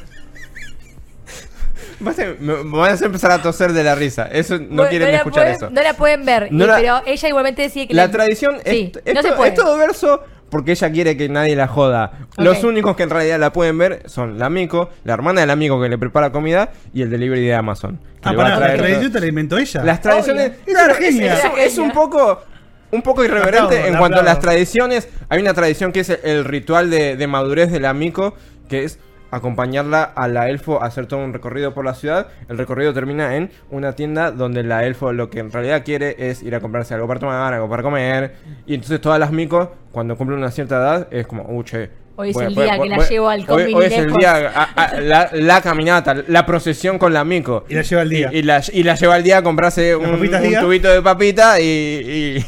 Vas 2.01 2.17
a, 2.19 2.25
me, 2.39 2.63
me 2.63 2.77
van 2.77 2.91
a 2.91 2.93
hacer 2.93 3.07
empezar 3.07 3.31
a 3.31 3.41
toser 3.41 3.73
de 3.73 3.83
la 3.83 3.93
risa. 3.95 4.25
Eso 4.31 4.57
no 4.57 4.67
Bueno, 4.67 4.89
quieren 4.89 5.11
la 5.11 5.17
escuchar 5.17 5.43
pueden- 5.43 5.55
eso. 5.55 5.69
No 5.69 5.81
la 5.83 5.93
pueden 5.95 6.25
ver, 6.25 6.47
No 6.51 6.65
la- 6.65 6.77
pero 6.77 7.01
ella 7.05 7.27
igualmente 7.27 7.61
decide 7.63 7.87
que 7.87 7.93
La 7.93 8.05
le- 8.05 8.11
tradición 8.13 8.57
Sí, 8.65 8.91
es, 9.03 9.13
no 9.13 9.19
es 9.19 9.25
se 9.25 9.31
to- 9.31 9.35
puede. 9.37 9.49
es 9.49 9.55
todo 9.55 9.77
verso 9.77 10.23
porque 10.49 10.71
ella 10.71 10.91
quiere 10.91 11.15
que 11.17 11.29
nadie 11.29 11.55
la 11.55 11.67
joda. 11.67 12.11
Los 12.37 12.63
únicos 12.63 12.95
que 12.95 13.03
en 13.03 13.09
realidad 13.09 13.39
la 13.39 13.53
pueden 13.53 13.77
ver 13.77 14.03
son 14.05 14.37
la 14.39 14.49
Mico, 14.49 14.89
la 15.03 15.13
hermana 15.13 15.41
del 15.41 15.49
amigo 15.49 15.81
que 15.81 15.89
le 15.89 15.97
prepara 15.97 16.31
comida 16.31 16.71
y 16.93 17.01
el 17.01 17.09
delivery 17.09 17.45
de 17.45 17.53
Amazon. 17.55 17.97
que 18.21 18.29
Ah, 18.29 18.33
pará, 18.35 18.59
la 18.59 18.75
tradición 18.75 19.11
te 19.11 19.19
la 19.19 19.27
inventó 19.27 19.57
ella. 19.57 19.83
Las 19.83 20.01
tradiciones. 20.01 20.51
Claro, 20.65 20.95
es, 20.95 21.15
es- 21.19 21.43
es 21.57 21.77
un 21.77 21.91
poco. 21.91 22.41
Un 22.91 23.03
poco 23.03 23.23
irreverente 23.23 23.59
aplaudo, 23.77 23.87
en 23.87 23.97
cuanto 23.97 24.19
a 24.19 24.23
las 24.23 24.39
tradiciones. 24.39 25.07
Hay 25.29 25.39
una 25.39 25.53
tradición 25.53 25.91
que 25.91 25.99
es 25.99 26.09
el, 26.09 26.19
el 26.23 26.45
ritual 26.45 26.89
de, 26.89 27.15
de 27.17 27.27
madurez 27.27 27.71
del 27.71 27.85
amigo. 27.85 28.33
que 28.67 28.83
es 28.83 28.99
acompañarla 29.31 30.03
a 30.03 30.27
la 30.27 30.49
elfo 30.49 30.81
a 30.81 30.85
hacer 30.87 31.05
todo 31.07 31.19
un 31.23 31.33
recorrido 31.33 31.73
por 31.73 31.85
la 31.85 31.93
ciudad. 31.93 32.27
El 32.47 32.57
recorrido 32.57 32.93
termina 32.93 33.35
en 33.35 33.51
una 33.69 33.93
tienda 33.95 34.31
donde 34.31 34.63
la 34.63 34.85
elfo 34.85 35.13
lo 35.13 35.29
que 35.29 35.39
en 35.39 35.51
realidad 35.51 35.83
quiere 35.83 36.15
es 36.17 36.43
ir 36.43 36.55
a 36.55 36.59
comprarse 36.59 36.93
algo 36.93 37.07
para 37.07 37.19
tomar, 37.19 37.53
algo 37.53 37.69
para 37.69 37.83
comer. 37.83 38.35
Y 38.65 38.73
entonces 38.75 38.99
todas 39.01 39.19
las 39.19 39.31
micos, 39.31 39.69
cuando 39.91 40.15
cumplen 40.17 40.39
una 40.39 40.51
cierta 40.51 40.77
edad, 40.77 41.07
es 41.11 41.27
como, 41.27 41.43
uh, 41.43 41.63
che. 41.63 41.89
Hoy 42.15 42.31
es 42.31 42.35
el 42.37 42.53
día 42.53 42.77
que 42.77 42.89
la 42.89 42.97
llevo 43.07 43.29
al 43.29 43.45
hoy, 43.47 43.73
hoy 43.73 43.85
es 43.85 43.93
el 43.93 44.11
día, 44.13 44.51
a- 44.53 44.63
a- 44.75 44.99
la, 44.99 45.29
la 45.31 45.61
caminata, 45.61 46.13
la 46.27 46.45
procesión 46.45 46.97
con 46.99 47.13
la 47.13 47.23
mico. 47.23 47.63
Y 47.69 47.75
la 47.75 47.81
lleva 47.81 48.01
al 48.01 48.09
día. 48.09 48.29
Y, 48.33 48.39
y 48.39 48.41
la, 48.41 48.61
y 48.73 48.83
la 48.83 48.95
lleva 48.95 49.15
al 49.15 49.23
día 49.23 49.37
a 49.37 49.41
comprarse 49.43 49.95
un, 49.95 50.19
tubito 50.59 50.89
de 50.89 51.01
papita 51.01 51.61
y- 51.61 51.63
y 51.63 52.45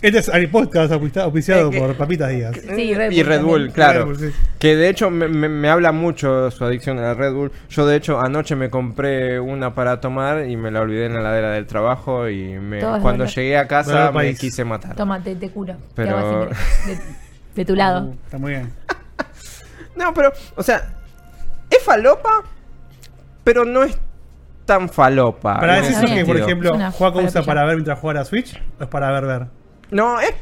Este 0.00 0.18
es 0.18 0.28
el 0.28 0.48
podcast 0.48 0.92
auspicia- 0.92 1.24
auspiciado 1.24 1.72
Eh, 1.72 1.78
por 1.80 1.96
Papitas 1.96 2.30
Díaz. 2.30 2.54
Sí, 2.54 2.94
Red 2.94 3.10
y 3.10 3.22
Red 3.24 3.42
Bull, 3.42 3.52
también. 3.52 3.72
claro. 3.72 3.98
Red 4.00 4.06
Bull, 4.06 4.18
sí. 4.18 4.36
Que 4.60 4.76
de 4.76 4.88
hecho 4.88 5.10
me, 5.10 5.26
me- 5.26 5.48
me 5.48 5.68
habla 5.68 5.90
mucho 5.90 6.50
su 6.52 6.64
adicción 6.64 6.98
a 6.98 7.02
la 7.02 7.14
Red 7.14 7.32
Bull. 7.32 7.50
Yo 7.68 7.84
de 7.84 7.96
hecho 7.96 8.20
anoche 8.20 8.54
me 8.54 8.70
compré 8.70 9.40
una 9.40 9.74
para 9.74 10.00
tomar 10.00 10.46
y 10.48 10.56
me 10.56 10.70
la 10.70 10.82
olvidé 10.82 11.06
en 11.06 11.14
la 11.14 11.20
ladera 11.22 11.50
del 11.50 11.66
trabajo 11.66 12.28
y 12.28 12.58
me- 12.60 12.78
cuando 12.78 13.00
bueno. 13.00 13.24
llegué 13.26 13.56
a 13.56 13.62
Bueno, 13.64 13.68
casa 13.68 14.12
me 14.12 14.34
quise 14.36 14.64
matar. 14.64 14.94
Tómate, 14.94 15.34
te 15.34 15.50
curo. 15.50 15.74
Te 15.74 15.80
Pero- 15.96 16.46
de, 16.46 16.98
de 17.56 17.64
tu 17.64 17.74
lado. 17.74 18.04
Uh, 18.10 18.14
está 18.24 18.38
muy 18.38 18.52
bien. 18.52 18.72
No, 19.96 20.14
pero, 20.14 20.32
o 20.54 20.62
sea, 20.62 20.92
es 21.68 21.82
falopa, 21.82 22.44
pero 23.42 23.64
no 23.64 23.82
es 23.82 23.98
tan 24.64 24.88
falopa. 24.88 25.58
Para 25.58 25.78
eso 25.80 26.06
que, 26.06 26.24
por 26.24 26.36
ejemplo, 26.36 26.78
Juaco 26.92 27.18
usa 27.18 27.42
para 27.42 27.64
ver 27.64 27.74
mientras 27.74 27.98
juega 27.98 28.20
a 28.20 28.24
Switch 28.24 28.62
o 28.78 28.84
es 28.84 28.88
para 28.88 29.10
ver 29.10 29.24
ver. 29.26 29.57
No, 29.90 30.20
es... 30.20 30.34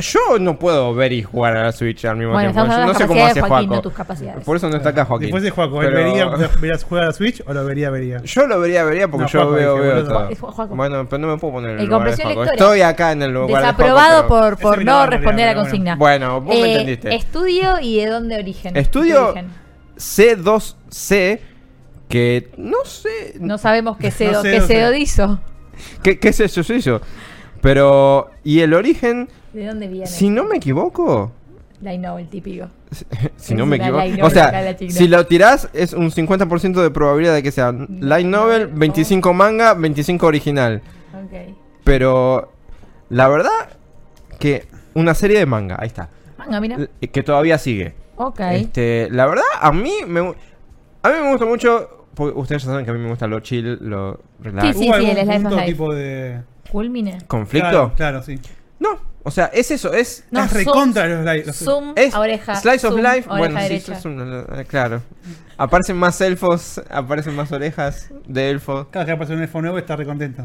Yo 0.00 0.40
no 0.40 0.58
puedo 0.58 0.92
ver 0.96 1.12
y 1.12 1.22
jugar 1.22 1.56
a 1.56 1.62
la 1.66 1.70
Switch 1.72 2.04
al 2.06 2.16
mismo 2.16 2.32
Bueno, 2.32 2.50
tiempo. 2.50 2.72
Yo 2.72 2.86
no 2.86 2.94
sé 2.94 3.06
cómo 3.06 3.24
hace 3.24 3.40
Joaquín, 3.40 3.70
no 3.70 3.80
tus 3.80 3.92
capacidades. 3.92 4.44
Por 4.44 4.56
eso 4.56 4.68
no 4.68 4.76
está 4.78 4.88
acá 4.88 5.04
Joaquín. 5.04 5.26
Después 5.26 5.44
de 5.44 5.50
Juaco, 5.50 5.80
¿él 5.80 5.92
Pero- 5.92 6.04
vería 6.08 6.48
verías 6.60 6.82
jugar 6.82 7.04
a 7.04 7.06
la 7.06 7.12
Switch 7.12 7.40
o 7.46 7.52
lo 7.52 7.64
vería 7.64 7.88
vería? 7.90 8.18
Yo 8.24 8.48
lo 8.48 8.58
vería, 8.58 8.82
vería 8.82 9.06
porque 9.06 9.22
No, 9.26 9.28
yo 9.30 9.50
veo, 9.52 9.74
dije, 9.76 9.86
veo 9.86 10.04
todo. 10.04 10.28
Es. 10.28 10.40
Bueno, 10.70 11.06
pero 11.08 11.18
no 11.22 11.28
me 11.28 11.38
puedo 11.38 11.52
poner 11.54 11.70
en 11.70 11.76
el 11.76 11.82
El 11.84 11.88
lugar 11.88 12.16
de. 12.16 12.50
Estoy 12.52 12.80
acá 12.80 13.12
en 13.12 13.22
el 13.22 13.32
lugar 13.32 13.48
de 13.48 13.66
Desaprobado 13.68 14.22
pero- 14.22 14.28
por, 14.28 14.58
por 14.58 14.84
no 14.84 15.06
responder 15.06 15.48
a 15.48 15.52
miraba, 15.52 15.62
consigna. 15.68 15.94
Bueno, 15.94 16.40
vos 16.40 16.52
me 16.56 16.62
Eh, 16.62 16.70
entendiste. 16.72 17.14
Estudio 17.14 17.78
y 17.80 18.00
de 18.00 18.06
dónde 18.06 18.36
origen. 18.40 18.76
Estudio 18.76 19.28
origen. 19.28 19.52
C2C, 19.96 21.38
que 22.08 22.50
no 22.56 22.84
sé... 22.84 23.34
No 23.40 23.56
sabemos 23.58 23.96
qué 23.98 24.08
No 24.08 24.12
Cedo, 24.12 24.42
sé, 24.42 24.50
qué 24.50 24.58
no 24.60 24.66
sé. 24.66 24.74
Cedo 24.74 24.94
hizo. 24.94 25.40
¿Qué, 26.02 26.18
qué 26.18 26.28
es 26.30 26.40
eso? 26.40 26.60
eso 26.60 26.74
hizo? 26.74 27.00
Pero... 27.66 28.30
¿Y 28.44 28.60
el 28.60 28.74
origen? 28.74 29.28
¿De 29.52 29.66
dónde 29.66 29.88
viene? 29.88 30.06
Si 30.06 30.30
no 30.30 30.44
me 30.44 30.58
equivoco... 30.58 31.32
Light 31.82 32.00
novel 32.00 32.28
típico. 32.28 32.68
Si 33.36 33.54
no 33.54 33.66
me 33.66 33.76
equivoco. 33.76 34.04
O 34.22 34.30
sea, 34.30 34.52
la 34.52 34.78
si 34.78 35.08
lo 35.08 35.26
tirás 35.26 35.68
es 35.72 35.92
un 35.92 36.10
50% 36.10 36.80
de 36.80 36.90
probabilidad 36.90 37.34
de 37.34 37.42
que 37.42 37.50
sea 37.50 37.72
light 37.72 38.26
novel, 38.26 38.68
25 38.68 39.34
manga, 39.34 39.74
25 39.74 40.26
original. 40.26 40.80
Ok. 41.12 41.54
Pero 41.84 42.52
la 43.10 43.28
verdad 43.28 43.50
que 44.38 44.66
una 44.94 45.14
serie 45.14 45.38
de 45.38 45.46
manga, 45.46 45.76
ahí 45.78 45.88
está, 45.88 46.08
Manga, 46.38 46.60
mira. 46.60 46.78
que 47.12 47.22
todavía 47.22 47.58
sigue. 47.58 47.94
Ok. 48.16 48.40
Este, 48.52 49.08
la 49.10 49.26
verdad 49.26 49.44
a 49.60 49.72
mí 49.72 49.92
me 50.06 50.20
a 50.20 51.08
mí 51.10 51.14
me 51.20 51.30
gusta 51.30 51.44
mucho 51.44 52.06
porque 52.14 52.38
ustedes 52.38 52.62
ya 52.62 52.70
saben 52.70 52.84
que 52.84 52.90
a 52.90 52.94
mí 52.94 53.00
me 53.00 53.10
gusta 53.10 53.26
lo 53.26 53.40
chill, 53.40 53.78
lo 53.82 54.18
relax. 54.40 54.68
Sí, 54.78 54.84
sí. 54.84 54.88
¿Hubo 54.88 54.94
algún 54.94 55.10
el 55.10 55.16
Slice 55.16 55.36
of 55.36 55.42
punto 55.42 55.56
Life. 55.56 55.66
tipo 55.68 55.94
de. 55.94 56.40
Culmine. 56.70 57.18
¿Conflicto? 57.26 57.68
Claro, 57.68 57.92
claro, 57.96 58.22
sí. 58.22 58.38
No, 58.78 58.98
o 59.22 59.30
sea, 59.30 59.46
es 59.46 59.70
eso, 59.70 59.92
es 59.92 60.24
No, 60.30 60.44
es 60.44 60.52
recontra 60.52 61.06
los 61.08 61.24
likes. 61.24 61.52
Zoom 61.52 61.92
es 61.96 62.14
oreja. 62.14 62.56
Slice 62.56 62.86
of 62.86 62.96
Life, 62.96 63.28
oreja 63.28 63.38
bueno, 63.38 63.60
sí, 63.66 63.74
es 63.92 64.04
un- 64.04 64.46
eh, 64.54 64.64
claro. 64.68 65.02
Aparecen 65.56 65.96
más 65.96 66.20
elfos, 66.20 66.80
aparecen 66.90 67.34
más 67.34 67.50
orejas 67.52 68.10
de 68.26 68.50
elfos. 68.50 68.88
Cada 68.90 69.04
vez 69.04 69.08
que 69.08 69.12
aparece 69.14 69.34
un 69.34 69.40
iPhone 69.40 69.62
nuevo 69.62 69.78
está 69.78 69.96
recontento. 69.96 70.44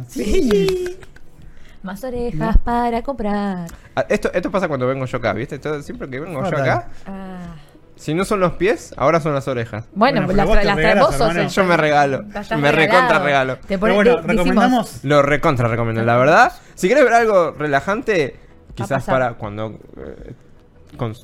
Más 1.83 2.03
orejas 2.03 2.57
para 2.59 3.01
comprar. 3.01 3.67
Ah, 3.95 4.05
Esto, 4.07 4.31
esto 4.33 4.51
pasa 4.51 4.67
cuando 4.67 4.85
vengo 4.87 5.05
yo 5.05 5.17
acá, 5.17 5.33
¿viste? 5.33 5.57
Todo- 5.57 5.81
siempre 5.81 6.07
que 6.09 6.19
vengo 6.19 6.39
yo 6.43 6.49
Fatal. 6.49 6.61
acá, 6.69 6.87
Ah. 7.07 7.55
Si 8.01 8.13
no 8.15 8.25
son 8.25 8.39
los 8.39 8.53
pies, 8.53 8.93
ahora 8.97 9.19
son 9.21 9.33
las 9.35 9.47
orejas. 9.47 9.85
Bueno, 9.93 10.21
Bueno, 10.21 10.27
pero 10.27 10.37
las, 10.37 10.45
vos 10.47 10.55
las 10.65 10.75
regalás, 10.75 11.03
vos 11.05 11.11
sos 11.15 11.21
hermano. 11.21 11.41
el- 11.41 11.49
Yo 11.49 11.63
me 11.65 11.77
regalo. 11.77 12.23
Me 12.57 12.71
recontra 12.71 13.19
regalo. 13.19 13.55
Te 13.57 13.77
Pero 13.77 13.79
pones- 13.79 13.95
bueno, 13.95 14.11
decimos- 14.15 14.27
recomendamos. 14.35 15.03
Lo 15.03 15.21
recontra 15.21 15.67
recomiendo, 15.67 16.03
la 16.03 16.17
verdad. 16.17 16.51
Si 16.75 16.87
quieres 16.87 17.03
ver 17.03 17.13
algo 17.13 17.51
relajante, 17.51 18.35
quizás 18.75 19.05
para 19.05 19.33
cuando... 19.33 19.79
eh, 19.97 20.33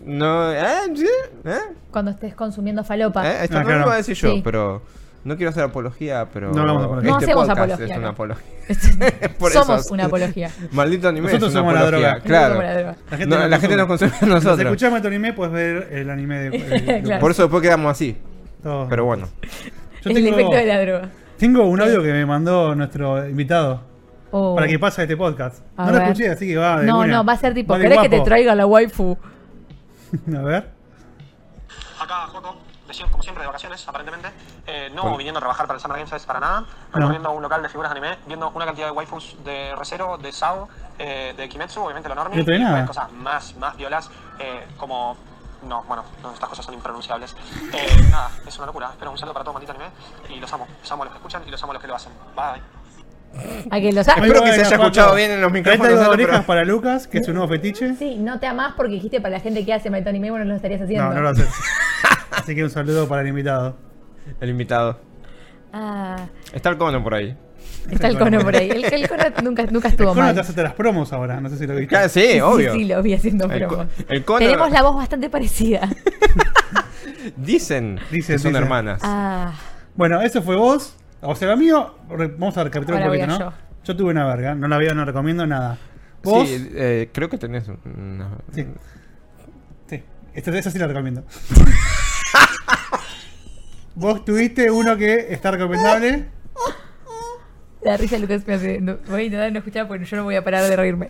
no, 0.05 0.51
¿eh? 0.53 0.63
¿Eh? 1.45 1.57
Cuando 1.91 2.11
estés 2.11 2.33
consumiendo 2.35 2.83
falopa. 2.83 3.27
¿Eh? 3.27 3.43
Esto 3.45 3.57
Ah, 3.57 3.61
no 3.61 3.65
claro. 3.65 3.79
lo 3.81 3.85
voy 3.87 3.93
a 3.95 3.97
decir 3.97 4.15
yo, 4.15 4.31
Sí. 4.31 4.41
pero... 4.43 4.81
No 5.23 5.35
quiero 5.35 5.49
hacer 5.49 5.63
apología, 5.63 6.27
pero... 6.33 6.51
No 6.53 6.61
hablamos 6.61 6.81
de 6.81 6.85
apología. 6.85 7.11
No 7.11 7.17
este 7.19 7.25
hacemos 7.31 7.47
podcast 7.47 7.59
apología 7.59 7.93
Es 7.95 7.99
una 7.99 8.09
apología. 8.09 9.29
Por 9.39 9.51
Somos 9.51 9.85
eso- 9.85 9.93
una 9.93 10.05
apología. 10.05 10.51
Maldito 10.71 11.07
anime 11.09 11.25
Nosotros 11.27 11.49
es 11.49 11.55
una 11.55 11.59
somos 11.61 11.73
la 11.73 11.79
apología, 11.81 12.07
droga. 12.09 12.23
Claro. 12.23 12.53
Somos 12.53 12.63
la 12.63 12.73
droga. 12.77 12.95
La 13.11 13.25
No, 13.25 13.47
la 13.47 13.59
gente 13.59 13.75
nos 13.77 13.87
consume 13.87 14.11
a 14.11 14.19
Si 14.19 14.25
nosotros. 14.25 14.59
escuchamos 14.59 15.01
tu 15.01 15.07
anime, 15.07 15.33
puedes 15.33 15.53
ver 15.53 15.89
el 15.91 16.09
anime 16.09 16.39
de. 16.39 16.49
de- 16.59 17.01
Claro. 17.03 17.21
Por 17.21 17.31
eso 17.31 17.41
después 17.43 17.61
quedamos 17.61 17.91
así. 17.91 18.17
todo. 18.63 18.87
Pero 18.87 19.05
bueno. 19.05 19.27
Yo 20.03 20.09
el 20.11 20.15
tengo, 20.15 20.29
efecto 20.37 20.55
de 20.55 20.65
la 20.65 20.81
droga. 20.81 21.09
tengo 21.37 21.63
un 21.67 21.81
audio 21.81 22.01
que 22.03 22.11
me 22.13 22.25
mandó 22.25 22.73
nuestro 22.75 23.27
invitado 23.27 23.81
Oh. 24.31 24.55
para 24.55 24.67
que 24.67 24.77
pase 24.79 25.01
este 25.03 25.15
podcast. 25.17 25.61
A 25.77 25.85
no 25.85 25.91
lo 25.93 25.97
ver. 25.99 26.07
escuché, 26.09 26.29
así 26.29 26.47
que 26.47 26.57
va. 26.57 26.79
de 26.81 26.85
No, 26.87 26.99
una. 26.99 27.07
no, 27.07 27.25
va 27.25 27.33
a 27.33 27.37
ser 27.37 27.53
tipo, 27.53 27.73
de 27.75 27.81
¿querés 27.81 27.99
que 27.99 28.09
te 28.09 28.15
guapo. 28.17 28.27
traiga 28.29 28.55
la 28.55 28.65
waifu? 28.65 29.17
A 30.37 30.41
ver. 30.41 30.76
Como 33.11 33.21
siempre, 33.23 33.41
de 33.43 33.47
vacaciones, 33.47 33.87
aparentemente. 33.87 34.29
Eh, 34.65 34.89
no 34.93 35.03
Bueno. 35.03 35.17
viniendo 35.17 35.39
a 35.39 35.41
trabajar 35.41 35.67
para 35.67 35.75
el 35.75 35.81
Summer 35.81 35.97
Games 35.97 36.09
Fest 36.09 36.25
para 36.25 36.39
nada. 36.39 36.61
No. 36.61 36.67
Recorriendo 36.93 37.31
un 37.31 37.41
local 37.41 37.61
de 37.61 37.69
figuras 37.69 37.91
de 37.91 37.99
anime, 37.99 38.17
viendo 38.25 38.49
una 38.49 38.65
cantidad 38.65 38.87
de 38.87 38.91
waifus 38.91 39.35
de 39.43 39.75
Recero, 39.75 40.17
de 40.17 40.31
Sao, 40.31 40.69
eh, 40.97 41.33
de 41.35 41.49
Kimetsu, 41.49 41.83
obviamente 41.83 42.07
lo 42.09 42.15
normal. 42.15 42.45
No 42.45 42.87
cosas 42.87 43.11
más, 43.11 43.55
más 43.55 43.75
violas, 43.77 44.09
eh, 44.39 44.67
como... 44.77 45.17
No, 45.63 45.83
bueno, 45.83 46.03
no, 46.21 46.31
estas 46.31 46.47
cosas 46.49 46.63
son 46.63 46.75
impronunciables. 46.75 47.35
Eh, 47.73 48.07
nada, 48.11 48.29
es 48.45 48.55
una 48.57 48.67
locura. 48.67 48.89
Espero 48.91 49.09
un 49.11 49.17
saludo 49.17 49.33
para 49.33 49.43
todo 49.43 49.53
maldito 49.53 49.71
anime. 49.73 49.89
Y 50.29 50.39
los 50.39 50.53
amo. 50.53 50.67
Los 50.81 50.91
amo 50.91 51.01
a 51.01 51.05
los 51.05 51.13
que 51.13 51.17
escuchan 51.17 51.43
y 51.47 51.51
los 51.51 51.61
amo 51.63 51.71
a 51.71 51.73
los 51.73 51.81
que 51.81 51.87
lo 51.87 51.95
hacen. 51.95 52.13
Bye. 52.35 52.76
A 53.69 53.79
que 53.79 53.91
lo 53.91 54.03
sabes. 54.03 54.23
Espero 54.23 54.43
que 54.43 54.53
se 54.53 54.61
haya 54.61 54.75
escuchado 54.75 55.15
bien 55.15 55.31
en 55.31 55.41
los 55.41 55.51
micrófonos, 55.51 55.93
¿no? 56.01 56.09
orejas 56.09 56.31
Pero- 56.37 56.45
para 56.47 56.65
Lucas, 56.65 57.07
que 57.07 57.19
es 57.19 57.25
su 57.25 57.33
nuevo 57.33 57.47
fetiche. 57.47 57.95
Sí, 57.95 58.15
no 58.15 58.39
te 58.39 58.47
amás 58.47 58.73
porque 58.75 58.93
dijiste 58.93 59.21
para 59.21 59.35
la 59.37 59.39
gente 59.39 59.63
que 59.65 59.73
hace 59.73 59.89
Maitón 59.89 60.15
y 60.15 60.19
bueno, 60.29 60.39
no 60.45 60.51
lo 60.51 60.55
estarías 60.55 60.81
haciendo. 60.81 61.09
No, 61.09 61.13
no 61.15 61.21
lo 61.21 61.29
haces. 61.29 61.47
Así 62.31 62.55
que 62.55 62.63
un 62.63 62.69
saludo 62.69 63.07
para 63.07 63.21
el 63.21 63.27
invitado. 63.27 63.77
El 64.41 64.49
invitado. 64.49 64.99
Ah, 65.73 66.27
Está 66.53 66.69
el 66.69 66.77
cono 66.77 67.03
por 67.03 67.13
ahí. 67.13 67.35
está 67.91 68.07
el 68.07 68.17
cono 68.17 68.39
por 68.39 68.55
ahí. 68.55 68.69
El, 68.69 68.85
el 68.85 69.07
cono 69.09 69.23
nunca, 69.43 69.65
nunca 69.69 69.87
estuvo 69.89 70.09
Cono 70.09 70.21
mal. 70.23 70.33
te 70.33 70.41
hace 70.41 70.61
las 70.63 70.73
promos 70.73 71.13
ahora, 71.13 71.39
no 71.39 71.49
sé 71.49 71.57
si 71.57 71.67
lo 71.67 71.73
viste. 71.75 71.87
Claro, 71.89 72.09
sí, 72.09 72.39
obvio. 72.41 72.73
Sí, 72.73 72.79
sí, 72.79 72.85
lo 72.85 73.01
vi 73.03 73.13
haciendo 73.13 73.45
El 73.51 73.63
co- 73.67 73.75
promos. 73.75 73.87
el 74.09 74.25
cono- 74.25 74.39
Tenemos 74.39 74.71
la 74.71 74.81
voz 74.83 74.95
bastante 74.95 75.29
parecida. 75.29 75.87
Dicen, 77.35 77.99
Dicen, 78.11 78.35
que 78.35 78.39
son 78.39 78.51
dicen. 78.51 78.55
hermanas. 78.55 79.01
Ah, 79.03 79.53
Bueno, 79.95 80.21
eso 80.21 80.41
fue 80.41 80.55
vos. 80.55 80.95
O 81.21 81.35
sea, 81.35 81.49
lo 81.49 81.57
mío, 81.57 81.95
vamos 82.37 82.57
a 82.57 82.63
recapitular 82.63 83.01
Ahora 83.01 83.13
un 83.13 83.19
poquito, 83.27 83.39
¿no? 83.45 83.53
Yo. 83.83 83.95
tuve 83.95 84.11
una 84.11 84.25
verga, 84.25 84.55
no 84.55 84.67
la 84.67 84.77
veo, 84.77 84.93
no 84.93 85.05
recomiendo 85.05 85.45
nada. 85.47 85.77
Vos, 86.23 86.47
Sí, 86.47 86.69
eh, 86.75 87.09
creo 87.13 87.29
que 87.29 87.37
tenés 87.37 87.65
una... 87.85 88.29
Sí. 88.53 88.65
sí, 89.89 90.03
esta, 90.33 90.57
esa 90.57 90.71
sí 90.71 90.77
la 90.79 90.87
recomiendo. 90.87 91.23
vos 93.95 94.23
tuviste 94.25 94.69
uno 94.71 94.97
que 94.97 95.27
está 95.33 95.51
recomendable. 95.51 96.25
la 97.81 97.97
risa 97.97 98.15
de 98.15 98.21
Lucas 98.21 98.45
me 98.45 98.53
hace. 98.55 98.81
no- 98.81 98.97
voy 99.07 99.21
a 99.21 99.25
intentar 99.25 99.51
no 99.51 99.59
escuchar 99.59 99.87
porque 99.87 100.05
yo 100.05 100.17
no 100.17 100.23
voy 100.23 100.35
a 100.35 100.43
parar 100.43 100.63
de 100.69 100.75
reírme. 100.75 101.09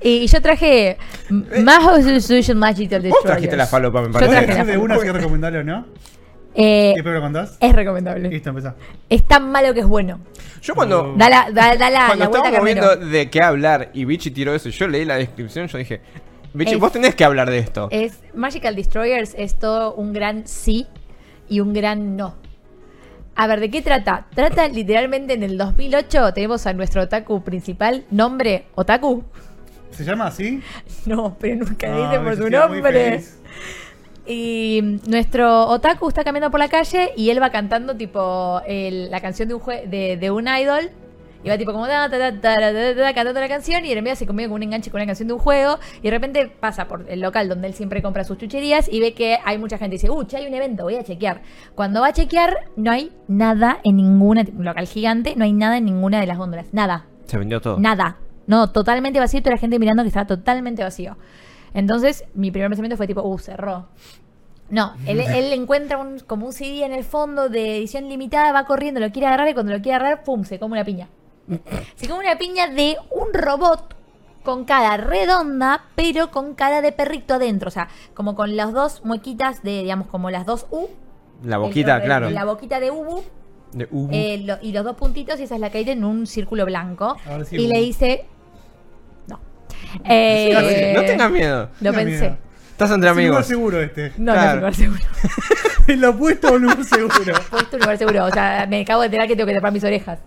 Y 0.00 0.26
yo 0.26 0.40
traje 0.42 0.98
Maho 1.30 2.00
Solution 2.20 2.58
Magical 2.58 3.02
Vos 3.02 3.22
trajiste 3.22 3.56
la 3.56 3.64
Destroyers. 3.64 3.70
falopa, 3.70 4.00
me 4.02 4.06
Yo 4.08 4.12
¿Puedes 4.12 4.30
traje 4.30 4.46
parece. 4.46 4.64
la 4.66 4.72
de 4.72 4.78
una 4.78 4.94
falopa. 4.94 5.02
si 5.04 5.08
es 5.08 5.14
recomendable 5.16 5.58
o 5.60 5.64
no? 5.64 5.86
Eh, 6.54 6.90
¿Y 6.92 6.94
después 6.96 7.14
lo 7.14 7.20
contás? 7.20 7.56
es 7.60 7.72
recomendable. 7.74 8.28
Listo, 8.28 8.50
empezá. 8.50 8.74
Es 9.08 9.26
tan 9.26 9.50
malo 9.50 9.72
que 9.72 9.80
es 9.80 9.86
bueno. 9.86 10.20
Yo 10.60 10.74
cuando... 10.74 11.14
Da 11.16 11.28
la, 11.30 11.50
da, 11.50 11.76
da 11.76 11.90
la, 11.90 12.06
Cuando 12.08 12.24
la 12.24 12.30
estábamos 12.36 12.64
viendo 12.64 12.96
de 12.96 13.30
qué 13.30 13.40
hablar 13.42 13.90
y 13.94 14.04
Bichi 14.04 14.30
tiró 14.30 14.54
eso, 14.54 14.68
yo 14.68 14.86
leí 14.86 15.04
la 15.04 15.16
descripción, 15.16 15.66
yo 15.66 15.78
dije, 15.78 16.00
Bichi, 16.52 16.74
Es- 16.74 16.78
vos 16.80 16.92
tenés 16.92 17.14
que 17.14 17.24
hablar 17.24 17.48
de 17.50 17.58
esto. 17.58 17.88
Es 17.90 18.18
Magical 18.34 18.76
Destroyers 18.76 19.34
es 19.38 19.58
todo 19.58 19.94
un 19.94 20.12
gran 20.12 20.46
sí 20.46 20.86
y 21.48 21.60
un 21.60 21.72
gran 21.72 22.16
no. 22.16 22.36
A 23.34 23.46
ver, 23.46 23.60
¿de 23.60 23.70
qué 23.70 23.80
trata? 23.80 24.26
Trata 24.34 24.68
literalmente 24.68 25.32
en 25.32 25.42
el 25.42 25.56
2008 25.56 26.34
tenemos 26.34 26.66
a 26.66 26.74
nuestro 26.74 27.02
otaku 27.02 27.42
principal, 27.42 28.04
nombre 28.10 28.66
Otaku. 28.74 29.24
¿Se 29.90 30.04
llama 30.04 30.26
así? 30.26 30.60
No, 31.06 31.36
pero 31.40 31.56
nunca 31.56 31.86
Ah, 31.90 32.10
dice 32.10 32.22
por 32.22 32.36
su 32.36 32.50
nombre. 32.50 33.22
Y 34.26 34.98
nuestro 35.08 35.66
otaku 35.68 36.08
está 36.08 36.22
caminando 36.24 36.50
por 36.50 36.60
la 36.60 36.68
calle 36.68 37.10
y 37.16 37.30
él 37.30 37.42
va 37.42 37.50
cantando 37.50 37.96
tipo 37.96 38.60
el- 38.66 39.10
la 39.10 39.20
canción 39.20 39.48
de 39.48 39.54
un, 39.54 39.60
jue- 39.60 39.84
de, 39.88 40.16
de 40.16 40.30
un 40.30 40.46
idol 40.46 40.90
Y 41.44 41.48
va 41.48 41.58
tipo 41.58 41.72
como 41.72 41.88
ta, 41.88 42.08
ta, 42.08 42.40
ta, 42.40 43.14
cantando 43.14 43.40
la 43.40 43.48
canción 43.48 43.84
y 43.84 43.90
en 43.90 44.04
medio 44.04 44.14
se 44.14 44.26
conviene 44.28 44.48
con 44.48 44.56
un 44.56 44.62
enganche 44.62 44.92
con 44.92 45.00
una 45.00 45.06
canción 45.06 45.26
de 45.26 45.34
un 45.34 45.40
juego 45.40 45.76
y 46.00 46.02
de 46.02 46.10
repente 46.12 46.46
pasa 46.46 46.86
por 46.86 47.04
el 47.08 47.18
local 47.20 47.48
donde 47.48 47.66
él 47.66 47.74
siempre 47.74 48.00
compra 48.00 48.22
sus 48.22 48.38
chucherías 48.38 48.88
y 48.88 49.00
ve 49.00 49.12
que 49.12 49.38
hay 49.44 49.58
mucha 49.58 49.76
gente 49.76 49.96
y 49.96 49.98
dice, 49.98 50.08
uh, 50.08 50.22
che, 50.24 50.36
hay 50.36 50.46
un 50.46 50.54
evento, 50.54 50.84
voy 50.84 50.94
a 50.94 51.02
chequear. 51.02 51.42
Cuando 51.74 52.00
va 52.00 52.06
a 52.08 52.12
chequear, 52.12 52.68
no 52.76 52.92
hay 52.92 53.10
nada 53.26 53.80
en 53.82 53.96
ninguna, 53.96 54.44
un 54.56 54.64
local 54.64 54.86
gigante, 54.86 55.34
no 55.34 55.42
hay 55.42 55.52
nada 55.52 55.78
en 55.78 55.84
ninguna 55.86 56.20
de 56.20 56.26
las 56.28 56.38
góndolas, 56.38 56.66
nada. 56.72 57.06
Se 57.26 57.38
vendió 57.38 57.60
todo. 57.60 57.76
Nada. 57.80 58.18
No, 58.46 58.70
totalmente 58.70 59.18
vacío. 59.18 59.40
Toda 59.40 59.54
la 59.56 59.60
gente 59.60 59.78
mirando 59.80 60.02
que 60.04 60.08
estaba 60.08 60.26
totalmente 60.26 60.82
vacío. 60.84 61.16
Entonces, 61.74 62.24
mi 62.34 62.50
primer 62.50 62.68
pensamiento 62.70 62.96
fue 62.96 63.06
tipo, 63.06 63.22
uh, 63.22 63.38
cerró. 63.38 63.88
No, 64.68 64.94
él, 65.06 65.20
él 65.20 65.52
encuentra 65.52 65.98
un, 65.98 66.20
como 66.20 66.46
un 66.46 66.52
CD 66.52 66.82
en 66.84 66.92
el 66.92 67.04
fondo 67.04 67.48
de 67.50 67.76
edición 67.78 68.08
limitada, 68.08 68.52
va 68.52 68.64
corriendo, 68.64 69.00
lo 69.00 69.10
quiere 69.10 69.26
agarrar 69.26 69.48
y 69.48 69.54
cuando 69.54 69.72
lo 69.72 69.82
quiere 69.82 69.96
agarrar, 69.96 70.24
¡pum! 70.24 70.44
Se 70.44 70.58
come 70.58 70.72
una 70.74 70.84
piña. 70.84 71.08
Se 71.96 72.08
come 72.08 72.24
una 72.24 72.38
piña 72.38 72.68
de 72.68 72.96
un 73.10 73.34
robot 73.34 73.94
con 74.42 74.64
cara 74.64 74.96
redonda, 74.96 75.84
pero 75.94 76.30
con 76.30 76.54
cara 76.54 76.80
de 76.80 76.90
perrito 76.92 77.34
adentro. 77.34 77.68
O 77.68 77.70
sea, 77.70 77.88
como 78.14 78.34
con 78.34 78.56
las 78.56 78.72
dos 78.72 79.04
muequitas 79.04 79.62
de, 79.62 79.82
digamos, 79.82 80.06
como 80.08 80.30
las 80.30 80.46
dos 80.46 80.66
U. 80.70 80.88
La 81.44 81.58
boquita, 81.58 81.96
El- 81.98 82.02
claro. 82.04 82.30
La 82.30 82.44
boquita 82.44 82.80
de 82.80 82.90
Ubu 82.90 83.22
De 83.72 83.88
Ubu. 83.90 84.08
eh, 84.12 84.38
lo- 84.44 84.58
y 84.62 84.72
los 84.72 84.84
dos 84.84 84.96
puntitos 84.96 85.38
y 85.38 85.42
esa 85.42 85.56
es 85.56 85.60
la 85.60 85.70
caída 85.70 85.92
en 85.92 86.04
un 86.04 86.26
círculo 86.26 86.64
blanco. 86.64 87.16
Si 87.44 87.56
y 87.56 87.66
Ubu. 87.66 87.72
le 87.74 87.80
dice... 87.80 88.24
No. 89.98 90.00
Eh, 90.08 90.92
no 90.94 91.02
tengas 91.02 91.30
miedo. 91.30 91.68
Lo 91.80 91.90
Tenga 91.92 92.04
pensé. 92.04 92.20
miedo. 92.20 92.36
Estás 92.72 92.90
entre 92.90 93.10
Es 93.10 93.16
un 93.16 93.22
lugar 93.22 93.30
amigos. 93.34 93.46
seguro 93.46 93.80
este. 93.82 94.12
No, 94.16 94.32
Claro. 94.32 94.60
no 94.62 94.68
es 94.68 94.78
un 94.78 94.86
lugar 94.86 95.00
seguro. 95.02 96.00
Lo 96.00 96.10
opuesto 96.10 96.48
a 96.48 96.52
un 96.52 96.62
lugar 96.62 96.84
seguro. 96.84 97.34
Puesto 97.50 97.76
un 97.76 97.80
lugar 97.82 97.98
seguro. 97.98 98.24
O 98.24 98.30
sea, 98.30 98.66
me 98.68 98.80
acabo 98.82 99.00
de 99.02 99.06
enterar 99.06 99.28
que 99.28 99.36
tengo 99.36 99.46
que 99.46 99.54
tapar 99.54 99.72
mis 99.72 99.84
orejas. 99.84 100.18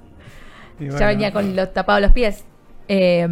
Y 0.79 0.89
Ya 0.89 1.07
venía 1.07 1.31
con 1.31 1.55
los 1.55 1.73
tapados 1.73 2.01
los 2.01 2.11
pies. 2.11 2.43
Eh, 2.87 3.27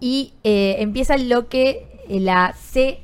y 0.00 0.34
eh, 0.44 0.76
empieza 0.78 1.16
lo 1.16 1.48
que 1.48 1.86
la 2.08 2.54
C, 2.58 3.00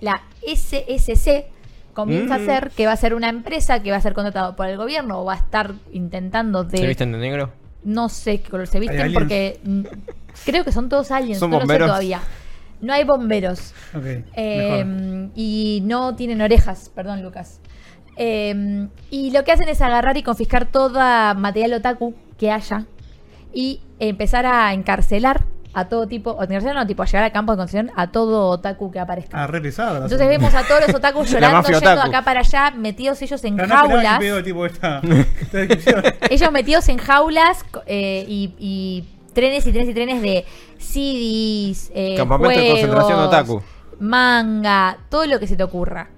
la 0.00 0.22
SSC 0.46 1.46
comienza 1.92 2.38
Mm. 2.38 2.40
a 2.40 2.42
hacer, 2.42 2.70
que 2.76 2.86
va 2.86 2.92
a 2.92 2.96
ser 2.96 3.14
una 3.14 3.28
empresa 3.28 3.82
que 3.82 3.90
va 3.90 3.96
a 3.96 4.00
ser 4.00 4.12
contratado 4.14 4.54
por 4.54 4.66
el 4.68 4.76
gobierno 4.76 5.20
o 5.20 5.24
va 5.24 5.32
a 5.32 5.36
estar 5.36 5.72
intentando 5.92 6.62
de... 6.62 6.78
¿Se 6.78 6.86
visten 6.86 7.10
de 7.12 7.18
negro? 7.18 7.50
No 7.84 8.08
sé 8.08 8.40
qué 8.40 8.50
color 8.50 8.66
se 8.66 8.80
visten 8.80 9.12
porque 9.12 9.60
creo 10.44 10.64
que 10.64 10.72
son 10.72 10.88
todos 10.88 11.10
aliens, 11.10 11.38
¿Son 11.38 11.50
no 11.50 11.60
lo 11.60 11.66
sé 11.66 11.78
todavía. 11.78 12.20
No 12.80 12.92
hay 12.92 13.04
bomberos. 13.04 13.72
Eh, 14.34 14.84
mejor. 14.84 15.30
y 15.34 15.82
no 15.84 16.14
tienen 16.14 16.42
orejas, 16.42 16.90
perdón 16.94 17.22
Lucas. 17.22 17.60
Eh, 18.16 18.88
y 19.10 19.30
lo 19.30 19.44
que 19.44 19.52
hacen 19.52 19.68
es 19.68 19.80
agarrar 19.80 20.16
y 20.16 20.22
confiscar 20.22 20.66
toda 20.66 21.34
material 21.34 21.74
otaku 21.74 22.14
que 22.38 22.50
haya 22.50 22.86
y 23.52 23.80
empezar 23.98 24.46
a 24.46 24.72
encarcelar 24.74 25.44
a 25.78 25.88
todo 25.90 26.06
tipo, 26.06 26.30
o 26.30 26.42
encarcelar 26.42 26.74
no, 26.74 26.86
tipo 26.86 27.02
a 27.02 27.06
llevar 27.06 27.24
a 27.24 27.30
campo 27.32 27.52
de 27.52 27.58
concentración 27.58 27.98
a 28.00 28.10
todo 28.10 28.48
otaku 28.48 28.90
que 28.90 28.98
aparezca. 28.98 29.42
Ah, 29.42 29.46
re 29.46 29.60
pesado. 29.60 29.98
el 29.98 30.02
Entonces 30.04 30.26
vemos 30.26 30.54
a 30.54 30.62
todos 30.66 30.80
los 30.86 30.96
otakus 31.00 31.30
llorando, 31.30 31.68
yendo 31.68 31.78
otaku. 31.90 32.08
acá 32.08 32.22
para 32.22 32.40
allá, 32.40 32.70
metidos 32.70 33.20
ellos 33.20 33.44
en 33.44 33.56
No, 33.56 33.66
no 33.66 33.74
jaulas. 33.76 34.18
pedo, 34.18 34.42
tipo, 34.42 34.64
esta, 34.64 35.02
esta 35.42 35.58
descripción. 35.58 36.02
Ellos 36.30 36.50
metidos 36.52 36.88
en 36.88 36.96
jaulas 36.96 37.62
eh, 37.86 38.24
y, 38.26 38.54
y 38.58 39.04
trenes 39.34 39.66
y 39.66 39.72
trenes 39.72 39.90
y 39.90 39.94
trenes 39.94 40.22
de 40.22 40.44
CDs, 40.78 41.90
eh, 41.94 42.14
Campamento 42.16 42.58
de 42.58 42.70
concentración 42.70 43.18
otaku. 43.20 43.62
manga, 44.00 44.96
todo 45.10 45.26
lo 45.26 45.38
que 45.38 45.46
se 45.46 45.56
te 45.56 45.62
ocurra. 45.62 46.08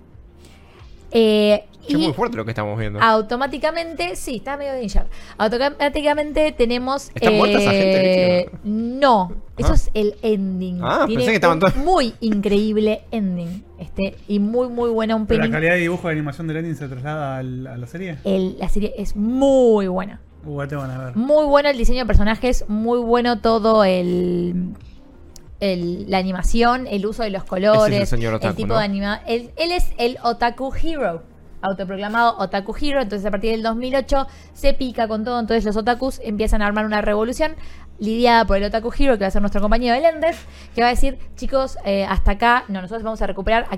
Eh, 1.11 1.65
Es 1.89 1.95
y 1.95 1.97
muy 1.97 2.13
fuerte 2.13 2.37
lo 2.37 2.45
que 2.45 2.51
estamos 2.53 2.79
viendo. 2.79 3.01
automáticamente, 3.01 4.15
sí, 4.17 4.37
está 4.37 4.57
medio 4.57 4.73
danger. 4.73 5.07
Automáticamente 5.39 6.53
tenemos. 6.53 7.11
¿Está 7.15 7.31
muerta 7.31 7.59
esa 7.59 7.71
gente, 7.71 8.41
eh, 8.41 8.51
No, 8.65 9.33
eso 9.57 9.73
Ah. 9.73 9.75
es 9.75 9.91
el 9.95 10.17
ending. 10.23 10.81
Ah, 10.83 11.05
Tiene 11.07 11.21
pensé 11.21 11.31
que 11.31 11.35
estaban 11.37 11.57
un 11.57 11.61
todos- 11.61 11.77
Muy 11.77 12.15
increíble 12.21 13.03
ending. 13.11 13.65
Este, 13.79 14.17
y 14.29 14.39
muy, 14.39 14.69
muy 14.69 14.91
buena 14.91 15.15
un 15.17 15.27
Pero 15.27 15.45
la 15.45 15.51
calidad 15.51 15.73
de 15.73 15.79
dibujo 15.81 16.09
de 16.09 16.13
animación 16.15 16.47
del 16.49 16.59
ending 16.59 16.75
se 16.77 16.89
traslada 16.89 17.39
al- 17.39 17.67
a 17.67 17.77
la 17.77 17.87
serie. 17.87 18.19
El- 18.25 18.59
la 18.59 18.69
serie 18.69 18.95
es 18.99 19.15
muy 19.17 19.87
buena. 19.89 20.21
Uh, 20.45 20.67
te 20.67 20.77
van 20.77 20.91
a 20.91 20.99
ver. 21.05 21.17
Muy 21.17 21.45
bueno 21.47 21.69
el 21.69 21.77
diseño 21.79 22.01
de 22.01 22.07
personajes, 22.07 22.65
muy 22.69 22.99
bueno 23.01 23.41
todo 23.41 23.85
el, 23.85 24.75
el- 25.61 26.09
la 26.11 26.19
animación, 26.19 26.87
el 26.87 27.05
uso 27.07 27.23
de 27.25 27.31
los 27.31 27.45
colores, 27.45 27.95
es 27.95 28.01
el 28.13 28.19
señor 28.19 28.35
otaku, 28.35 28.55
tipo 28.55 28.69
¿no? 28.75 28.79
de 28.79 28.85
anima. 28.85 29.21
Él, 29.27 29.51
él 29.57 29.73
es 29.73 29.91
el 29.99 30.17
Otaku 30.23 30.73
Hero, 30.81 31.23
autoproclamado 31.63 32.37
Otaku 32.39 32.75
Hero. 32.81 33.01
Entonces, 33.01 33.27
a 33.27 33.31
partir 33.31 33.53
del 33.53 33.63
2008 33.63 34.27
se 34.53 34.75
pica 34.75 35.09
con 35.09 35.25
todo. 35.25 35.41
Entonces, 35.41 35.65
los 35.65 35.77
otakus 35.77 36.21
empiezan 36.23 36.63
a 36.63 36.67
armar 36.67 36.87
una 36.87 37.01
revolución 37.01 37.55
lidiada 37.99 38.45
por 38.47 38.57
el 38.57 38.65
Otaku 38.65 38.93
Hero, 38.97 39.15
que 39.19 39.25
va 39.25 39.29
a 39.29 39.31
ser 39.31 39.43
nuestro 39.43 39.61
compañero 39.61 39.95
de 39.95 40.01
Lendes, 40.01 40.37
que 40.75 40.81
va 40.83 40.89
a 40.89 40.91
decir: 40.91 41.19
Chicos, 41.37 41.79
eh, 41.85 42.05
hasta 42.09 42.33
acá, 42.33 42.65
no, 42.69 42.81
nosotros 42.81 43.03
vamos 43.03 43.21
a 43.23 43.27
recuperar 43.27 43.67
a 43.71 43.77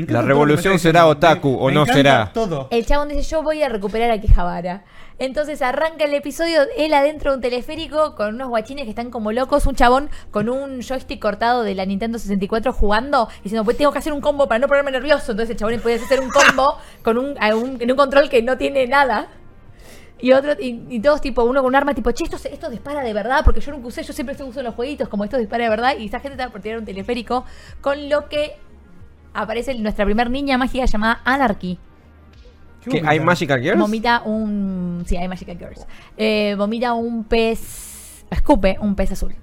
encanta 0.00 0.20
La 0.22 0.22
revolución 0.22 0.78
será 0.78 1.06
otaku 1.06 1.50
Me- 1.50 1.56
o 1.58 1.66
me 1.66 1.74
no 1.74 1.86
será. 1.86 2.30
Todo. 2.32 2.68
El 2.70 2.86
chabón 2.86 3.08
dice, 3.08 3.22
yo 3.22 3.42
voy 3.42 3.62
a 3.62 3.68
recuperar 3.68 4.10
a 4.10 4.18
Quijabara. 4.18 4.84
Entonces 5.18 5.62
arranca 5.62 6.04
el 6.06 6.14
episodio, 6.14 6.62
él 6.76 6.92
adentro 6.94 7.30
de 7.30 7.36
un 7.36 7.42
teleférico 7.42 8.16
con 8.16 8.34
unos 8.34 8.48
guachines 8.48 8.84
que 8.84 8.90
están 8.90 9.10
como 9.10 9.30
locos, 9.30 9.66
un 9.66 9.76
chabón 9.76 10.10
con 10.32 10.48
un 10.48 10.80
joystick 10.82 11.20
cortado 11.20 11.62
de 11.62 11.74
la 11.76 11.84
Nintendo 11.84 12.18
64 12.18 12.72
jugando, 12.72 13.28
diciendo, 13.44 13.62
pues 13.64 13.76
tengo 13.76 13.92
que 13.92 13.98
hacer 13.98 14.12
un 14.12 14.20
combo 14.20 14.48
para 14.48 14.58
no 14.58 14.66
ponerme 14.66 14.90
nervioso. 14.90 15.32
Entonces 15.32 15.50
el 15.50 15.56
chabón 15.58 15.78
puede 15.80 15.96
hacer 15.96 16.18
un 16.20 16.30
combo 16.30 16.76
con 17.04 17.18
un, 17.18 17.36
un- 17.54 17.76
en 17.80 17.90
un 17.90 17.96
control 17.96 18.28
que 18.30 18.42
no 18.42 18.56
tiene 18.56 18.86
nada. 18.88 19.28
Y 20.22 20.32
otro, 20.32 20.52
y, 20.58 20.86
y 20.88 21.00
todos 21.00 21.20
tipo, 21.20 21.42
uno 21.44 21.60
con 21.60 21.68
un 21.68 21.74
arma 21.74 21.92
tipo, 21.94 22.10
che, 22.12 22.24
esto, 22.24 22.38
se- 22.38 22.54
esto 22.54 22.70
dispara 22.70 23.02
de 23.02 23.12
verdad, 23.12 23.42
porque 23.44 23.60
yo 23.60 23.72
nunca 23.72 23.88
usé, 23.88 24.02
yo 24.02 24.12
siempre 24.14 24.34
uso 24.42 24.60
en 24.60 24.66
los 24.66 24.74
jueguitos, 24.74 25.08
como 25.08 25.24
esto 25.24 25.36
dispara 25.36 25.64
de 25.64 25.70
verdad, 25.70 25.96
y 25.98 26.06
esa 26.06 26.20
gente 26.20 26.34
estaba 26.36 26.50
por 26.52 26.62
tirar 26.62 26.78
un 26.78 26.84
teleférico, 26.84 27.44
con 27.80 28.08
lo 28.08 28.28
que 28.30 28.52
aparece 29.34 29.74
nuestra 29.74 30.04
primer 30.04 30.30
niña 30.30 30.56
mágica 30.56 30.84
llamada 30.86 31.20
Anarchy. 31.24 31.76
Qué 32.82 32.84
¿Qué, 32.84 32.90
bonita. 32.96 33.10
¿Hay 33.10 33.20
Magical 33.20 33.60
Girls? 33.60 33.80
Vomita 33.80 34.22
un. 34.24 35.04
Sí, 35.06 35.16
hay 35.16 35.28
Magical 35.28 35.58
Girls. 35.58 35.86
Eh, 36.16 36.54
vomita 36.58 36.94
un 36.94 37.24
pez. 37.24 38.24
Escupe 38.30 38.76
un 38.80 38.94
pez 38.96 39.12
azul. 39.12 39.34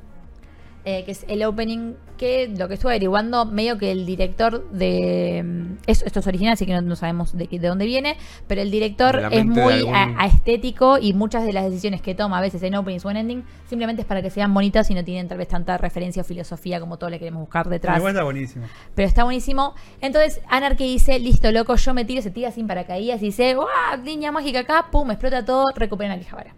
Eh, 0.91 1.03
que 1.05 1.11
es 1.11 1.23
el 1.27 1.43
opening 1.43 1.93
que 2.17 2.47
lo 2.57 2.67
que 2.67 2.73
estuve 2.73 2.93
averiguando, 2.93 3.45
medio 3.45 3.77
que 3.77 3.91
el 3.91 4.05
director 4.07 4.67
de. 4.71 5.43
mm, 5.45 5.77
es- 5.85 6.01
esto 6.01 6.19
es 6.19 6.25
original, 6.27 6.53
así 6.53 6.65
que 6.65 6.73
no, 6.73 6.81
no 6.81 6.95
sabemos 6.95 7.37
de, 7.37 7.47
de 7.47 7.59
dónde 7.67 7.85
viene. 7.85 8.17
Pero 8.47 8.61
el 8.61 8.71
director 8.71 9.21
la 9.21 9.27
es 9.27 9.45
muy 9.45 9.73
algún- 9.73 9.95
a- 9.95 10.15
aestético 10.23 10.97
y 10.97 11.13
muchas 11.13 11.45
de 11.45 11.53
las 11.53 11.65
decisiones 11.65 12.01
que 12.01 12.15
toma 12.15 12.39
a 12.39 12.41
veces 12.41 12.63
en 12.63 12.73
openings 12.75 13.05
o 13.05 13.11
en 13.11 13.17
ending 13.17 13.43
simplemente 13.69 14.01
es 14.01 14.07
para 14.07 14.21
que 14.23 14.29
sean 14.31 14.51
bonitas 14.53 14.89
y 14.89 14.95
no 14.95 15.03
tienen 15.03 15.27
tal 15.27 15.37
vez 15.37 15.47
tanta 15.47 15.77
referencia 15.77 16.21
o 16.23 16.25
filosofía 16.25 16.79
como 16.79 16.97
todo 16.97 17.09
le 17.11 17.19
queremos 17.19 17.41
buscar 17.41 17.69
detrás. 17.69 17.97
Igual 17.97 18.13
está 18.13 18.23
buenísimo. 18.23 18.65
Pero 18.95 19.07
está 19.07 19.23
buenísimo. 19.25 19.75
Entonces, 20.01 20.41
Anarchy 20.49 20.85
dice, 20.85 21.19
listo, 21.19 21.51
loco, 21.51 21.75
yo 21.75 21.93
me 21.93 22.03
tiro, 22.03 22.21
se 22.23 22.31
tira 22.31 22.51
sin 22.51 22.65
paracaídas 22.67 23.21
y 23.21 23.25
dice, 23.25 23.53
¡guau! 23.53 23.67
Niña 24.03 24.31
mágica 24.31 24.59
acá, 24.61 24.87
pum, 24.91 25.11
explota 25.11 25.45
todo, 25.45 25.65
recuperan 25.75 26.13
a 26.17 26.19
Quijabara. 26.19 26.55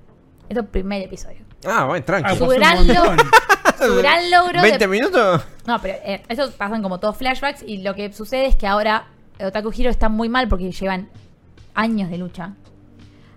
Esto 0.48 0.62
es 0.62 0.65
el 0.65 0.72
primer 0.72 1.02
episodio. 1.02 1.39
Ah, 1.65 1.86
bueno, 1.86 2.02
Ah, 2.02 2.06
tranqui. 2.06 2.94
Su 3.88 3.96
gran 3.98 4.30
logro 4.30 4.60
¿20 4.60 4.78
de... 4.78 4.88
minutos? 4.88 5.41
No, 5.65 5.82
pero 5.82 5.96
eh, 6.04 6.24
esos 6.30 6.52
pasan 6.52 6.82
como 6.82 7.00
todos 7.00 7.17
flashbacks 7.17 7.63
y 7.63 7.78
lo 7.78 7.96
que 7.96 8.12
sucede 8.13 8.46
es 8.46 8.56
que 8.56 8.67
ahora 8.67 9.08
Otaku 9.39 9.72
Hero 9.76 9.89
está 9.89 10.10
muy 10.10 10.30
mal 10.30 10.48
porque 10.48 10.72
llevan 10.72 11.10
años 11.74 12.10
de 12.10 12.17
lucha. 12.17 12.54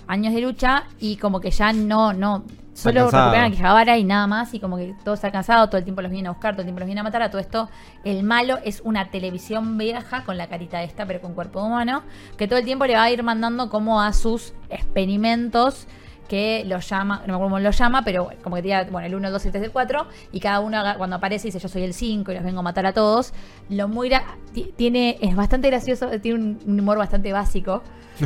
Años 0.06 0.34
de 0.34 0.40
lucha 0.40 0.84
y 1.00 1.16
como 1.16 1.40
que 1.40 1.50
ya 1.50 1.72
no, 1.72 2.12
no, 2.12 2.44
solo 2.74 3.04
recuperan 3.04 3.44
a 3.44 3.50
Quijabara 3.50 3.96
y 3.96 4.04
nada 4.04 4.26
más 4.26 4.52
y 4.52 4.60
como 4.60 4.76
que 4.76 4.94
todo 5.04 5.14
está 5.14 5.30
cansado, 5.30 5.68
todo 5.68 5.78
el 5.78 5.84
tiempo 5.84 6.02
los 6.02 6.10
vienen 6.10 6.26
a 6.26 6.30
buscar, 6.32 6.54
todo 6.54 6.62
el 6.62 6.66
tiempo 6.66 6.80
los 6.80 6.86
vienen 6.86 7.00
a 7.00 7.04
matar, 7.04 7.22
a 7.22 7.30
todo 7.30 7.40
esto 7.40 7.70
el 8.04 8.22
malo 8.22 8.58
es 8.64 8.82
una 8.84 9.10
televisión 9.10 9.78
vieja 9.78 10.24
con 10.24 10.36
la 10.36 10.48
carita 10.48 10.82
esta 10.82 11.06
pero 11.06 11.20
con 11.20 11.34
cuerpo 11.34 11.62
humano, 11.62 12.02
que 12.36 12.46
todo 12.48 12.58
el 12.58 12.64
tiempo 12.64 12.84
le 12.86 12.94
va 12.94 13.04
a 13.04 13.10
ir 13.10 13.22
mandando 13.22 13.70
como 13.70 14.02
a 14.02 14.12
sus 14.12 14.52
experimentos 14.68 15.86
que 16.28 16.64
los 16.66 16.88
llama, 16.88 17.16
no 17.20 17.26
me 17.26 17.32
acuerdo 17.34 17.44
cómo 17.46 17.58
lo 17.58 17.70
llama, 17.70 18.02
pero 18.04 18.30
como 18.42 18.56
que 18.56 18.62
diga, 18.62 18.84
bueno, 18.90 19.06
el 19.06 19.14
1, 19.14 19.26
el 19.28 19.32
2, 19.32 19.46
el 19.46 19.52
3, 19.52 19.64
el 19.64 19.70
4, 19.72 20.06
y 20.32 20.40
cada 20.40 20.60
uno 20.60 20.82
cuando 20.96 21.16
aparece 21.16 21.48
dice 21.48 21.58
yo 21.58 21.68
soy 21.68 21.82
el 21.82 21.94
5 21.94 22.32
y 22.32 22.34
los 22.34 22.44
vengo 22.44 22.60
a 22.60 22.62
matar 22.62 22.86
a 22.86 22.92
todos. 22.92 23.32
Lo 23.68 23.88
muy 23.88 24.10
tiene, 24.76 25.18
es 25.20 25.36
bastante 25.36 25.68
gracioso, 25.68 26.08
tiene 26.20 26.38
un, 26.66 26.78
humor 26.80 26.98
bastante 26.98 27.32
básico. 27.32 27.82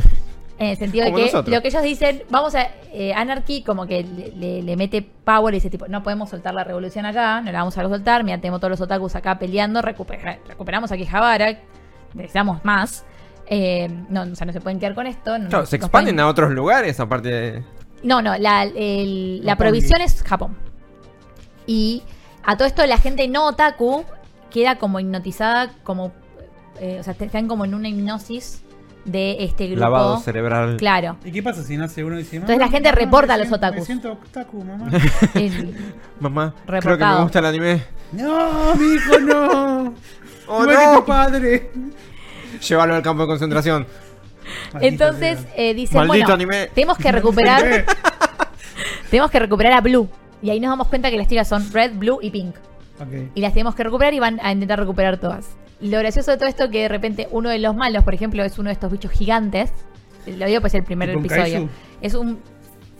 En 0.61 0.67
el 0.67 0.77
sentido 0.77 1.05
de 1.05 1.13
que 1.13 1.21
nosotros. 1.21 1.55
lo 1.55 1.61
que 1.61 1.69
ellos 1.69 1.81
dicen, 1.83 2.23
vamos 2.29 2.53
a. 2.53 2.67
eh, 2.91 3.13
Anarchy 3.13 3.63
como 3.63 3.87
que 3.87 4.03
le, 4.03 4.31
le- 4.35 4.61
le 4.61 4.75
mete 4.75 5.01
power 5.01 5.53
y 5.53 5.57
dice, 5.57 5.69
tipo, 5.69 5.87
no 5.87 6.03
podemos 6.03 6.29
soltar 6.29 6.53
la 6.53 6.65
revolución 6.65 7.05
acá, 7.05 7.39
no 7.39 7.49
la 7.53 7.59
vamos 7.59 7.77
a 7.77 7.81
soltar. 7.87 8.25
Mira, 8.25 8.39
tenemos 8.39 8.59
todos 8.59 8.71
los 8.71 8.81
otakus 8.81 9.15
acá 9.15 9.39
peleando, 9.39 9.81
recupera- 9.81 10.37
recuperamos 10.45 10.91
a 10.91 10.97
Quijabara, 10.97 11.59
necesitamos 12.13 12.59
más. 12.65 13.05
Eh, 13.47 13.87
no, 14.09 14.23
o 14.23 14.35
sea, 14.35 14.45
no 14.47 14.51
se 14.51 14.59
pueden 14.59 14.79
quedar 14.81 14.95
con 14.95 15.07
esto. 15.07 15.37
no- 15.39 15.47
Claro, 15.47 15.65
se 15.65 15.77
expanden 15.77 16.15
pueden- 16.15 16.25
a 16.25 16.27
otros 16.27 16.51
lugares 16.51 16.99
aparte 16.99 17.29
de... 17.29 17.63
no, 18.03 18.21
no, 18.21 18.37
la, 18.37 18.63
el- 18.63 19.45
la 19.45 19.55
dice. 19.55 19.61
es 20.01 20.23
Japón. 20.23 20.55
Y 21.67 22.03
a 22.43 22.57
todo 22.57 22.67
esto 22.67 22.85
la 22.85 22.97
gente 22.97 23.27
no 23.27 23.45
otaku 23.47 24.03
queda 24.49 24.77
como 24.77 24.99
hipnotizada, 24.99 25.71
como, 25.83 26.11
eh, 26.79 26.97
o 26.99 27.03
sea, 27.03 27.13
están 27.25 27.47
como 27.47 27.65
en 27.65 27.73
una 27.75 27.87
hipnosis 27.89 28.63
de 29.05 29.37
este 29.43 29.67
grupo. 29.67 29.79
Lavado 29.81 30.17
cerebral. 30.19 30.77
Claro. 30.77 31.17
¿Y 31.23 31.31
qué 31.31 31.41
pasa 31.43 31.63
si 31.63 31.77
nace 31.77 32.03
uno 32.03 32.15
y 32.15 32.19
dice 32.23 32.35
Entonces 32.37 32.57
la 32.57 32.65
"Mamá, 32.65 32.71
gente 32.75 32.89
mamá, 32.89 32.99
reporta 32.99 33.33
a 33.35 33.37
los 33.37 33.51
otakus". 33.51 33.79
Me 33.79 33.85
siento 33.85 34.11
otaku, 34.13 34.63
mamá. 34.63 34.89
El- 35.35 35.75
Mamá, 36.19 36.53
creo 36.65 36.65
que 36.65 36.71
Reportado. 36.87 37.17
me 37.17 37.23
gusta 37.23 37.39
el 37.39 37.45
anime. 37.45 37.83
no, 38.11 38.75
mi 38.75 38.93
hijo, 38.95 39.19
no. 39.19 39.93
Oh, 40.51 40.65
no. 40.65 40.95
tu 40.99 41.05
padre. 41.05 41.69
Llévalo 42.67 42.95
al 42.95 43.03
campo 43.03 43.21
de 43.21 43.27
concentración. 43.27 43.85
Entonces 44.81 45.39
eh, 45.55 45.73
dicen, 45.73 45.97
Maldito 45.97 46.27
bueno, 46.27 46.33
anime. 46.33 46.67
tenemos 46.73 46.97
que 46.97 47.11
recuperar, 47.11 47.85
tenemos 49.09 49.31
que 49.31 49.39
recuperar 49.39 49.73
a 49.73 49.81
Blue. 49.81 50.09
Y 50.41 50.49
ahí 50.49 50.59
nos 50.59 50.69
damos 50.69 50.87
cuenta 50.87 51.09
que 51.11 51.17
las 51.17 51.27
chicas 51.27 51.47
son 51.47 51.71
Red, 51.71 51.93
Blue 51.95 52.19
y 52.21 52.29
Pink. 52.31 52.55
Y 53.33 53.41
las 53.41 53.53
tenemos 53.53 53.75
que 53.75 53.83
recuperar 53.83 54.13
y 54.13 54.19
van 54.19 54.39
a 54.43 54.51
intentar 54.51 54.79
recuperar 54.79 55.17
todas. 55.17 55.55
Lo 55.79 55.97
gracioso 55.99 56.31
de 56.31 56.37
todo 56.37 56.49
esto 56.49 56.65
es 56.65 56.69
que 56.69 56.81
de 56.81 56.87
repente 56.89 57.27
uno 57.31 57.49
de 57.49 57.59
los 57.59 57.75
malos, 57.75 58.03
por 58.03 58.13
ejemplo, 58.13 58.43
es 58.43 58.59
uno 58.59 58.67
de 58.69 58.73
estos 58.73 58.91
bichos 58.91 59.11
gigantes. 59.11 59.71
Lo 60.25 60.45
digo 60.45 60.59
pues 60.59 60.73
el 60.73 60.83
primer 60.83 61.09
¿Tipo 61.09 61.19
un 61.19 61.25
episodio. 61.25 61.69
Es 62.01 62.13
un. 62.13 62.39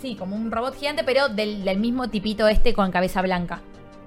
Sí, 0.01 0.15
como 0.15 0.37
un 0.37 0.49
robot 0.49 0.77
gigante, 0.77 1.03
pero 1.03 1.27
del, 1.27 1.65
del 1.65 1.77
mismo 1.77 2.09
tipito 2.09 2.47
este 2.47 2.73
con 2.73 2.91
cabeza 2.91 3.21
blanca. 3.21 3.59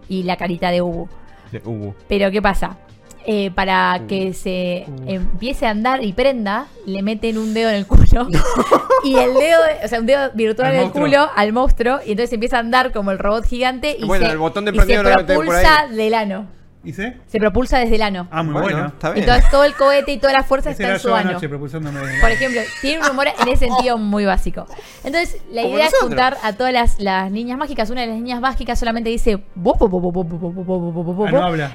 Y 0.08 0.22
la 0.22 0.36
carita 0.36 0.70
de 0.70 0.80
Ubu. 0.80 1.08
De 1.50 1.60
Ubu. 1.64 1.94
Pero 2.08 2.30
¿qué 2.30 2.40
pasa? 2.40 2.78
Eh, 3.24 3.52
para 3.54 4.00
que 4.08 4.32
se 4.34 4.84
empiece 5.06 5.66
a 5.66 5.70
andar 5.70 6.04
y 6.04 6.12
prenda, 6.12 6.66
le 6.86 7.02
meten 7.02 7.38
un 7.38 7.54
dedo 7.54 7.68
en 7.68 7.76
el 7.76 7.86
culo. 7.86 8.02
y 9.04 9.16
el 9.16 9.34
dedo, 9.34 9.60
o 9.84 9.88
sea, 9.88 10.00
un 10.00 10.06
dedo 10.06 10.30
virtual 10.34 10.68
Al 10.68 10.74
en 10.74 10.78
el 10.78 10.84
monstruo. 10.86 11.04
culo 11.04 11.30
al 11.36 11.52
monstruo. 11.52 12.00
Y 12.04 12.12
entonces 12.12 12.32
empieza 12.32 12.56
a 12.56 12.60
andar 12.60 12.92
como 12.92 13.10
el 13.10 13.18
robot 13.18 13.44
gigante. 13.46 13.96
Y 13.98 14.06
Bueno, 14.06 14.26
se, 14.26 14.32
el 14.32 14.38
botón 14.38 14.64
de 14.64 14.72
y 14.72 14.80
se 14.80 14.98
propulsa 14.98 15.86
del 15.88 16.14
ano. 16.14 16.46
¿Y 16.84 16.92
se? 16.92 17.16
Se 17.28 17.38
propulsa 17.38 17.78
desde 17.78 17.94
el 17.94 18.02
ano. 18.02 18.26
Ah, 18.30 18.42
muy 18.42 18.60
bueno. 18.60 18.92
Entonces 19.14 19.48
todo 19.50 19.64
el 19.64 19.74
cohete 19.74 20.12
y 20.12 20.18
toda 20.18 20.32
la 20.32 20.42
fuerza 20.42 20.70
está 20.70 20.92
en 20.92 20.98
su 20.98 21.14
ano. 21.14 21.38
Por 21.40 22.30
ejemplo, 22.30 22.60
tiene 22.80 23.04
un 23.04 23.10
humor 23.10 23.28
en 23.28 23.48
ese 23.48 23.68
sentido 23.68 23.98
muy 23.98 24.24
básico. 24.24 24.66
Entonces, 25.04 25.40
la 25.52 25.62
idea 25.62 25.86
es 25.86 25.94
juntar 26.00 26.36
a 26.42 26.54
todas 26.54 26.72
las, 26.72 27.00
las, 27.00 27.30
niñas 27.30 27.56
mágicas. 27.56 27.90
Una 27.90 28.00
de 28.00 28.08
las 28.08 28.16
niñas 28.16 28.40
mágicas 28.40 28.78
solamente 28.78 29.10
dice 29.10 29.42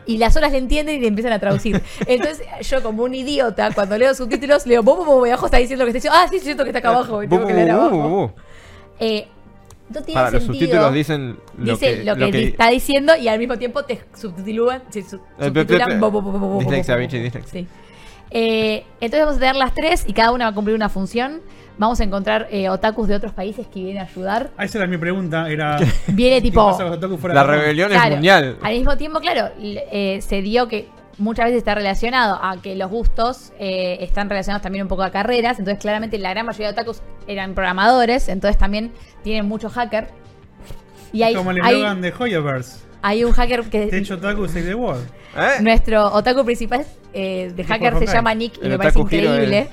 y 0.05 0.17
las 0.17 0.35
horas 0.35 0.51
le 0.51 0.57
entienden 0.57 0.95
y 0.97 0.99
le 0.99 1.07
empiezan 1.07 1.33
a 1.33 1.39
traducir. 1.39 1.81
Entonces, 2.05 2.45
yo 2.61 2.83
como 2.83 3.03
un 3.03 3.15
idiota, 3.15 3.71
cuando 3.71 3.97
leo 3.97 4.13
subtítulos, 4.13 4.65
leo 4.65 4.83
bo, 4.83 4.97
bo, 4.97 5.05
bo, 5.05 5.25
y 5.25 5.29
abajo 5.29 5.45
está 5.45 5.57
diciendo 5.57 5.85
que 5.85 5.91
está 5.91 5.97
diciendo, 5.97 6.19
ah, 6.21 6.27
sí, 6.29 6.37
es 6.37 6.43
cierto 6.43 6.63
que 6.63 6.69
está 6.69 6.79
acá 6.79 6.89
abajo. 6.89 7.21
Tengo 7.21 7.45
que 7.45 7.53
leer 7.53 7.71
abajo. 7.71 8.33
Eh, 8.99 9.27
no 9.89 10.01
tiene 10.01 10.13
Para, 10.13 10.31
los 10.31 10.43
sentido. 10.43 10.65
subtítulos 10.65 10.93
dicen 10.93 11.39
lo 11.57 11.73
Dice 11.73 11.97
que, 11.97 12.03
lo 12.03 12.15
que, 12.15 12.43
está 12.43 12.69
diciendo 12.69 13.15
y 13.15 13.27
al 13.27 13.39
mismo 13.39 13.57
tiempo 13.57 13.83
te 13.83 14.01
subtitúan, 14.13 14.83
Eh, 14.93 15.97
bo, 15.99 16.59
Dislexia, 16.59 16.95
bichi, 16.95 17.19
dislexia. 17.19 17.51
Sí. 17.61 17.67
Eh, 18.29 18.83
entonces 18.99 19.21
vamos 19.21 19.37
a 19.37 19.39
tener 19.39 19.55
las 19.55 19.73
tres 19.73 20.03
y 20.05 20.13
cada 20.13 20.31
una 20.31 20.45
va 20.45 20.51
a 20.51 20.53
cumplir 20.53 20.75
una 20.75 20.89
función. 20.89 21.41
Vamos 21.77 21.99
a 21.99 22.03
encontrar 22.03 22.47
eh, 22.49 22.69
otakus 22.69 23.07
de 23.07 23.15
otros 23.15 23.33
países 23.33 23.67
que 23.67 23.79
vienen 23.79 23.99
a 23.99 24.07
ayudar. 24.07 24.49
Ah, 24.57 24.65
esa 24.65 24.79
era 24.79 24.87
mi 24.87 24.97
pregunta. 24.97 25.49
Era. 25.49 25.77
Viene 26.07 26.37
¿qué 26.37 26.41
tipo... 26.41 26.75
los 26.79 27.23
La 27.33 27.43
rebelión 27.43 27.91
es 27.91 27.97
Claro, 27.97 28.15
mundial. 28.15 28.57
Al 28.61 28.73
mismo 28.73 28.97
tiempo, 28.97 29.19
claro, 29.19 29.51
eh, 29.61 30.19
se 30.21 30.41
dio 30.41 30.67
que 30.67 30.87
muchas 31.17 31.45
veces 31.45 31.59
está 31.59 31.75
relacionado 31.75 32.39
a 32.41 32.61
que 32.61 32.75
los 32.75 32.89
gustos 32.89 33.51
eh, 33.59 33.97
están 34.01 34.29
relacionados 34.29 34.61
también 34.61 34.83
un 34.83 34.87
poco 34.89 35.03
a 35.03 35.11
carreras. 35.11 35.59
Entonces, 35.59 35.81
claramente, 35.81 36.17
la 36.17 36.29
gran 36.31 36.45
mayoría 36.45 36.67
de 36.67 36.73
otakus 36.73 37.01
eran 37.27 37.53
programadores. 37.55 38.29
Entonces, 38.29 38.57
también 38.57 38.91
tienen 39.23 39.45
mucho 39.47 39.69
hacker. 39.69 40.07
Y 41.13 41.23
hay, 41.23 41.33
Como 41.35 41.51
el 41.51 41.61
hay, 41.63 41.75
eslogan 41.75 42.01
de 42.01 42.13
Hoyoverse. 42.17 42.79
hay 43.01 43.23
un 43.23 43.31
hacker 43.31 43.63
que 43.63 43.87
Techo 43.87 44.15
otaku 44.15 44.47
save 44.47 44.63
the 44.65 44.75
world. 44.75 45.05
¿Eh? 45.37 45.61
Nuestro 45.61 46.05
otaku 46.13 46.43
principal 46.43 46.85
eh, 47.13 47.51
de 47.55 47.63
hacker 47.63 47.97
se 47.99 48.07
llama 48.07 48.33
Nick 48.33 48.57
y 48.61 48.65
El 48.65 48.69
me 48.71 48.77
parece 48.77 48.99
otaku 48.99 49.15
increíble. 49.15 49.59
es- 49.59 49.67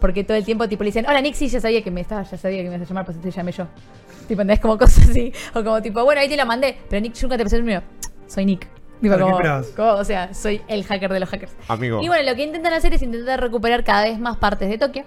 Porque 0.00 0.22
todo 0.24 0.36
el 0.36 0.44
tiempo 0.44 0.68
tipo 0.68 0.82
le 0.84 0.88
dicen, 0.88 1.06
hola 1.08 1.20
Nick, 1.22 1.34
sí, 1.34 1.48
ya 1.48 1.60
sabía 1.60 1.82
que 1.82 1.90
me 1.90 2.02
estaba, 2.02 2.22
ya 2.24 2.36
sabía 2.36 2.58
que 2.62 2.68
me 2.68 2.74
ibas 2.76 2.86
a 2.86 2.88
llamar, 2.88 3.04
pues 3.06 3.18
te 3.20 3.30
llamé 3.30 3.52
yo. 3.52 3.66
Tipo, 4.28 4.42
¿entendés? 4.42 4.60
Como 4.60 4.76
cosas 4.78 5.08
así. 5.08 5.32
O 5.54 5.64
como 5.64 5.80
tipo, 5.80 6.04
bueno, 6.04 6.20
ahí 6.20 6.28
te 6.28 6.36
lo 6.36 6.44
mandé, 6.44 6.76
pero 6.90 7.00
Nick, 7.00 7.14
yo 7.14 7.22
nunca 7.26 7.38
te 7.38 7.44
pasé 7.44 7.56
el 7.56 7.62
número. 7.62 7.82
Soy 8.26 8.44
Nick. 8.44 8.68
O 9.98 10.04
sea, 10.04 10.32
soy 10.34 10.60
el 10.68 10.84
hacker 10.84 11.12
de 11.12 11.20
los 11.20 11.28
hackers. 11.28 11.52
Amigo. 11.68 12.00
Y 12.02 12.08
bueno, 12.08 12.28
lo 12.30 12.36
que 12.36 12.42
intentan 12.44 12.72
hacer 12.72 12.94
es 12.94 13.02
intentar 13.02 13.40
recuperar 13.40 13.84
cada 13.84 14.04
vez 14.04 14.18
más 14.18 14.36
partes 14.36 14.68
de 14.68 14.78
Tokio. 14.78 15.04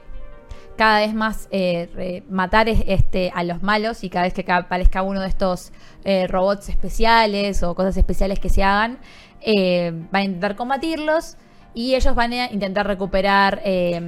Cada 0.78 1.00
vez 1.00 1.14
más 1.16 1.48
eh, 1.52 2.24
matar 2.30 2.70
es- 2.70 2.84
este, 2.86 3.32
a 3.34 3.44
los 3.44 3.64
malos 3.64 4.04
y 4.04 4.10
cada 4.12 4.26
vez 4.26 4.34
que 4.36 4.44
ca- 4.44 4.58
aparezca 4.58 5.02
uno 5.02 5.22
de 5.22 5.28
estos 5.28 5.72
eh, 6.04 6.28
robots 6.28 6.70
especiales 6.70 7.64
o 7.64 7.74
cosas 7.74 7.98
especiales 7.98 8.40
que 8.40 8.50
se 8.50 8.64
hagan, 8.64 9.00
eh, 9.42 9.92
van 10.12 10.22
a 10.22 10.24
intentar 10.26 10.56
combatirlos 10.56 11.36
y 11.74 11.96
ellos 11.96 12.14
van 12.14 12.32
a 12.34 12.52
intentar 12.52 12.86
recuperar... 12.86 13.60
Eh, 13.66 14.00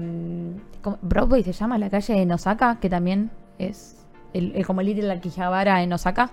¿cómo? 0.83 0.99
Broadway 1.01 1.43
se 1.43 1.53
llama 1.53 1.77
la 1.79 1.89
calle 1.89 2.21
en 2.21 2.31
Osaka, 2.31 2.77
que 2.79 2.89
también 2.89 3.31
es 3.57 4.05
el, 4.33 4.55
el- 4.55 4.65
como 4.65 4.81
Little 4.83 5.11
Akihabara 5.11 5.81
en 5.81 5.91
Osaka. 5.91 6.29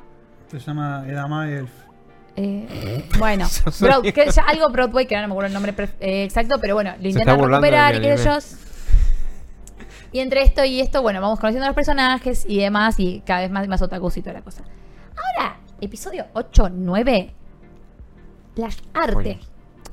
Se 0.48 0.58
llama 0.58 1.04
Edama 1.08 1.48
Elf. 1.50 1.70
Eh, 2.36 3.04
bueno, 3.18 3.46
Broad- 3.80 4.12
que 4.12 4.30
ya- 4.30 4.42
algo 4.46 4.68
Broadway, 4.68 5.06
que 5.06 5.14
ahora 5.16 5.26
no 5.26 5.34
me 5.34 5.38
acuerdo 5.38 5.46
el 5.48 5.52
nombre 5.54 5.74
eh, 6.00 6.24
exacto, 6.24 6.58
pero 6.60 6.74
bueno, 6.74 6.90
lo 7.00 7.08
intentan 7.08 7.38
recuperar 7.40 7.94
y 7.94 7.96
anime. 7.96 8.16
yo. 8.24 8.38
Y 10.12 10.20
entre 10.20 10.42
esto 10.42 10.64
y 10.64 10.80
esto, 10.80 11.02
bueno, 11.02 11.20
vamos 11.20 11.38
conociendo 11.40 11.64
a 11.64 11.68
los 11.68 11.74
personajes 11.74 12.44
y 12.48 12.58
demás, 12.60 12.98
y 12.98 13.22
cada 13.26 13.40
vez 13.40 13.50
más 13.50 13.64
y 13.64 13.68
más 13.68 13.82
otakus 13.82 14.16
y 14.16 14.22
toda 14.22 14.34
la 14.34 14.42
cosa. 14.42 14.62
Ahora, 15.38 15.56
episodio 15.80 16.26
8, 16.34 16.70
9, 16.72 17.34
las 18.56 18.76
arte. 18.94 19.38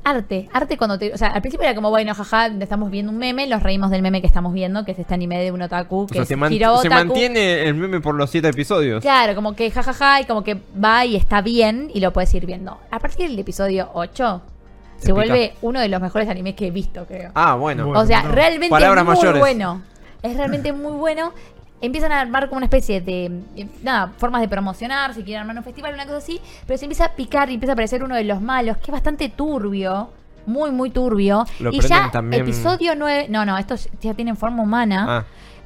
Arte, 0.06 0.50
arte 0.52 0.78
cuando 0.78 1.00
te. 1.00 1.14
O 1.14 1.18
sea, 1.18 1.30
al 1.30 1.42
principio 1.42 1.66
era 1.66 1.74
como, 1.76 1.90
bueno, 1.90 2.14
jaja, 2.14 2.48
estamos 2.48 2.92
viendo 2.92 3.12
un 3.12 3.18
meme, 3.18 3.48
los 3.48 3.64
reímos 3.64 3.90
del 3.90 4.02
meme 4.02 4.20
que 4.20 4.28
estamos 4.28 4.52
viendo, 4.54 4.84
que 4.84 4.92
es 4.92 5.00
este 5.00 5.14
anime 5.14 5.42
de 5.42 5.52
un 5.54 5.62
otaku, 5.62 6.02
O 6.02 6.08
que 6.08 6.14
sea, 6.16 6.22
es 6.24 6.28
se, 6.28 6.36
man- 6.36 6.52
Hiro 6.52 6.78
se 6.82 6.88
Otaku. 6.88 7.06
mantiene 7.06 7.64
el 7.68 7.74
meme 7.76 8.02
por 8.02 8.16
los 8.16 8.30
siete 8.30 8.50
episodios. 8.50 9.02
Claro, 9.02 9.34
como 9.34 9.56
que 9.56 9.72
jajaja 9.72 10.20
y 10.22 10.26
como 10.26 10.44
que 10.44 10.58
va 10.84 11.06
y 11.06 11.16
está 11.16 11.42
bien 11.42 11.90
y 11.94 12.02
lo 12.02 12.12
puedes 12.12 12.34
ir 12.34 12.46
viendo. 12.46 12.78
A 12.92 13.00
partir 13.00 13.30
del 13.30 13.40
episodio 13.40 13.90
8 13.94 14.42
se 14.98 15.02
pica. 15.04 15.14
vuelve 15.14 15.54
uno 15.62 15.80
de 15.80 15.88
los 15.88 16.02
mejores 16.02 16.28
animes 16.28 16.56
que 16.56 16.68
he 16.68 16.72
visto, 16.72 17.06
creo. 17.06 17.32
Ah, 17.34 17.56
bueno. 17.56 17.86
Bueno. 17.86 18.00
o 18.02 18.06
sea, 18.06 18.24
no. 18.24 18.32
realmente 18.32 18.70
Palabras 18.72 19.04
es 19.04 19.08
muy 19.08 19.16
mayores. 19.16 19.40
bueno. 19.40 19.82
Es 20.22 20.36
realmente 20.36 20.74
muy 20.74 20.94
bueno. 20.98 21.32
Empiezan 21.84 22.12
a 22.14 22.22
armar 22.22 22.48
como 22.48 22.58
una 22.58 22.66
especie 22.66 23.02
de, 23.02 23.26
eh, 23.58 23.68
nada, 23.84 24.14
formas 24.18 24.42
de 24.42 24.48
promocionar, 24.48 25.14
si 25.14 25.22
quieren 25.24 25.42
armar 25.42 25.58
un 25.58 25.64
festival, 25.64 25.94
una 25.94 26.06
cosa 26.06 26.18
así, 26.18 26.40
pero 26.66 26.78
se 26.78 26.86
empieza 26.86 27.06
a 27.06 27.10
picar 27.16 27.50
y 27.50 27.56
empieza 27.56 27.72
a 27.72 27.76
aparecer 27.76 28.04
uno 28.04 28.16
de 28.16 28.24
los 28.24 28.42
malos, 28.42 28.78
que 28.78 28.84
es 28.86 28.92
bastante 28.92 29.28
turbio, 29.30 30.10
muy, 30.46 30.72
muy 30.72 30.90
turbio. 30.92 31.46
Lo 31.60 31.72
y 31.74 31.80
ya, 31.82 32.10
también- 32.10 32.42
episodio 32.44 32.96
9, 32.96 33.28
no, 33.30 33.46
no, 33.46 33.58
estos 33.58 33.90
ya 34.02 34.14
tienen 34.14 34.38
forma 34.38 34.64
humana. 34.64 35.06
Ah, 35.10 35.26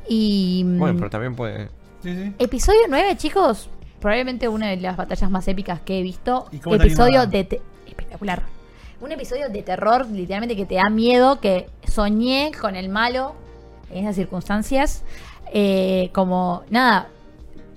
Y 0.10 0.64
mm, 0.66 0.80
bueno, 0.80 0.98
pero 0.98 1.10
también 1.12 1.36
puede. 1.36 1.68
Sí, 2.02 2.16
sí. 2.16 2.34
Episodio 2.40 2.80
9, 2.90 3.16
chicos. 3.18 3.70
Probablemente 4.00 4.48
una 4.48 4.68
de 4.70 4.78
las 4.78 4.96
batallas 4.98 5.30
más 5.30 5.48
épicas 5.48 5.82
que 5.82 6.00
he 6.00 6.02
visto. 6.02 6.46
¿Y 6.52 6.58
cómo 6.60 6.76
Episodio 6.76 7.26
de. 7.28 7.44
te- 7.44 7.62
Espectacular. 7.88 8.44
Un 9.02 9.12
episodio 9.12 9.50
de 9.50 9.62
terror, 9.64 10.08
literalmente 10.10 10.56
que 10.56 10.66
te 10.66 10.76
da 10.76 10.90
miedo. 10.90 11.40
Que 11.42 11.68
soñé 11.88 12.52
con 12.60 12.76
el 12.76 12.90
malo 12.90 13.36
en 13.92 14.04
esas 14.06 14.16
circunstancias. 14.16 15.04
Eh, 15.54 16.10
como, 16.14 16.64
nada. 16.70 17.08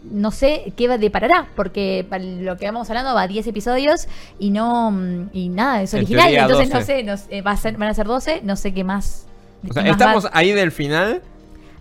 No 0.02 0.30
sé 0.30 0.72
qué 0.78 0.88
va 0.88 0.96
deparará, 0.96 1.46
porque 1.54 2.06
para 2.08 2.24
lo 2.24 2.56
que 2.56 2.64
vamos 2.64 2.88
hablando 2.88 3.14
va 3.14 3.22
a 3.22 3.28
10 3.28 3.46
episodios 3.48 4.08
y 4.38 4.48
no. 4.50 4.90
mm, 4.90 5.28
Y 5.34 5.48
nada, 5.50 5.82
es 5.82 5.92
original. 5.92 6.32
entonces 6.34 6.68
no 6.70 6.74
12. 6.80 6.86
sé, 6.86 7.02
no 7.04 7.16
sé, 7.18 7.42
va 7.42 7.50
a 7.50 7.56
ser, 7.58 7.76
van 7.76 7.88
a 7.90 7.94
ser 7.94 8.06
12, 8.06 8.40
no 8.42 8.56
sé 8.56 8.72
qué 8.72 8.82
más. 8.82 9.26
O 9.68 9.72
sea, 9.74 9.82
qué 9.82 9.90
más 9.90 10.00
va- 10.00 10.04
estamos 10.04 10.28
ahí 10.32 10.52
del 10.52 10.72
final. 10.72 11.20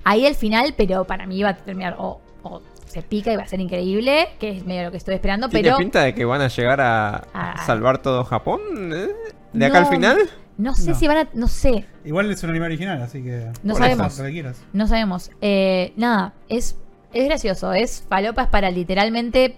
ahí 0.04 0.26
el 0.26 0.36
final, 0.36 0.74
pero 0.76 1.06
para 1.06 1.26
mí 1.28 1.42
va 1.44 1.50
a 1.50 1.56
terminar 1.56 1.96
o, 1.98 2.20
o 2.44 2.62
se 2.86 3.02
pica 3.04 3.32
y 3.32 3.38
va 3.38 3.44
a 3.44 3.48
ser 3.48 3.62
increíble, 3.62 4.28
que 4.38 4.50
es 4.50 4.66
medio 4.66 4.84
lo 4.84 4.92
que 4.92 4.98
estoy 4.98 5.16
esperando, 5.16 5.48
¿Tiene 5.48 5.64
pero 5.70 5.78
pinta 5.78 6.02
de 6.04 6.14
que 6.14 6.26
van 6.26 6.42
a 6.42 6.50
llegar 6.50 6.82
a 6.82 7.24
salvar 7.66 8.00
todo 8.02 8.26
Japón? 8.26 8.60
¿eh? 8.94 9.08
¿De 9.54 9.66
acá 9.66 9.80
No, 9.80 9.86
al 9.88 9.94
final? 9.94 10.18
No 10.60 10.76
sé 10.76 10.94
si 10.94 11.08
van 11.08 11.18
a, 11.18 11.30
no 11.34 11.48
sé, 11.48 11.86
Igual 12.06 12.30
es 12.32 12.44
un 12.44 12.50
anime 12.52 12.66
original, 12.68 13.02
así 13.02 13.24
que. 13.24 13.48
No 13.64 13.74
Por 13.74 13.82
eso, 13.82 13.96
sabemos. 13.96 14.18
Lo 14.20 14.26
que 14.26 14.32
quieras. 14.32 14.62
no 14.74 14.88
sabemos. 14.88 15.32
Eh, 15.42 15.94
nada, 15.96 16.34
es, 16.50 16.76
es 17.14 17.26
gracioso, 17.26 17.74
es 17.74 18.04
falopas 18.08 18.48
para 18.50 18.70
literalmente 18.70 19.56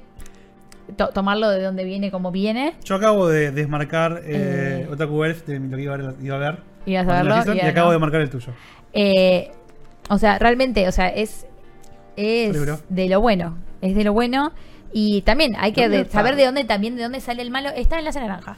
to- 0.96 1.10
tomarlo 1.10 1.50
de 1.50 1.62
donde 1.64 1.84
viene 1.84 2.12
como 2.12 2.32
viene. 2.32 2.76
Yo 2.86 2.96
acabo 2.96 3.28
de 3.28 3.52
desmarcar 3.52 4.22
eh, 4.26 4.86
Eh. 4.86 4.88
Otaku 4.92 5.24
Elf 5.26 5.46
de 5.46 5.60
lo 5.60 5.76
que 5.76 5.84
iba 5.84 5.94
a 5.94 5.98
ver. 5.98 6.14
Iba 6.22 6.36
a 6.36 6.40
ver 6.40 6.60
Ibas 6.86 7.04
a 7.04 7.06
Cuando 7.06 7.36
verlo, 7.36 7.54
y 7.54 7.58
y 7.58 7.62
acabo 7.62 7.88
no. 7.88 7.94
de 7.94 8.00
marcar 8.00 8.22
el 8.22 8.30
tuyo. 8.30 8.54
Eh, 8.94 9.52
o 10.10 10.18
sea, 10.18 10.40
realmente, 10.40 10.88
o 10.88 10.92
sea, 10.92 11.08
es, 11.10 11.46
es 12.16 12.54
de 12.90 13.08
lo 13.10 13.22
bueno, 13.22 13.58
es 13.82 13.96
de 13.96 14.04
lo 14.04 14.14
bueno. 14.14 14.52
Y 14.94 15.22
también 15.22 15.56
hay 15.58 15.72
que 15.72 15.84
¿Dónde 15.84 15.98
de- 15.98 16.04
está? 16.04 16.18
saber 16.20 16.36
de 16.36 16.46
dónde 16.46 16.64
también 16.66 16.96
de 16.96 17.04
dónde 17.04 17.22
sale 17.22 17.42
el 17.42 17.50
malo. 17.52 17.70
Está 17.70 17.98
en 18.00 18.06
la 18.06 18.12
naranja. 18.12 18.58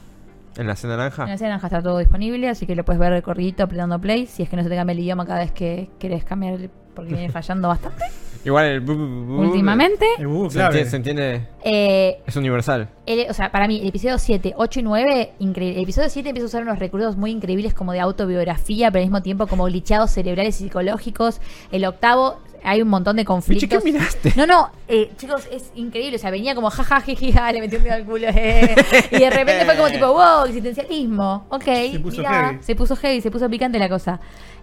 En 0.56 0.66
la 0.66 0.76
C 0.76 0.86
En 0.86 0.96
naranja. 0.96 1.26
la 1.26 1.36
C 1.38 1.44
naranja 1.44 1.66
está 1.66 1.82
todo 1.82 1.98
disponible, 1.98 2.48
así 2.48 2.66
que 2.66 2.76
lo 2.76 2.84
puedes 2.84 3.00
ver 3.00 3.12
de 3.12 3.22
corridito 3.22 3.64
apretando 3.64 4.00
play. 4.00 4.26
Si 4.26 4.42
es 4.42 4.48
que 4.48 4.56
no 4.56 4.62
se 4.62 4.68
te 4.68 4.76
cambia 4.76 4.92
el 4.92 5.00
idioma 5.00 5.26
cada 5.26 5.40
vez 5.40 5.52
que 5.52 5.90
querés 5.98 6.24
cambiar 6.24 6.54
el 6.54 6.70
porque 6.94 7.12
viene 7.12 7.28
fallando 7.32 7.66
bastante 7.68 8.04
Igual 8.44 8.66
el. 8.66 8.84
bu- 8.84 8.94
bu- 8.94 9.26
bu- 9.26 9.38
últimamente. 9.48 10.04
El 10.18 10.50
Se 10.50 10.60
entiende, 10.62 10.90
se 10.90 10.96
entiende- 10.96 11.46
Eh, 11.64 12.20
Es 12.26 12.36
universal. 12.36 12.88
el- 13.06 13.28
o 13.30 13.32
sea, 13.34 13.50
para 13.50 13.66
mí, 13.66 13.80
el 13.80 13.88
episodio 13.88 14.18
7, 14.18 14.52
8 14.56 14.80
y 14.80 14.82
9, 14.84 15.32
increíble. 15.40 15.78
El 15.78 15.82
episodio 15.84 16.08
7 16.10 16.28
empieza 16.28 16.44
a 16.44 16.48
usar 16.48 16.62
unos 16.62 16.78
recursos 16.78 17.16
muy 17.16 17.30
increíbles 17.32 17.72
como 17.74 17.92
de 17.92 18.00
autobiografía, 18.00 18.90
pero 18.90 19.00
al 19.02 19.06
mismo 19.06 19.22
tiempo 19.22 19.46
como 19.46 19.64
glitchados 19.64 20.10
cerebrales 20.12 20.60
y 20.60 20.64
psicológicos. 20.64 21.40
El 21.72 21.84
octavo, 21.86 22.38
hay 22.64 22.82
un 22.82 22.88
montón 22.88 23.16
de 23.16 23.24
conflictos. 23.24 23.68
¿qué 23.68 23.92
miraste? 23.92 24.32
No, 24.36 24.46
no, 24.46 24.70
eh, 24.88 25.10
chicos, 25.16 25.46
es 25.52 25.70
increíble. 25.74 26.16
O 26.16 26.18
sea, 26.18 26.30
venía 26.30 26.54
como 26.54 26.70
jaja, 26.70 27.00
ja, 27.34 27.52
le 27.52 27.60
metí 27.60 27.76
un 27.76 27.84
dedo 27.84 27.94
al 27.94 28.04
culo. 28.04 28.26
eh. 28.28 28.74
Y 29.10 29.18
de 29.18 29.30
repente 29.30 29.64
fue 29.64 29.76
como 29.76 29.88
tipo, 29.90 30.06
wow, 30.12 30.44
existencialismo. 30.46 31.46
Ok, 31.50 31.64
Se 31.64 32.00
puso 32.00 32.18
mirá, 32.18 32.48
heavy. 32.48 32.58
se 32.62 32.74
puso 32.76 32.96
heavy, 32.96 33.20
se 33.20 33.30
puso 33.30 33.48
picante 33.50 33.78
la 33.78 33.88
cosa. 33.88 34.18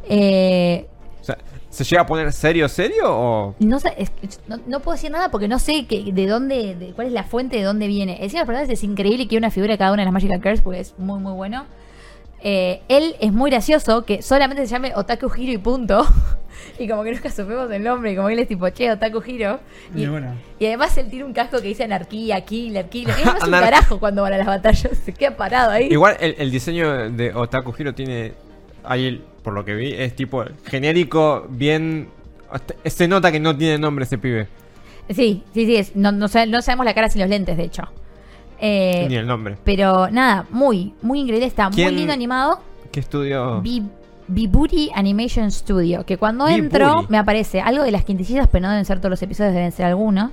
Eh, 0.09 0.87
O 1.21 1.23
sea, 1.23 1.37
¿se 1.69 1.83
llega 1.83 2.01
a 2.01 2.05
poner 2.05 2.31
serio, 2.33 2.67
serio 2.67 3.03
o.? 3.07 3.55
no, 3.59 3.79
sé, 3.79 3.93
es- 3.97 4.11
no, 4.47 4.57
no 4.67 4.79
puedo 4.79 4.95
decir 4.95 5.11
nada 5.11 5.29
porque 5.29 5.47
no 5.47 5.59
sé 5.59 5.85
que, 5.85 6.11
de 6.11 6.27
dónde, 6.27 6.75
de 6.75 6.87
cuál 6.93 7.07
es 7.07 7.13
la 7.13 7.23
fuente 7.23 7.57
de 7.57 7.63
dónde 7.63 7.87
viene. 7.87 8.17
Encima, 8.23 8.45
personajes 8.45 8.69
es 8.79 8.83
increíble 8.83 9.27
que 9.27 9.37
una 9.37 9.51
figura 9.51 9.73
de 9.73 9.77
cada 9.77 9.91
una 9.93 10.01
de 10.01 10.05
las 10.05 10.13
Magical 10.13 10.41
Girls 10.41 10.61
porque 10.61 10.79
es 10.79 10.95
muy, 10.97 11.19
muy 11.19 11.33
bueno. 11.33 11.65
Eh, 12.43 12.81
él 12.87 13.15
es 13.19 13.31
muy 13.31 13.51
gracioso 13.51 14.03
que 14.03 14.21
solamente 14.21 14.65
se 14.65 14.71
llame 14.71 14.93
Otaku 14.95 15.31
Hiro 15.35 15.53
y 15.53 15.57
punto. 15.57 16.05
y 16.79 16.87
como 16.87 17.03
que 17.03 17.11
nunca 17.11 17.29
supimos 17.29 17.69
el 17.71 17.83
nombre, 17.83 18.11
y 18.11 18.15
como 18.15 18.29
él 18.29 18.39
es 18.39 18.47
tipo, 18.47 18.67
che, 18.69 18.91
Otaku 18.91 19.21
Hiro. 19.25 19.59
Y, 19.95 20.03
Y 20.03 20.07
bueno. 20.07 20.33
y 20.59 20.65
además 20.65 20.97
él 20.97 21.09
tiene 21.09 21.25
un 21.25 21.33
casco 21.33 21.61
que 21.61 21.67
dice 21.67 21.83
anarquía, 21.83 22.41
killer, 22.41 22.89
killer. 22.89 23.15
Él 23.19 23.25
no 23.25 23.37
es 23.37 23.43
un 23.43 23.51
carajo 23.51 23.99
cuando 23.99 24.23
van 24.23 24.33
a 24.33 24.37
las 24.37 24.47
batallas, 24.47 24.97
se 25.05 25.13
queda 25.13 25.37
parado 25.37 25.71
ahí. 25.71 25.87
Igual 25.91 26.17
el, 26.19 26.35
el 26.37 26.49
diseño 26.51 27.11
de 27.11 27.33
Otaku 27.33 27.73
Hiro 27.77 27.93
tiene. 27.93 28.33
Ahí, 28.83 29.23
por 29.43 29.53
lo 29.53 29.63
que 29.63 29.75
vi, 29.75 29.93
es 29.93 30.15
tipo 30.15 30.43
genérico, 30.65 31.45
bien. 31.49 32.09
Se 32.85 33.07
nota 33.07 33.31
que 33.31 33.39
no 33.39 33.55
tiene 33.55 33.77
nombre 33.77 34.05
ese 34.05 34.17
pibe. 34.17 34.47
Sí, 35.09 35.43
sí, 35.53 35.65
sí, 35.65 35.75
es, 35.75 35.95
no, 35.95 36.11
no 36.11 36.27
sabemos 36.27 36.85
la 36.85 36.93
cara 36.93 37.09
sin 37.09 37.21
los 37.21 37.29
lentes, 37.29 37.55
de 37.57 37.63
hecho. 37.63 37.83
Eh, 38.61 39.07
Ni 39.09 39.15
el 39.15 39.25
nombre. 39.27 39.57
Pero 39.63 40.09
nada, 40.11 40.45
muy, 40.51 40.93
muy 41.01 41.19
increíble. 41.21 41.45
Está 41.47 41.67
muy 41.69 41.75
¿Quién- 41.75 41.95
lindo 41.95 42.13
animado. 42.13 42.59
¿Qué 42.91 42.99
estudio? 42.99 43.59
Bi- 43.61 43.83
Bibury 44.27 44.91
Animation 44.93 45.51
Studio. 45.51 46.05
Que 46.05 46.17
cuando 46.17 46.47
entro 46.47 47.05
me 47.09 47.17
aparece 47.17 47.59
algo 47.59 47.83
de 47.83 47.91
las 47.91 48.05
quintillizas, 48.05 48.47
pero 48.51 48.61
no 48.63 48.69
deben 48.69 48.85
ser 48.85 48.99
todos 48.99 49.09
los 49.09 49.21
episodios, 49.21 49.53
deben 49.53 49.71
ser 49.71 49.85
algunos. 49.87 50.31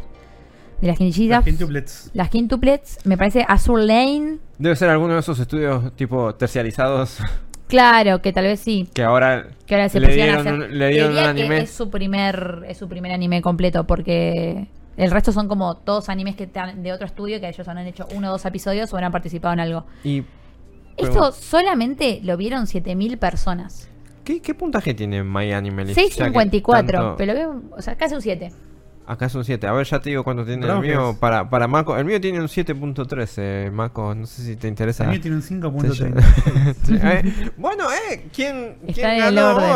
De 0.81 0.87
las 0.87 0.97
quintillizas. 0.99 1.39
Las 1.39 1.45
quintuplets. 1.45 2.11
Las 2.15 2.29
quintuplets. 2.31 2.99
Me 3.05 3.17
parece 3.19 3.45
Azur 3.49 3.81
Lane. 3.81 4.39
Debe 4.59 4.77
ser 4.77 4.89
alguno 4.91 5.15
de 5.15 5.21
esos 5.21 5.39
estudios 5.41 5.93
tipo 5.97 6.35
terciarizados 6.37 7.19
Claro, 7.67 8.23
que 8.23 8.33
tal 8.33 8.45
vez 8.45 8.61
sí. 8.61 8.89
que 8.95 9.03
ahora, 9.03 9.49
Que 9.67 9.75
ahora 9.75 9.89
se 9.89 9.99
le, 10.01 10.07
a 10.07 10.11
dieron 10.11 10.37
hacer. 10.39 10.55
un, 10.55 10.79
le 10.79 10.89
dieron 10.89 11.11
un 11.11 11.17
Diría 11.17 11.35
que 11.35 11.41
anime. 11.41 11.59
Es 11.63 11.71
su 11.71 11.91
primer, 11.91 12.65
es 12.69 12.79
su 12.79 12.89
primer 12.89 13.13
anime 13.13 13.43
completo, 13.43 13.85
porque 13.87 14.69
el 14.99 15.11
resto 15.11 15.33
son 15.33 15.49
como 15.49 15.77
todos 15.77 16.09
animes 16.09 16.37
que 16.37 16.45
están 16.45 16.83
de 16.83 16.93
otro 16.93 17.07
estudio, 17.07 17.41
que 17.41 17.49
ellos 17.49 17.67
han 17.69 17.79
hecho 17.79 18.07
uno 18.15 18.29
o 18.29 18.33
dos 18.33 18.45
episodios 18.45 18.93
o 18.93 18.97
han 18.99 19.11
participado 19.13 19.55
en 19.55 19.61
algo. 19.61 19.87
Y 20.05 20.25
Esto 20.97 21.33
solamente 21.33 22.21
lo 22.25 22.37
vieron 22.37 22.67
7000 22.67 23.17
personas. 23.19 23.89
¿qué, 24.25 24.43
qué 24.43 24.55
puntaje 24.55 24.93
tiene 24.93 25.23
My 25.25 25.53
Anime 25.53 25.85
List? 25.87 25.97
Ya 25.99 26.03
que 26.05 26.09
654, 26.11 26.99
tanto- 26.99 27.17
pero 27.17 27.33
veo, 27.35 27.63
o 27.77 27.81
sea, 27.81 27.97
casi 27.97 28.15
un 28.15 28.21
7. 28.23 28.53
Acá 29.07 29.25
es 29.25 29.35
un 29.35 29.43
7. 29.43 29.67
A 29.67 29.73
ver, 29.73 29.87
ya 29.87 30.01
te 30.01 30.11
digo 30.11 30.23
cuánto 30.23 30.45
tiene 30.45 30.67
Bravo 30.67 30.83
el 30.83 30.89
mío. 30.89 31.17
Para, 31.19 31.49
para 31.49 31.67
Mako. 31.67 31.97
El 31.97 32.05
mío 32.05 32.21
tiene 32.21 32.41
un 32.43 32.47
7.13, 32.49 33.71
Mako. 33.71 34.15
No 34.15 34.27
sé 34.27 34.43
si 34.43 34.57
te 34.57 34.69
interesa. 34.69 35.05
El 35.05 35.11
mío 35.11 35.21
tiene 35.23 35.37
un 35.39 35.43
5.30. 35.43 36.75
Sí, 36.85 36.99
eh, 37.03 37.51
bueno, 37.57 37.85
eh, 37.91 38.27
¿quién, 38.35 38.77
Está 38.87 38.93
quién 38.93 39.11
en 39.13 39.23
el 39.25 39.35
ganó 39.35 39.57
orden. 39.57 39.71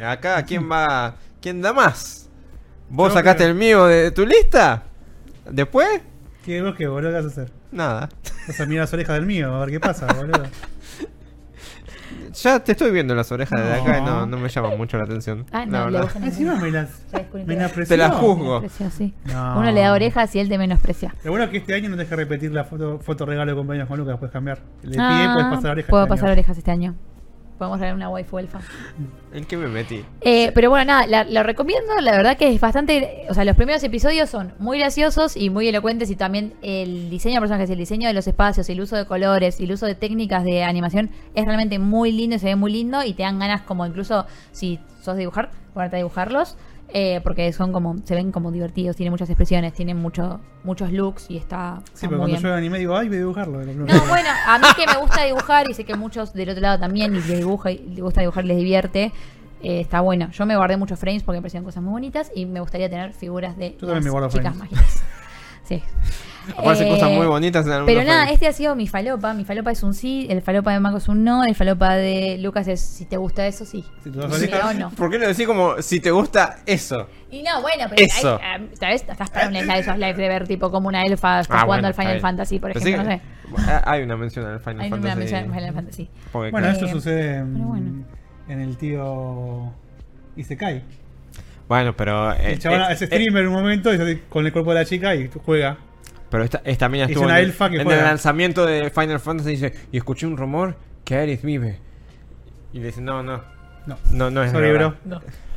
hoy? 0.00 0.04
Acá, 0.04 0.42
¿quién 0.44 0.68
va? 0.68 1.14
¿Quién 1.40 1.62
da 1.62 1.72
más? 1.72 2.25
¿Vos 2.88 3.12
sacaste 3.12 3.44
el 3.44 3.54
mío 3.54 3.86
de 3.86 4.10
tu 4.10 4.24
lista? 4.26 4.84
¿Después? 5.50 6.00
¿Qué 6.44 6.62
vos 6.62 6.74
qué, 6.76 6.86
boludo? 6.86 7.10
¿Qué 7.10 7.16
vas 7.16 7.24
a 7.24 7.28
hacer? 7.28 7.52
Nada. 7.72 8.08
Vas 8.46 8.60
a 8.60 8.66
mirar 8.66 8.84
las 8.84 8.92
orejas 8.92 9.16
del 9.16 9.26
mío, 9.26 9.52
a 9.54 9.60
ver 9.60 9.70
qué 9.70 9.80
pasa, 9.80 10.06
boludo. 10.12 10.44
Ya 12.42 12.60
te 12.62 12.72
estoy 12.72 12.90
viendo 12.92 13.14
las 13.14 13.32
orejas 13.32 13.60
de 13.60 13.72
acá 13.72 13.98
y 13.98 14.02
no, 14.02 14.26
No. 14.26 14.36
me 14.36 14.48
llama 14.48 14.76
mucho 14.76 14.98
la 14.98 15.04
atención. 15.04 15.46
Ah, 15.52 15.60
la 15.60 15.66
no, 15.66 15.78
le 15.78 15.84
verdad. 15.92 16.02
gustan 16.02 16.24
Encima 16.24 16.54
me 16.56 16.70
las. 16.70 16.90
Ya 17.10 17.18
descubrí 17.20 17.44
que- 17.44 17.48
Menospreció. 17.48 17.88
Te 17.94 17.96
las 17.96 18.12
juzgo. 18.14 18.60
Menosprecio, 18.60 18.90
sí. 18.90 19.14
No. 19.24 19.58
Uno 19.58 19.70
le 19.72 19.80
da 19.80 19.92
orejas 19.92 20.34
y 20.36 20.40
él 20.40 20.48
te 20.48 20.58
menosprecia. 20.58 21.14
Lo 21.24 21.30
bueno 21.30 21.44
es 21.46 21.50
que 21.50 21.56
este 21.58 21.74
año 21.74 21.88
no 21.88 21.96
te 21.96 22.02
deja 22.04 22.14
repetir 22.14 22.52
la 22.52 22.64
foto, 22.64 22.98
foto 23.00 23.24
regalo 23.26 23.50
de 23.52 23.56
cumpleaños 23.56 23.88
con 23.88 23.98
Lucas, 23.98 24.18
puedes 24.18 24.32
cambiar. 24.32 24.58
Le 24.82 24.96
Ah, 25.00 25.08
pide, 25.24 25.32
puedes 25.34 25.56
pasar 25.56 25.70
orejas. 25.72 25.90
Puedo 25.90 26.02
este 26.04 26.10
pasar 26.10 26.26
año. 26.26 26.32
orejas 26.34 26.58
este 26.58 26.70
año. 26.70 26.94
Podemos 27.58 27.78
traer 27.78 27.94
una 27.94 28.08
waifu 28.08 28.38
elfa. 28.38 28.60
¿En 29.32 29.44
qué 29.44 29.56
me 29.56 29.68
metí? 29.68 30.04
Eh, 30.20 30.52
pero 30.54 30.68
bueno, 30.70 30.84
nada, 30.84 31.06
la, 31.06 31.24
lo 31.24 31.42
recomiendo. 31.42 31.94
La 32.00 32.12
verdad 32.12 32.36
que 32.36 32.52
es 32.52 32.60
bastante. 32.60 33.24
O 33.30 33.34
sea, 33.34 33.44
los 33.44 33.56
primeros 33.56 33.82
episodios 33.82 34.28
son 34.28 34.52
muy 34.58 34.78
graciosos 34.78 35.36
y 35.36 35.48
muy 35.48 35.68
elocuentes. 35.68 36.10
Y 36.10 36.16
también 36.16 36.54
el 36.62 37.08
diseño 37.08 37.36
de 37.36 37.40
personajes, 37.40 37.70
el 37.70 37.78
diseño 37.78 38.08
de 38.08 38.14
los 38.14 38.26
espacios, 38.26 38.68
el 38.68 38.80
uso 38.80 38.96
de 38.96 39.06
colores 39.06 39.60
el 39.60 39.72
uso 39.72 39.86
de 39.86 39.94
técnicas 39.94 40.44
de 40.44 40.64
animación 40.64 41.10
es 41.34 41.44
realmente 41.44 41.78
muy 41.78 42.12
lindo 42.12 42.36
y 42.36 42.38
se 42.38 42.46
ve 42.46 42.56
muy 42.56 42.72
lindo. 42.72 43.02
Y 43.02 43.14
te 43.14 43.22
dan 43.22 43.38
ganas, 43.38 43.62
como 43.62 43.86
incluso 43.86 44.26
si 44.52 44.78
sos 45.02 45.14
de 45.14 45.20
dibujar, 45.20 45.50
ponerte 45.74 45.96
a 45.96 45.98
dibujarlos. 45.98 46.56
Eh, 46.88 47.20
porque 47.22 47.52
son 47.52 47.72
como. 47.72 47.96
Se 48.04 48.14
ven 48.14 48.32
como 48.32 48.52
divertidos, 48.52 48.96
tienen 48.96 49.10
muchas 49.12 49.28
expresiones, 49.28 49.72
tienen 49.72 49.96
mucho, 49.96 50.40
muchos 50.64 50.92
looks 50.92 51.30
y 51.30 51.36
está. 51.36 51.80
Sí, 51.94 52.06
pero 52.06 52.18
cuando 52.18 52.26
bien. 52.26 52.40
yo 52.40 52.48
veo 52.48 52.56
anime 52.56 52.78
digo, 52.78 52.96
ay, 52.96 53.08
voy 53.08 53.16
a 53.16 53.20
dibujarlo. 53.20 53.64
No, 53.64 53.84
bueno, 54.08 54.28
a 54.46 54.58
mí 54.58 54.66
que 54.76 54.86
me 54.86 54.96
gusta 54.98 55.24
dibujar 55.24 55.68
y 55.70 55.74
sé 55.74 55.84
que 55.84 55.94
muchos 55.96 56.32
del 56.32 56.50
otro 56.50 56.60
lado 56.62 56.78
también 56.78 57.12
y 57.14 57.16
les 57.16 57.38
dibuja 57.38 57.70
y 57.72 57.78
les 57.78 58.00
gusta 58.00 58.20
dibujar 58.20 58.44
y 58.44 58.48
les 58.48 58.56
divierte. 58.58 59.12
eh, 59.62 59.80
está 59.80 60.00
bueno. 60.00 60.30
Yo 60.30 60.46
me 60.46 60.56
guardé 60.56 60.76
muchos 60.76 60.98
frames 60.98 61.22
porque 61.22 61.38
me 61.38 61.42
parecían 61.42 61.64
cosas 61.64 61.82
muy 61.82 61.92
bonitas 61.92 62.30
y 62.34 62.46
me 62.46 62.60
gustaría 62.60 62.88
tener 62.88 63.12
figuras 63.14 63.56
de 63.56 63.76
me 63.80 64.10
guardo 64.10 64.28
chicas 64.28 64.54
frames. 64.56 64.58
mágicas. 64.72 65.02
Sí. 65.64 65.82
Aparecen 66.56 66.86
Eh, 66.86 66.90
cosas 66.90 67.10
muy 67.10 67.26
bonitas 67.26 67.66
en 67.66 67.86
Pero 67.86 68.04
nada, 68.04 68.30
este 68.30 68.46
ha 68.46 68.52
sido 68.52 68.76
mi 68.76 68.86
falopa. 68.86 69.34
Mi 69.34 69.44
falopa 69.44 69.70
es 69.72 69.82
un 69.82 69.94
sí, 69.94 70.26
el 70.30 70.42
falopa 70.42 70.72
de 70.72 70.80
Marco 70.80 70.98
es 70.98 71.08
un 71.08 71.24
no, 71.24 71.44
el 71.44 71.54
falopa 71.54 71.94
de 71.94 72.38
Lucas 72.38 72.68
es 72.68 72.80
si 72.80 73.04
te 73.04 73.16
gusta 73.16 73.46
eso, 73.46 73.64
sí. 73.64 73.84
Si 74.04 74.10
te 74.10 74.20
Si 74.20 74.24
orejas. 74.44 74.74
no, 74.76 74.88
no. 74.88 74.90
¿Por 74.96 75.10
qué 75.10 75.18
no 75.18 75.26
decís 75.26 75.46
como 75.46 75.80
si 75.82 76.00
te 76.00 76.10
gusta 76.10 76.58
eso? 76.66 77.08
Y 77.30 77.42
no, 77.42 77.60
bueno, 77.62 77.86
pero 77.90 78.02
Eso. 78.06 78.38
hay, 78.42 78.62
eh, 78.62 78.68
¿sabes? 78.78 79.04
Estás 79.08 79.30
para 79.30 79.48
un 79.48 79.54
slice 79.56 79.78
esos 79.80 79.96
live 79.98 80.14
de 80.14 80.28
ver 80.28 80.46
tipo 80.46 80.70
como 80.70 80.88
una 80.88 81.02
elfa 81.02 81.40
está 81.40 81.54
Ah, 81.60 81.64
jugando 81.64 81.88
bueno, 81.88 81.88
al 81.88 81.94
Final. 81.94 82.20
Fantasy, 82.20 82.58
por 82.60 82.70
ejemplo, 82.70 83.02
no 83.02 83.10
sé. 83.10 83.20
Ah, 83.58 83.82
Hay 83.86 84.02
una 84.02 84.16
mención 84.16 84.46
al 84.46 84.60
Final 84.60 84.80
Hay 84.80 84.86
una 84.92 84.96
Fantasy. 84.96 85.18
mención 85.18 85.44
al 85.50 85.54
Final 85.58 85.74
Fantasy. 85.74 86.08
Porque 86.32 86.50
Bueno, 86.52 86.68
eso 86.68 86.86
Eh, 86.86 86.90
sucede 86.90 87.36
en, 87.38 87.66
bueno. 87.68 88.04
en 88.48 88.60
el 88.60 88.76
tío 88.76 89.72
Isekai. 90.36 90.82
Bueno, 91.68 91.96
pero. 91.96 92.32
eh, 92.34 92.52
El 92.52 92.58
chabón 92.60 92.82
eh, 92.82 92.86
es 92.92 93.02
eh, 93.02 93.06
streamer 93.06 93.42
en 93.42 93.48
un 93.48 93.54
momento 93.54 93.92
y 93.92 93.96
sale 93.96 94.22
con 94.28 94.46
el 94.46 94.52
cuerpo 94.52 94.72
de 94.72 94.80
la 94.80 94.84
chica 94.84 95.14
y 95.16 95.28
juega. 95.44 95.78
Pero 96.36 96.44
esta, 96.44 96.60
esta 96.64 96.88
mina 96.88 97.04
Es 97.04 97.10
estuvo 97.10 97.24
una 97.24 97.38
en, 97.38 97.44
el- 97.44 97.50
elfa 97.50 97.70
que 97.70 97.76
en 97.80 97.90
el 97.90 97.98
lanzamiento 98.04 98.66
de 98.66 98.90
Final 98.90 99.20
Fantasy 99.20 99.48
y 99.48 99.52
dice: 99.52 99.72
Y 99.92 99.96
escuché 99.96 100.26
un 100.26 100.36
rumor 100.36 100.76
que 101.04 101.16
Aerith 101.16 101.42
vive. 101.42 101.78
Y 102.72 102.80
le 102.80 102.86
dice: 102.86 103.00
No, 103.00 103.22
no. 103.22 103.40
No. 103.86 103.96
No, 104.12 104.30
no 104.30 104.42
es 104.42 104.52
Sorry, 104.52 104.72
bro. 104.72 104.94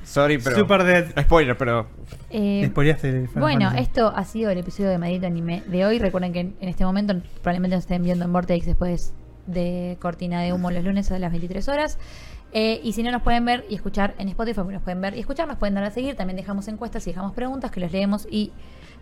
Sorry, 0.03 0.37
pero. 0.37 0.55
Super 0.55 0.83
Dead. 0.83 1.05
Spoiler, 1.23 1.57
pero. 1.57 1.87
Eh, 2.29 2.61
el 2.63 2.71
Final 2.71 3.27
Bueno, 3.35 3.65
Fantasy. 3.65 3.83
esto 3.83 4.13
ha 4.15 4.23
sido 4.23 4.49
el 4.51 4.57
episodio 4.59 4.89
de 4.89 4.97
Maldito 4.97 5.27
Anime 5.27 5.63
de 5.67 5.85
hoy. 5.85 5.99
Recuerden 5.99 6.31
que 6.33 6.39
en, 6.39 6.55
en 6.61 6.69
este 6.69 6.85
momento 6.85 7.15
probablemente 7.41 7.75
nos 7.75 7.83
estén 7.83 8.03
viendo 8.03 8.25
en 8.25 8.31
Vortex 8.33 8.65
después 8.65 9.13
de 9.47 9.97
Cortina 9.99 10.41
de 10.41 10.53
Humo 10.53 10.71
los 10.71 10.83
lunes 10.83 11.11
a 11.11 11.19
las 11.19 11.31
23 11.31 11.67
horas. 11.69 11.97
Eh, 12.51 12.79
y 12.83 12.93
si 12.93 13.03
no 13.03 13.11
nos 13.11 13.21
pueden 13.21 13.45
ver 13.45 13.65
y 13.69 13.75
escuchar 13.75 14.15
en 14.17 14.27
Spotify, 14.29 14.61
nos 14.71 14.81
pueden 14.81 15.01
ver 15.01 15.15
y 15.15 15.19
escuchar, 15.19 15.47
nos 15.47 15.57
pueden 15.57 15.75
dar 15.75 15.83
a 15.83 15.91
seguir. 15.91 16.15
También 16.15 16.37
dejamos 16.37 16.67
encuestas 16.67 17.05
y 17.05 17.11
dejamos 17.11 17.33
preguntas 17.33 17.69
que 17.69 17.79
los 17.79 17.91
leemos 17.91 18.27
y 18.29 18.51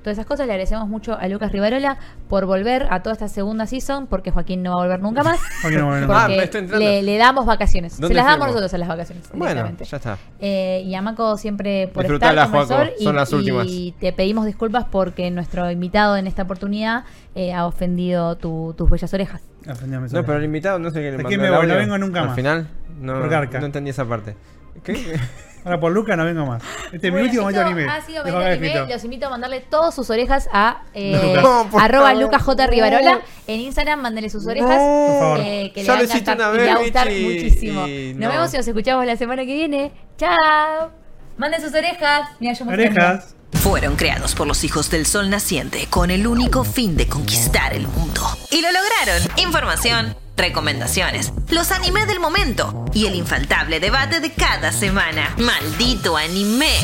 todas 0.03 0.17
esas 0.17 0.25
cosas. 0.25 0.47
Le 0.47 0.53
agradecemos 0.53 0.87
mucho 0.87 1.17
a 1.17 1.27
Lucas 1.27 1.51
Rivarola 1.51 1.97
por 2.29 2.45
volver 2.45 2.87
a 2.89 3.01
toda 3.03 3.13
esta 3.13 3.27
segunda 3.27 3.65
season, 3.67 4.07
porque 4.07 4.31
Joaquín 4.31 4.63
no 4.63 4.71
va 4.75 4.83
a 4.83 4.85
volver 4.85 5.01
nunca 5.01 5.23
más. 5.23 5.39
Joaquín 5.61 5.79
no 5.79 5.87
va 5.87 5.91
a 5.97 5.99
volver 5.99 6.07
porque 6.07 6.21
Ah, 6.23 6.27
me 6.37 6.43
estoy 6.43 6.61
entrando. 6.61 6.85
le, 6.85 7.03
le 7.03 7.17
damos 7.17 7.45
vacaciones. 7.45 7.93
Se 7.93 8.01
¿Dónde 8.01 8.15
las 8.15 8.25
damos 8.25 8.47
nosotros 8.47 8.73
a 8.73 8.77
las 8.77 8.87
vacaciones. 8.87 9.29
Bueno, 9.33 9.69
ya 9.79 9.97
está. 9.97 10.17
Eh, 10.39 10.83
y 10.85 10.95
a 10.95 11.01
Mako 11.01 11.37
siempre 11.37 11.87
por 11.87 12.03
Disfrutala, 12.03 12.43
estar 12.43 12.87
el 12.87 12.93
y, 12.99 13.03
son 13.03 13.15
las 13.15 13.31
últimas. 13.33 13.67
y 13.67 13.93
te 13.99 14.13
pedimos 14.13 14.45
disculpas 14.45 14.85
porque 14.89 15.29
nuestro 15.31 15.69
invitado 15.71 16.17
en 16.17 16.27
esta 16.27 16.43
oportunidad 16.43 17.03
eh, 17.35 17.53
ha 17.53 17.65
ofendido 17.65 18.35
tu- 18.37 18.73
tus 18.77 18.89
bellas 18.89 19.13
orejas. 19.13 19.41
Ofendíame, 19.69 20.07
No, 20.09 20.23
pero 20.23 20.37
el 20.37 20.45
invitado 20.45 20.79
no 20.79 20.89
sé 20.91 20.99
qué 20.99 21.05
le 21.05 21.11
¿De 21.11 21.17
mandó 21.17 21.29
quién 21.29 21.41
me 21.41 21.49
voy? 21.51 21.67
No 21.67 21.75
vengo 21.75 21.97
nunca 21.97 22.21
Al 22.21 22.27
más. 22.27 22.35
final, 22.35 22.67
no, 23.01 23.13
Por 23.19 23.29
Garca. 23.29 23.59
no 23.59 23.65
entendí 23.65 23.89
esa 23.89 24.05
parte. 24.05 24.35
¿Qué? 24.83 24.93
Ahora 25.67 25.79
por 25.81 25.91
Luca 25.91 26.15
no 26.15 26.23
vengo 26.23 26.45
más. 26.45 26.63
Este 26.93 27.07
es 27.09 27.13
mi 27.13 27.19
último 27.21 27.41
momento 27.41 27.59
anime. 27.61 27.85
Ha 27.89 28.01
sido 28.01 28.21
acá 28.21 28.29
Anime. 28.37 28.53
escrito. 28.67 28.85
Los 28.87 29.03
invito 29.03 29.27
a 29.27 29.29
mandarle 29.29 29.59
todas 29.59 29.93
sus 29.93 30.09
orejas 30.09 30.47
a 30.53 30.83
eh. 30.93 31.33
No, 31.41 31.67
arroba 31.77 32.07
favor. 32.07 32.23
Lucas 32.23 32.41
J. 32.41 32.67
Rivarola. 32.67 33.19
En 33.47 33.59
Instagram, 33.59 33.99
mándele 34.01 34.29
sus 34.29 34.47
orejas. 34.47 34.69
Por 34.77 35.19
favor. 35.19 35.39
eh, 35.41 35.71
que 35.75 35.83
Ya 35.83 35.95
le 35.97 36.07
va 36.07 36.13
a 36.13 36.17
una 36.17 36.21
y 36.21 36.25
le 36.35 36.35
va 36.43 36.45
a 36.45 36.51
vez, 36.51 36.85
gustar 36.85 37.07
Michi, 37.09 37.23
muchísimo. 37.23 37.85
y 37.87 38.13
Nos 38.13 38.21
no. 38.21 38.29
vemos 38.29 38.53
y 38.53 38.57
nos 38.57 38.67
escuchamos 38.67 39.05
la 39.05 39.17
semana 39.17 39.45
que 39.45 39.53
viene. 39.53 39.91
¡Chao! 40.17 40.91
Manden 41.37 41.61
sus 41.61 41.73
orejas. 41.73 42.29
Mira, 42.39 42.53
yo. 42.53 42.65
Orejas. 42.65 43.35
Fueron 43.53 43.95
creados 43.97 44.35
por 44.35 44.47
los 44.47 44.63
hijos 44.63 44.89
del 44.89 45.05
sol 45.05 45.29
naciente 45.29 45.87
con 45.89 46.11
el 46.11 46.27
único 46.27 46.63
fin 46.63 46.95
de 46.95 47.07
conquistar 47.07 47.73
el 47.73 47.87
mundo. 47.89 48.21
Y 48.51 48.61
lo 48.61 48.69
lograron. 48.71 49.21
Información 49.37 50.15
recomendaciones, 50.37 51.33
los 51.49 51.71
anime 51.71 52.05
del 52.05 52.19
momento 52.19 52.85
y 52.93 53.07
el 53.07 53.15
infaltable 53.15 53.79
debate 53.79 54.19
de 54.19 54.31
cada 54.31 54.71
semana. 54.71 55.33
¡Maldito 55.37 56.15
anime! 56.15 56.79